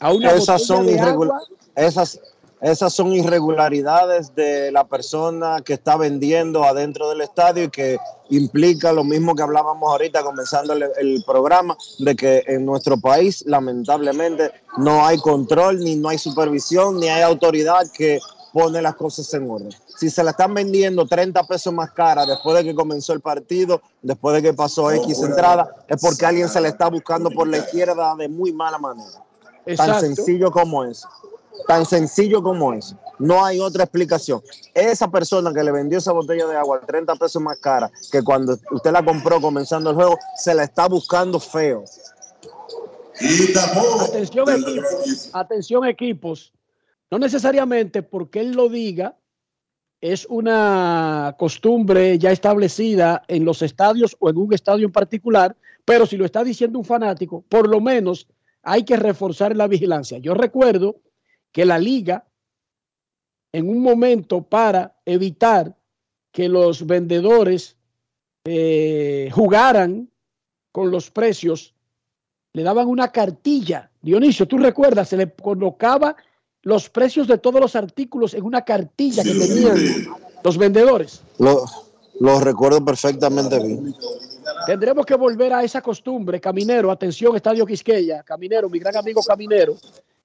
[0.00, 1.40] a una esas son de irregul- agua.
[1.74, 2.20] esas
[2.62, 7.98] esas son irregularidades de la persona que está vendiendo adentro del estadio y que
[8.30, 13.44] implica lo mismo que hablábamos ahorita comenzando el, el programa de que en nuestro país
[13.46, 18.20] lamentablemente no hay control ni no hay supervisión ni hay autoridad que
[18.56, 19.68] pone las cosas en orden.
[19.98, 23.82] Si se la están vendiendo 30 pesos más cara después de que comenzó el partido,
[24.00, 27.58] después de que pasó X entrada, es porque alguien se le está buscando por la
[27.58, 29.22] izquierda de muy mala manera.
[29.76, 31.06] Tan sencillo como eso.
[31.68, 32.96] Tan sencillo como eso.
[33.18, 34.40] No hay otra explicación.
[34.72, 38.22] Esa persona que le vendió esa botella de agua a 30 pesos más cara que
[38.22, 41.84] cuando usted la compró comenzando el juego, se la está buscando feo.
[44.00, 46.52] Atención equipos, atención equipos.
[47.10, 49.16] No necesariamente porque él lo diga,
[50.00, 56.06] es una costumbre ya establecida en los estadios o en un estadio en particular, pero
[56.06, 58.28] si lo está diciendo un fanático, por lo menos
[58.62, 60.18] hay que reforzar la vigilancia.
[60.18, 60.96] Yo recuerdo
[61.52, 62.26] que la liga,
[63.52, 65.76] en un momento para evitar
[66.32, 67.76] que los vendedores
[68.44, 70.10] eh, jugaran
[70.72, 71.74] con los precios,
[72.52, 73.90] le daban una cartilla.
[74.02, 76.16] Dionisio, tú recuerdas, se le colocaba
[76.66, 79.78] los precios de todos los artículos en una cartilla que tenían
[80.42, 81.20] los vendedores.
[81.38, 81.64] Lo,
[82.18, 83.94] lo recuerdo perfectamente bien.
[84.66, 86.40] Tendremos que volver a esa costumbre.
[86.40, 88.24] Caminero, atención, Estadio Quisqueya.
[88.24, 89.76] Caminero, mi gran amigo Caminero,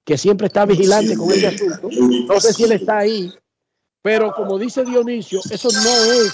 [0.03, 1.87] que siempre está vigilante con este asunto.
[2.27, 3.31] No sé si él está ahí,
[4.01, 6.33] pero como dice Dionisio, eso no es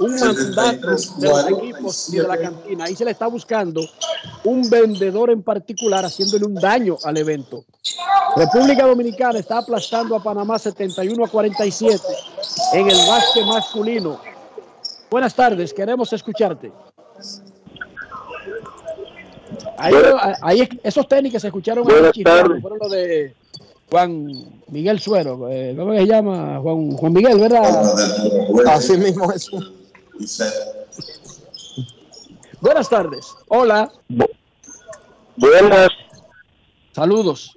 [0.00, 0.88] un mandato
[1.18, 2.84] de los equipos ni de la cantina.
[2.84, 3.80] Ahí se le está buscando
[4.44, 7.64] un vendedor en particular haciéndole un daño al evento.
[8.36, 12.02] República Dominicana está aplastando a Panamá 71 a 47
[12.74, 14.20] en el básquet masculino.
[15.10, 16.70] Buenas tardes, queremos escucharte.
[19.76, 19.94] Ahí,
[20.42, 22.60] ahí esos tenis que se escucharon tardes.
[22.60, 23.34] fueron los de
[23.90, 25.48] Juan Miguel Suero.
[25.50, 26.58] eh, ¿Cómo se llama?
[26.60, 27.94] Juan, Juan Miguel, ¿verdad?
[28.66, 29.48] Así mismo es.
[32.60, 33.34] Buenas tardes.
[33.48, 33.90] Hola.
[35.36, 35.88] Buenas.
[36.92, 37.56] Saludos.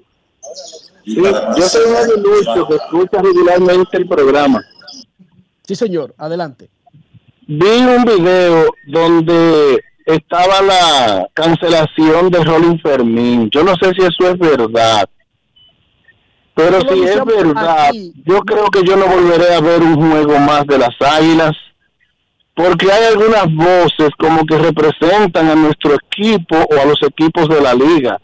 [1.03, 4.63] Sí, yo soy un aguilucho que escucha regularmente el programa.
[5.63, 6.13] Sí, señor.
[6.17, 6.69] Adelante.
[7.47, 13.49] Vi un video donde estaba la cancelación de Rolling Fermín.
[13.51, 15.09] Yo no sé si eso es verdad.
[16.53, 17.91] Pero si es verdad,
[18.25, 21.55] yo creo que yo no volveré a ver un juego más de las Águilas.
[22.53, 27.61] Porque hay algunas voces como que representan a nuestro equipo o a los equipos de
[27.61, 28.19] la liga.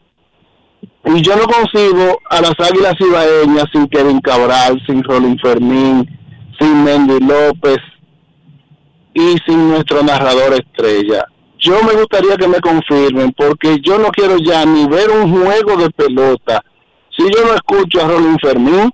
[1.06, 6.06] Y yo no consigo a las Águilas Ibaeñas sin Kevin Cabral, sin Rolín Fermín,
[6.60, 7.78] sin Mendy López
[9.14, 11.26] y sin nuestro narrador estrella.
[11.60, 15.78] Yo me gustaría que me confirmen porque yo no quiero ya ni ver un juego
[15.78, 16.62] de pelota
[17.18, 18.92] si yo no escucho a Rolín Fermín.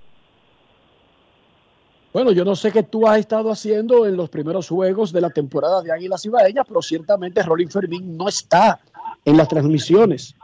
[2.14, 5.30] Bueno, yo no sé qué tú has estado haciendo en los primeros juegos de la
[5.30, 8.78] temporada de Águilas Ibaeñas, pero ciertamente Rolín Fermín no está
[9.24, 10.36] en las transmisiones.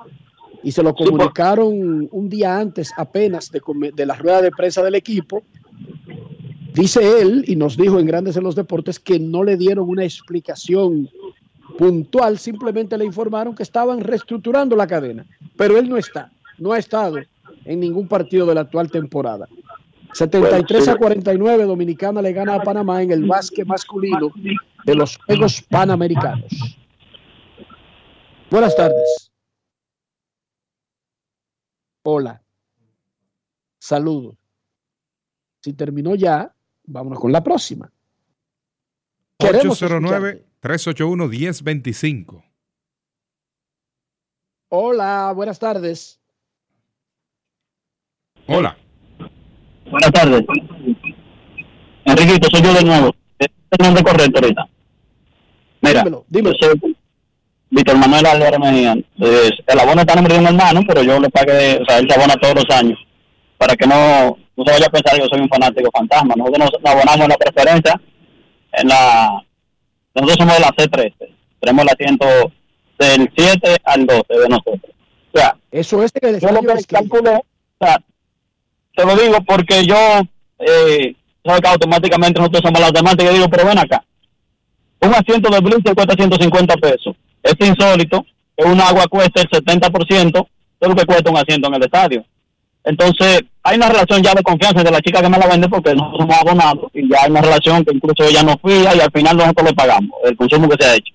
[0.64, 3.62] Y se lo comunicaron un día antes apenas de,
[3.94, 5.44] de la rueda de prensa del equipo.
[6.74, 10.02] Dice él, y nos dijo en Grandes en los Deportes, que no le dieron una
[10.02, 11.08] explicación
[11.78, 15.24] puntual, simplemente le informaron que estaban reestructurando la cadena.
[15.56, 17.18] Pero él no está, no ha estado
[17.64, 19.46] en ningún partido de la actual temporada.
[20.12, 24.30] 73 a 49, Dominicana le gana a Panamá en el básquet masculino
[24.84, 26.78] de los Juegos Panamericanos.
[28.50, 29.30] Buenas tardes.
[32.02, 32.42] Hola.
[33.78, 34.36] Saludos.
[35.62, 36.54] Si terminó ya,
[36.84, 37.92] vámonos con la próxima.
[39.38, 40.46] Queremos escucharte.
[40.62, 42.44] 809-381-1025.
[44.68, 46.20] Hola, buenas tardes.
[48.46, 48.76] Hola.
[49.90, 50.44] Buenas tardes.
[52.04, 53.14] Enriquito, soy yo de nuevo.
[53.38, 53.48] Es
[53.78, 54.68] el nombre correcto ahorita.
[55.80, 56.96] Mira, yo soy
[57.70, 58.92] Víctor Manuel Álvarez Mejía.
[58.92, 62.14] El abono está a nombre de hermano, pero yo le pagué, o sea, él se
[62.14, 62.98] abona todos los años.
[63.58, 66.34] Para que no, no se vaya a pensar que yo soy un fanático fantasma.
[66.36, 68.00] Nosotros nos, nos abonamos en la preferencia.
[68.72, 69.44] En la,
[70.14, 71.14] nosotros somos de la C13.
[71.60, 72.26] Tenemos el asiento
[72.98, 74.94] del 7 al 12 de nosotros.
[75.32, 77.36] O sea, Eso es que yo lo que calculé,
[77.78, 77.98] o sea,
[79.00, 79.96] te lo digo porque yo,
[80.58, 81.14] eh,
[81.44, 84.04] sabes que automáticamente nosotros somos las demás, yo digo, pero ven acá,
[85.00, 88.24] un asiento de Blizzard cuesta 150 pesos, es insólito,
[88.56, 90.46] que un agua cuesta el 70%
[90.80, 92.24] es lo que cuesta un asiento en el estadio.
[92.84, 95.94] Entonces, hay una relación ya de confianza de la chica que me la vende porque
[95.94, 99.10] no somos abonados y ya hay una relación que incluso ella nos fía y al
[99.12, 101.14] final nosotros le pagamos el consumo que se ha hecho.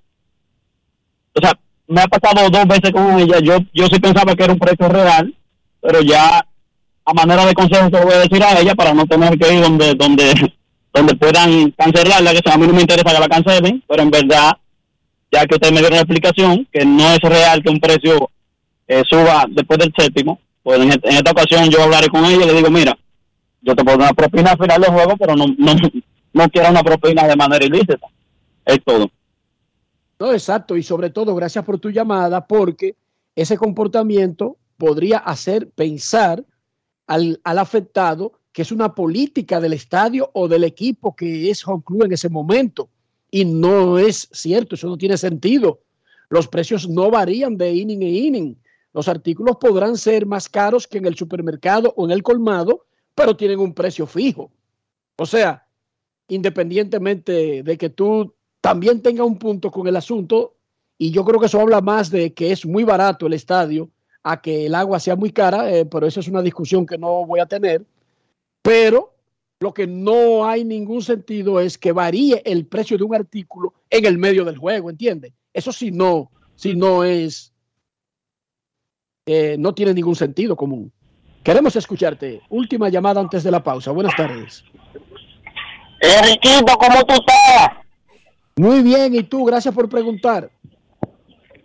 [1.33, 1.53] O sea,
[1.87, 3.39] me ha pasado dos veces con ella.
[3.39, 5.35] Yo, yo sí pensaba que era un precio real,
[5.81, 6.45] pero ya
[7.05, 9.53] a manera de consejo se lo voy a decir a ella para no tener que
[9.53, 10.53] ir donde donde
[10.95, 14.53] donde puedan cancelarla, que a mí no me interesa que la cancelen, pero en verdad,
[15.29, 18.29] ya que ustedes me dieron la explicación, que no es real que un precio
[18.87, 22.47] eh, suba después del séptimo, pues en, en, esta ocasión yo hablaré con ella y
[22.47, 22.97] le digo, mira,
[23.61, 25.75] yo te dar una propina al final del juego, pero no, no,
[26.31, 28.07] no quiero una propina de manera ilícita.
[28.63, 29.09] Es todo.
[30.17, 32.95] No, exacto, y sobre todo, gracias por tu llamada, porque
[33.35, 36.43] ese comportamiento podría hacer pensar
[37.07, 42.03] al, afectado que es una política del estadio o del equipo que es home club
[42.03, 42.89] en ese momento.
[43.29, 45.81] Y no es cierto, eso no tiene sentido.
[46.29, 48.57] Los precios no varían de inning a inning.
[48.93, 53.35] Los artículos podrán ser más caros que en el supermercado o en el colmado, pero
[53.35, 54.51] tienen un precio fijo.
[55.17, 55.67] O sea,
[56.29, 60.55] independientemente de que tú también tengas un punto con el asunto,
[60.97, 63.89] y yo creo que eso habla más de que es muy barato el estadio
[64.27, 67.27] a que el agua sea muy cara, eh, pero eso es una discusión que no
[67.27, 67.85] voy a tener.
[68.63, 69.13] Pero
[69.59, 74.03] lo que no hay ningún sentido es que varíe el precio de un artículo en
[74.03, 75.31] el medio del juego, ¿entiendes?
[75.53, 77.53] Eso sí no, si no es,
[79.27, 80.91] eh, no tiene ningún sentido común.
[81.43, 82.41] Queremos escucharte.
[82.49, 83.91] Última llamada antes de la pausa.
[83.91, 84.63] Buenas tardes.
[86.01, 87.77] Enriquito, ¿cómo tú estás?
[88.55, 89.45] Muy bien, ¿y tú?
[89.45, 90.49] Gracias por preguntar.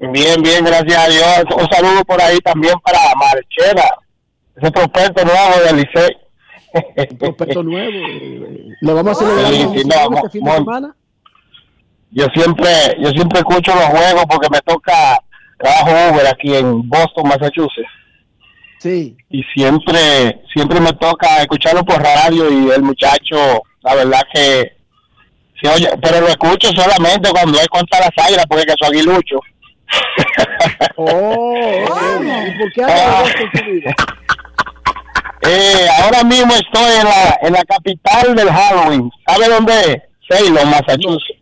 [0.00, 1.44] Bien, bien, gracias a Dios.
[1.54, 3.84] Un saludo por ahí también para Marchera,
[4.56, 7.16] ese prospecto nuevo de Licey.
[7.18, 7.92] Prospecto nuevo.
[8.80, 10.96] ¿Lo vamos a celebrar sí, sí, no, este fin de semana?
[12.12, 15.18] Yo siempre, yo siempre escucho los juegos porque me toca
[15.58, 17.90] trabajo Uber aquí en Boston, Massachusetts.
[18.78, 19.14] Sí.
[19.28, 24.76] Y siempre, siempre me toca escucharlo por radio y el muchacho, la verdad que
[25.60, 29.40] sí, oye, pero lo escucho solamente cuando es contra las águilas porque que soy aguilucho.
[30.96, 31.84] Oh,
[32.46, 33.24] ¿y por qué ah.
[35.42, 39.10] eh, ahora mismo estoy en la, en la capital del Halloween.
[39.26, 40.02] ¿Sabe dónde es?
[40.28, 41.40] Salem, Massachusetts.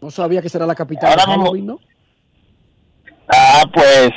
[0.00, 1.80] No sabía que será la capital ahora del Halloween, ¿no?
[3.28, 4.10] Ah, pues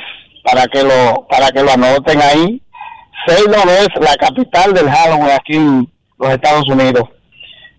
[0.44, 2.62] para que lo para que lo anoten ahí.
[3.26, 7.04] Salem es la capital del Halloween aquí en los Estados Unidos.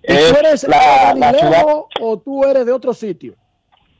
[0.03, 1.63] ¿Y tú eres la, la ciudad...
[2.01, 3.35] o tú eres de otro sitio?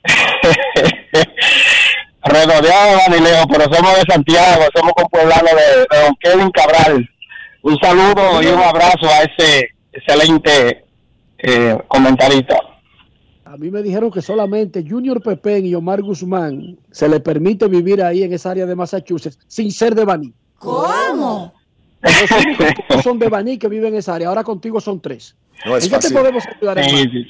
[2.23, 3.19] Redodeado de
[3.49, 7.09] pero somos de Santiago, somos compoblanos de, de Don Kevin Cabral.
[7.61, 10.85] Un saludo y un abrazo a ese excelente
[11.37, 12.57] eh, comentarista.
[13.45, 18.03] A mí me dijeron que solamente Junior Pepén y Omar Guzmán se le permite vivir
[18.03, 20.33] ahí en esa área de Massachusetts sin ser de Baní.
[20.57, 21.53] ¿Cómo?
[23.03, 24.27] son de Baní que viven en esa área.
[24.27, 25.35] Ahora contigo son tres.
[25.65, 26.83] No es ¿En qué te podemos ayudar?
[26.83, 27.27] Sí, sí.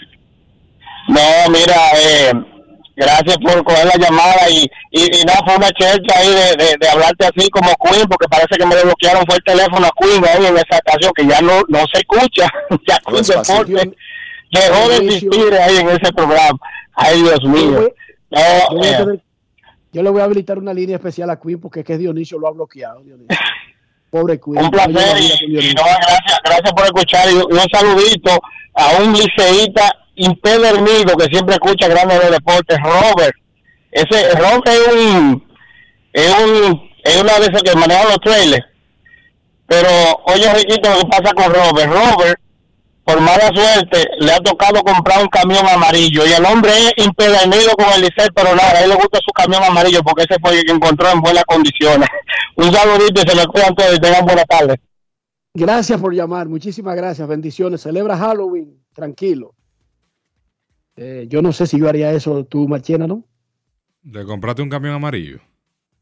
[1.08, 2.34] No, mira, eh,
[2.99, 6.76] gracias por coger la llamada y, y, y nada, fue una chercha ahí de, de,
[6.80, 10.23] de, hablarte así como Queen, porque parece que me desbloquearon fue el teléfono a Queen
[10.26, 12.47] ahí en esa ocasión, que ya no, no se escucha,
[12.88, 13.95] ya no es deporte
[14.51, 16.59] dejó de existir ahí en ese programa.
[16.93, 17.93] Ay, Dios mío.
[18.31, 18.39] No,
[18.71, 18.95] yo, eh.
[18.97, 19.23] tener,
[19.93, 22.47] yo, le voy a habilitar una línea especial a Queen porque es que Dionisio lo
[22.47, 23.01] ha bloqueado.
[23.01, 23.38] Dionisio.
[24.09, 24.65] Pobre Queen.
[24.65, 28.31] Un placer y, y no, gracias, gracias por escuchar y, un saludito
[28.73, 29.84] a un liceísta
[30.20, 33.36] impedernido que siempre escucha grandes de deportes, Robert.
[33.91, 35.48] Ese Robert es un,
[36.14, 38.66] es un, es una de esas que maneja los trailers.
[39.68, 39.90] Pero,
[40.26, 41.91] oye, Riquito, que pasa con Robert.
[41.91, 42.40] Robert,
[43.04, 46.26] por mala suerte, le ha tocado comprar un camión amarillo.
[46.26, 49.32] Y el hombre es impedernido con el Licey, pero nada, a él le gusta su
[49.32, 52.10] camión amarillo porque ese fue el que encontró en buenas condiciones.
[52.56, 54.78] un saludito y se lo cuidan todos y tengan buenas tardes.
[55.54, 57.82] Gracias por llamar, muchísimas gracias, bendiciones.
[57.82, 59.56] Celebra Halloween, tranquilo.
[61.01, 63.23] Eh, yo no sé si yo haría eso, tú, Marchena, ¿no?
[64.01, 65.39] ¿De comprarte un camión amarillo?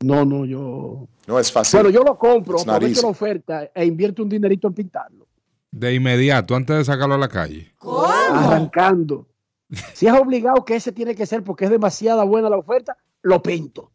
[0.03, 1.07] No, no, yo.
[1.27, 1.81] No es fácil.
[1.81, 5.27] Bueno, yo lo compro, aprovecho la oferta e invierto un dinerito en pintarlo.
[5.69, 7.71] De inmediato, antes de sacarlo a la calle.
[7.77, 8.07] ¿Cómo?
[8.07, 9.27] Arrancando.
[9.93, 13.39] Si es obligado que ese tiene que ser porque es demasiada buena la oferta, lo
[13.43, 13.91] pinto.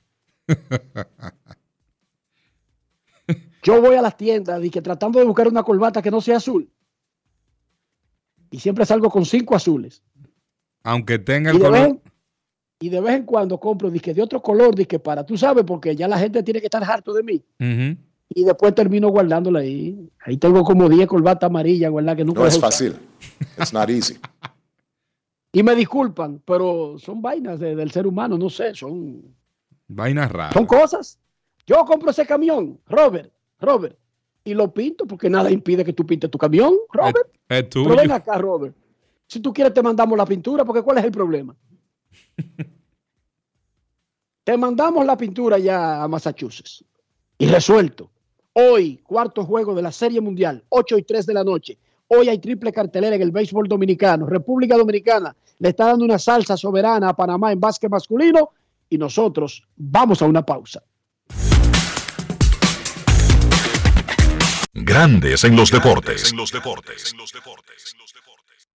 [3.64, 6.36] Yo voy a las tiendas y que tratando de buscar una corbata que no sea
[6.36, 6.70] azul.
[8.52, 10.04] Y siempre salgo con cinco azules.
[10.84, 11.80] Aunque tenga el y de color.
[11.80, 12.00] Vez en,
[12.80, 15.94] y de vez en cuando compro disque de otro color, disque para, tú sabes, porque
[15.94, 17.44] ya la gente tiene que estar harto de mí.
[17.60, 17.96] Uh -huh.
[18.34, 20.10] Y después termino guardándola ahí.
[20.24, 22.16] Ahí tengo como 10 corbatas amarillas, ¿verdad?
[22.16, 22.96] Que nunca no es fácil.
[23.58, 24.18] It's not easy.
[25.54, 29.22] Y me disculpan, pero son vainas de, del ser humano, no sé, son...
[29.86, 30.54] Vainas raras.
[30.54, 31.18] Son cosas.
[31.66, 33.30] Yo compro ese camión, Robert,
[33.60, 33.98] Robert,
[34.44, 37.28] y lo pinto porque nada impide que tú pintes tu camión, Robert.
[37.50, 37.90] Es tuyo.
[37.90, 38.74] Pero ven acá, Robert.
[39.32, 41.56] Si tú quieres, te mandamos la pintura, porque ¿cuál es el problema?
[44.44, 46.84] te mandamos la pintura ya a Massachusetts.
[47.38, 48.10] Y resuelto.
[48.52, 51.78] Hoy, cuarto juego de la Serie Mundial, 8 y 3 de la noche.
[52.08, 54.26] Hoy hay triple cartelera en el béisbol dominicano.
[54.26, 58.50] República Dominicana le está dando una salsa soberana a Panamá en básquet masculino
[58.90, 60.82] y nosotros vamos a una pausa.
[64.74, 66.34] Grandes en los deportes.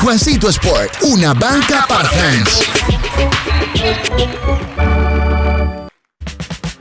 [0.00, 2.62] Juancito Sport, una banca para fans.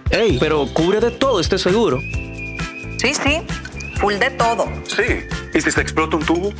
[0.10, 2.00] Ey, pero cubre de todo este seguro.
[2.00, 3.44] Sí, sí,
[4.00, 4.66] full de todo.
[4.88, 5.28] Sí.
[5.54, 6.54] ¿Y si se explota un tubo?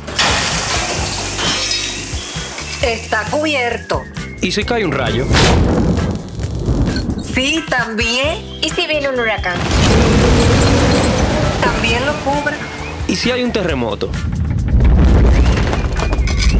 [2.82, 4.02] Está cubierto.
[4.40, 5.26] ¿Y si cae un rayo?
[7.34, 8.60] Sí, también.
[8.62, 9.56] ¿Y si viene un huracán?
[11.60, 12.56] También lo cubre.
[13.08, 14.08] ¿Y si hay un terremoto?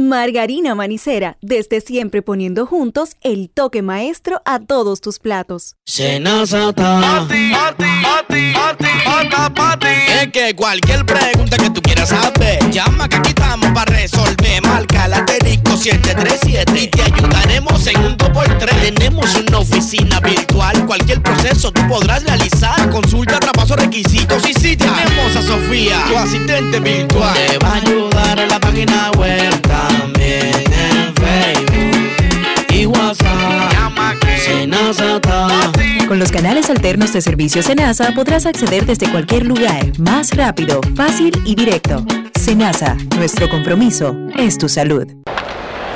[0.00, 5.76] Margarina Manicera, desde siempre poniendo juntos el toque maestro a todos tus platos.
[10.08, 14.62] Es que cualquier pregunta que tú quieras saber, llama que aquí estamos para resolver.
[14.62, 18.94] Marca la asterisco 737 y te ayudaremos en un 2x3.
[18.94, 22.88] Tenemos una oficina virtual, cualquier proceso tú podrás realizar.
[22.90, 27.34] Consulta, traspaso, requisitos y si tenemos a Sofía, tu asistente virtual.
[27.34, 33.72] Te va a ayudar en la página web también en Facebook y WhatsApp.
[33.72, 34.38] Llama que
[36.10, 41.40] Con los canales alternos de servicio Senasa podrás acceder desde cualquier lugar, más rápido, fácil
[41.46, 42.04] y directo.
[42.34, 45.06] Senasa, nuestro compromiso es tu salud.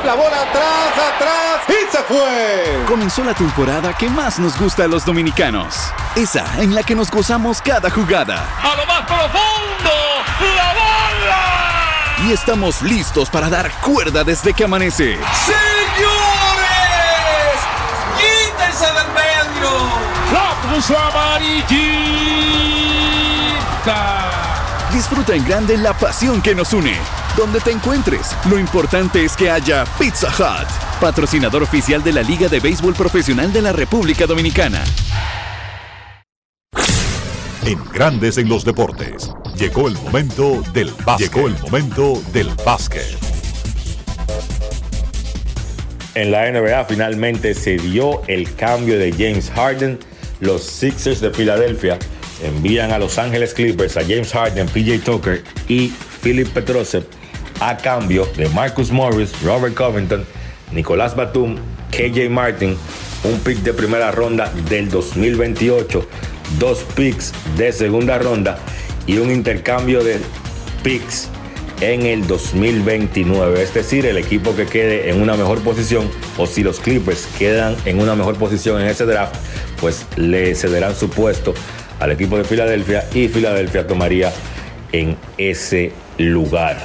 [0.06, 2.84] La bola atrás, atrás y se fue.
[2.86, 5.74] Comenzó la temporada que más nos gusta a los dominicanos.
[6.14, 8.46] Esa en la que nos gozamos cada jugada.
[8.62, 9.90] A lo más profundo,
[10.54, 12.28] la bola.
[12.28, 15.18] Y estamos listos para dar cuerda desde que amanece.
[15.44, 15.58] ¡Señores!
[18.16, 19.33] ¡Quítense del medio!
[20.74, 21.70] ¡La puso amarillita!
[24.92, 26.96] Disfruta en grande la pasión que nos une.
[27.36, 30.66] Donde te encuentres, lo importante es que haya Pizza Hut,
[31.00, 34.82] patrocinador oficial de la Liga de Béisbol Profesional de la República Dominicana.
[37.64, 41.32] En Grandes en los Deportes, llegó el momento del básquet.
[41.32, 43.16] Llegó el momento del básquet.
[46.16, 50.00] En la NBA finalmente se dio el cambio de James Harden.
[50.40, 51.98] Los Sixers de Filadelfia
[52.42, 55.92] envían a Los Ángeles Clippers a James Harden, PJ Tucker y
[56.22, 57.04] Philip Petrosev
[57.60, 60.24] a cambio de Marcus Morris, Robert Covington,
[60.72, 61.56] Nicolás Batum,
[61.90, 62.76] KJ Martin,
[63.24, 66.06] un pick de primera ronda del 2028,
[66.58, 68.58] dos picks de segunda ronda
[69.06, 70.20] y un intercambio de
[70.82, 71.28] picks
[71.80, 73.62] en el 2029.
[73.62, 77.76] Es decir, el equipo que quede en una mejor posición o si los Clippers quedan
[77.84, 79.36] en una mejor posición en ese draft,
[79.84, 81.52] pues le cederán su puesto
[82.00, 84.32] al equipo de Filadelfia y Filadelfia tomaría
[84.92, 86.78] en ese lugar.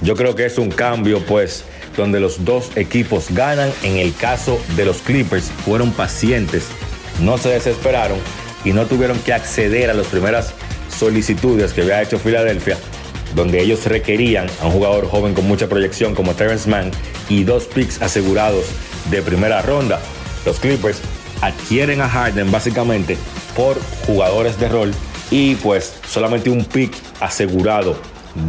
[0.00, 1.64] Yo creo que es un cambio pues
[1.94, 3.70] donde los dos equipos ganan.
[3.82, 6.68] En el caso de los Clippers fueron pacientes,
[7.20, 8.16] no se desesperaron
[8.64, 10.54] y no tuvieron que acceder a las primeras
[10.88, 12.78] solicitudes que había hecho Filadelfia
[13.34, 16.92] donde ellos requerían a un jugador joven con mucha proyección como Terrence Mann
[17.28, 18.64] y dos picks asegurados
[19.10, 20.00] de primera ronda.
[20.46, 21.02] Los Clippers
[21.42, 23.18] adquieren a Harden básicamente
[23.54, 24.92] por jugadores de rol
[25.30, 27.96] y pues solamente un pick asegurado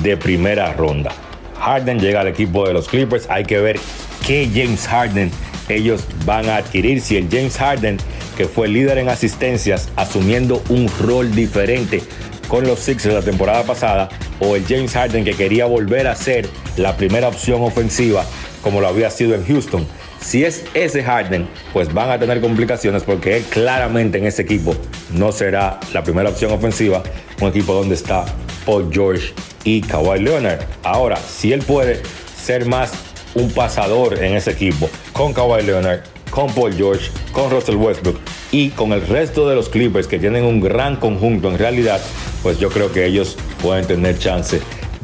[0.02, 1.11] de primera ronda.
[1.60, 3.80] Harden llega al equipo de los Clippers, hay que ver
[4.26, 5.32] qué James Harden
[5.70, 7.98] ellos van a adquirir, si el James Harden
[8.38, 12.02] que fue líder en asistencias asumiendo un rol diferente
[12.48, 14.10] con los Sixers la temporada pasada
[14.40, 18.26] o el James Harden que quería volver a ser la primera opción ofensiva
[18.61, 19.86] como lo había sido en Houston.
[20.24, 24.76] Si es ese Harden, pues van a tener complicaciones porque él claramente en ese equipo
[25.12, 27.04] no será la primera opción ofensiva,
[27.41, 28.26] un equipo donde está
[28.66, 29.34] Paul George
[29.66, 30.62] y Kawhi Leonard.
[30.84, 32.02] Ahora, si él puede
[32.41, 32.94] ser más
[33.36, 38.18] un pasador en ese equipo con Kawhi Leonard, con Paul George, con Russell Westbrook
[38.52, 42.02] y con el resto de los Clippers que tienen un gran conjunto en realidad,
[42.41, 44.62] pues yo creo que ellos pueden tener chance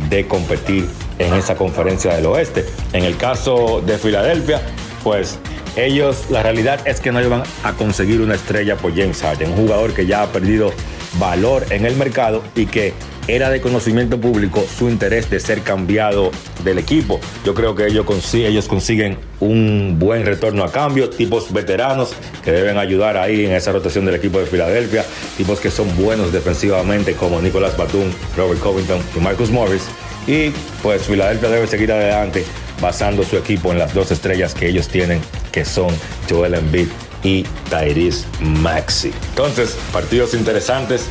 [0.09, 0.87] de competir
[1.19, 2.65] en esa conferencia del oeste.
[2.93, 4.61] En el caso de Filadelfia,
[5.03, 5.39] pues
[5.75, 9.57] ellos, la realidad es que no iban a conseguir una estrella por James Harden, un
[9.57, 10.73] jugador que ya ha perdido
[11.19, 12.93] valor en el mercado y que
[13.27, 16.31] era de conocimiento público su interés de ser cambiado
[16.63, 17.19] del equipo.
[17.45, 22.13] Yo creo que ellos, ellos consiguen un buen retorno a cambio, tipos veteranos
[22.43, 25.05] que deben ayudar ahí en esa rotación del equipo de Filadelfia,
[25.37, 29.83] tipos que son buenos defensivamente como Nicolas Batum, Robert Covington y Marcus Morris.
[30.25, 30.49] Y
[30.81, 32.43] pues Filadelfia debe seguir adelante
[32.81, 35.93] basando su equipo en las dos estrellas que ellos tienen, que son
[36.29, 36.87] Joel Embiid
[37.23, 39.11] y Tyrese Maxi.
[39.29, 41.05] Entonces, partidos interesantes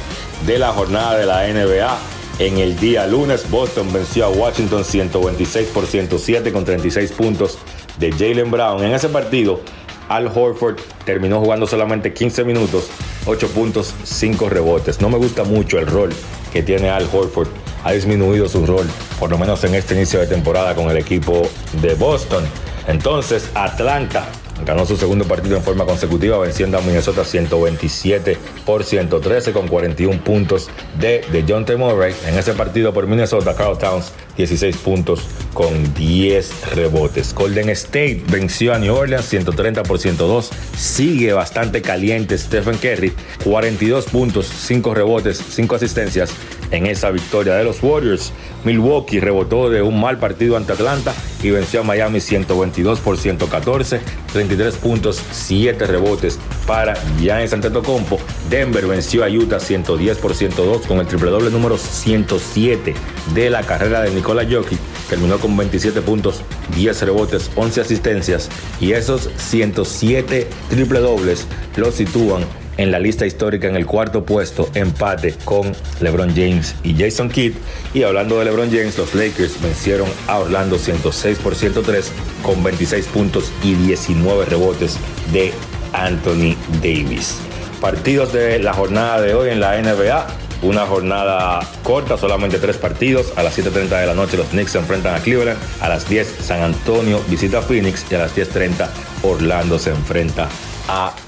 [0.46, 1.98] de la jornada de la NBA.
[2.38, 7.58] En el día lunes, Boston venció a Washington 126 por 107 con 36 puntos
[7.98, 8.82] de Jalen Brown.
[8.84, 9.60] En ese partido,
[10.08, 12.88] Al Horford terminó jugando solamente 15 minutos,
[13.26, 15.00] 8 puntos, 5 rebotes.
[15.00, 16.10] No me gusta mucho el rol
[16.52, 17.48] que tiene Al Horford.
[17.84, 18.86] Ha disminuido su rol,
[19.18, 21.42] por lo menos en este inicio de temporada con el equipo
[21.80, 22.44] de Boston.
[22.86, 24.26] Entonces, Atlanta
[24.64, 28.36] Ganó su segundo partido en forma consecutiva, venciendo a Minnesota 127
[28.66, 30.68] por 113 con 41 puntos
[30.98, 31.76] de, John T.
[31.76, 32.14] Murray.
[32.26, 35.20] En ese partido por Minnesota, Carl Towns 16 puntos
[35.54, 37.34] con 10 rebotes.
[37.34, 40.50] Golden State venció a New Orleans 130 por 102.
[40.76, 43.12] Sigue bastante caliente Stephen Curry,
[43.44, 46.30] 42 puntos, 5 rebotes, 5 asistencias
[46.70, 48.32] en esa victoria de los Warriors.
[48.64, 54.00] Milwaukee rebotó de un mal partido ante Atlanta y venció a Miami 122 por 114,
[54.32, 58.18] 33 puntos, 7 rebotes para Giannis Antetokounmpo.
[58.50, 62.94] Denver venció a Utah 110 por 102 con el triple doble número 107
[63.34, 64.78] de la carrera de Nikola Jokic.
[65.08, 66.42] Terminó con 27 puntos,
[66.74, 68.48] 10 rebotes, 11 asistencias
[68.80, 71.46] y esos 107 triple dobles
[71.76, 72.44] los sitúan
[72.78, 77.52] en la lista histórica en el cuarto puesto, empate con LeBron James y Jason Kidd.
[77.92, 82.10] Y hablando de LeBron James, los Lakers vencieron a Orlando 106 por 103
[82.42, 84.96] con 26 puntos y 19 rebotes
[85.32, 85.52] de
[85.92, 87.38] Anthony Davis.
[87.80, 90.26] Partidos de la jornada de hoy en la NBA.
[90.60, 93.32] Una jornada corta, solamente tres partidos.
[93.36, 95.58] A las 7.30 de la noche los Knicks se enfrentan a Cleveland.
[95.80, 98.04] A las 10 San Antonio visita a Phoenix.
[98.10, 98.88] Y a las 10.30
[99.22, 100.67] Orlando se enfrenta a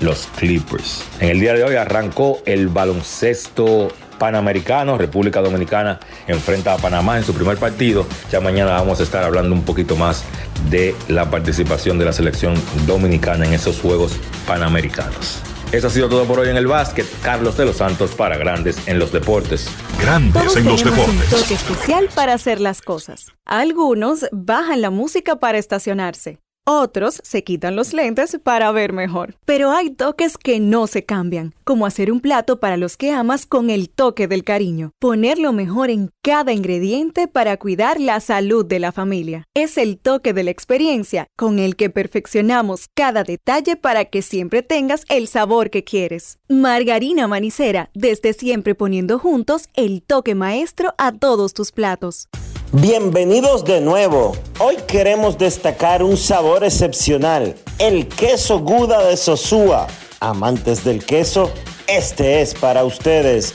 [0.01, 1.05] los Clippers.
[1.21, 3.89] En el día de hoy arrancó el baloncesto
[4.19, 4.99] panamericano.
[4.99, 8.07] República Dominicana enfrenta a Panamá en su primer partido.
[8.31, 10.25] Ya mañana vamos a estar hablando un poquito más
[10.71, 12.55] de la participación de la selección
[12.87, 14.13] dominicana en esos Juegos
[14.47, 15.41] Panamericanos.
[15.73, 17.07] Eso ha sido todo por hoy en el básquet.
[17.23, 19.69] Carlos de los Santos para Grandes en los Deportes.
[20.01, 21.33] Grandes Todos en los deportes.
[21.33, 23.27] un toque especial para hacer las cosas.
[23.45, 26.41] Algunos bajan la música para estacionarse.
[26.73, 29.35] Otros se quitan los lentes para ver mejor.
[29.45, 33.45] Pero hay toques que no se cambian, como hacer un plato para los que amas
[33.45, 34.93] con el toque del cariño.
[35.01, 39.49] Poner lo mejor en cada ingrediente para cuidar la salud de la familia.
[39.53, 44.63] Es el toque de la experiencia con el que perfeccionamos cada detalle para que siempre
[44.63, 46.39] tengas el sabor que quieres.
[46.49, 52.29] Margarina Manicera, desde siempre poniendo juntos el toque maestro a todos tus platos.
[52.73, 54.37] Bienvenidos de nuevo.
[54.61, 59.89] Hoy queremos destacar un sabor excepcional, el queso Guda de Sosúa.
[60.21, 61.51] Amantes del queso,
[61.89, 63.55] este es para ustedes.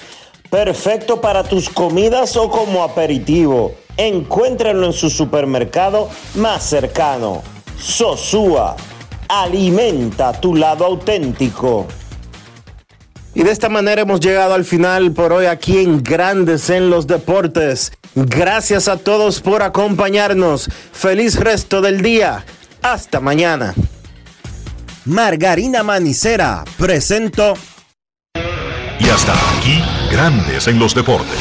[0.49, 3.73] Perfecto para tus comidas o como aperitivo.
[3.95, 7.41] Encuéntrenlo en su supermercado más cercano.
[7.79, 8.75] Sosúa,
[9.29, 11.87] alimenta tu lado auténtico.
[13.33, 17.07] Y de esta manera hemos llegado al final por hoy aquí en Grandes en los
[17.07, 17.93] Deportes.
[18.15, 20.69] Gracias a todos por acompañarnos.
[20.93, 22.45] Feliz resto del día.
[22.81, 23.73] Hasta mañana.
[25.03, 27.55] Margarina Manicera presento.
[28.99, 31.37] Y hasta aquí, Grandes en los Deportes.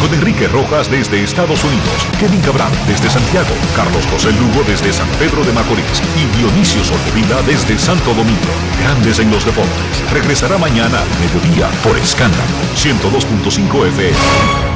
[0.00, 5.08] Con Enrique Rojas desde Estados Unidos, Kevin Cabral desde Santiago, Carlos José Lugo desde San
[5.18, 8.52] Pedro de Macorís y Dionisio Solterida desde Santo Domingo.
[8.82, 10.12] Grandes en los deportes.
[10.12, 12.42] Regresará mañana al mediodía por Escándalo
[12.74, 14.75] 102.5 FM.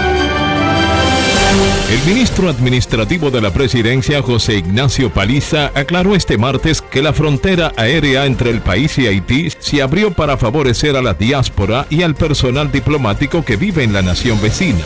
[1.91, 7.73] El ministro administrativo de la presidencia, José Ignacio Paliza, aclaró este martes que la frontera
[7.75, 12.15] aérea entre el país y Haití se abrió para favorecer a la diáspora y al
[12.15, 14.79] personal diplomático que vive en la nación vecina.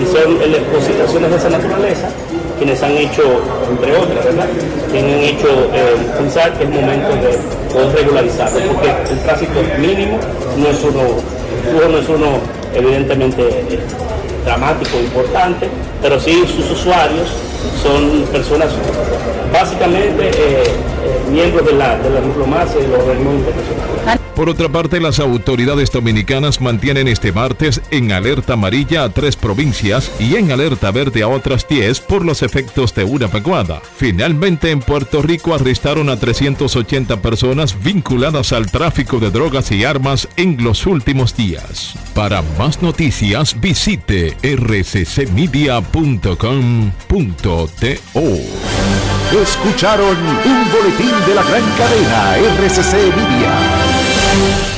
[0.00, 2.08] Y son exposiciones de esa naturaleza
[2.62, 3.22] quienes han hecho,
[3.68, 4.46] entre otras, ¿verdad?
[4.92, 7.38] Quienes han hecho eh, pensar que es momento de
[7.72, 10.20] poder regularizarlo, porque el tránsito mínimo
[10.56, 11.02] no es uno,
[11.90, 12.38] no es uno
[12.72, 13.80] evidentemente eh,
[14.44, 15.68] dramático, importante,
[16.00, 17.28] pero sí sus usuarios
[17.82, 18.70] son personas
[19.52, 23.92] básicamente eh, eh, miembros de la, de la diplomacia y los organismos internacionales.
[24.34, 30.10] Por otra parte, las autoridades dominicanas mantienen este martes en alerta amarilla a tres provincias
[30.18, 33.82] y en alerta verde a otras 10 por los efectos de una vaguada.
[33.96, 40.26] Finalmente, en Puerto Rico arrestaron a 380 personas vinculadas al tráfico de drogas y armas
[40.36, 41.94] en los últimos días.
[42.14, 45.72] Para más noticias, visite rccmedia.com.do.
[49.42, 54.72] Escucharon un boletín de la gran cadena RCC Media.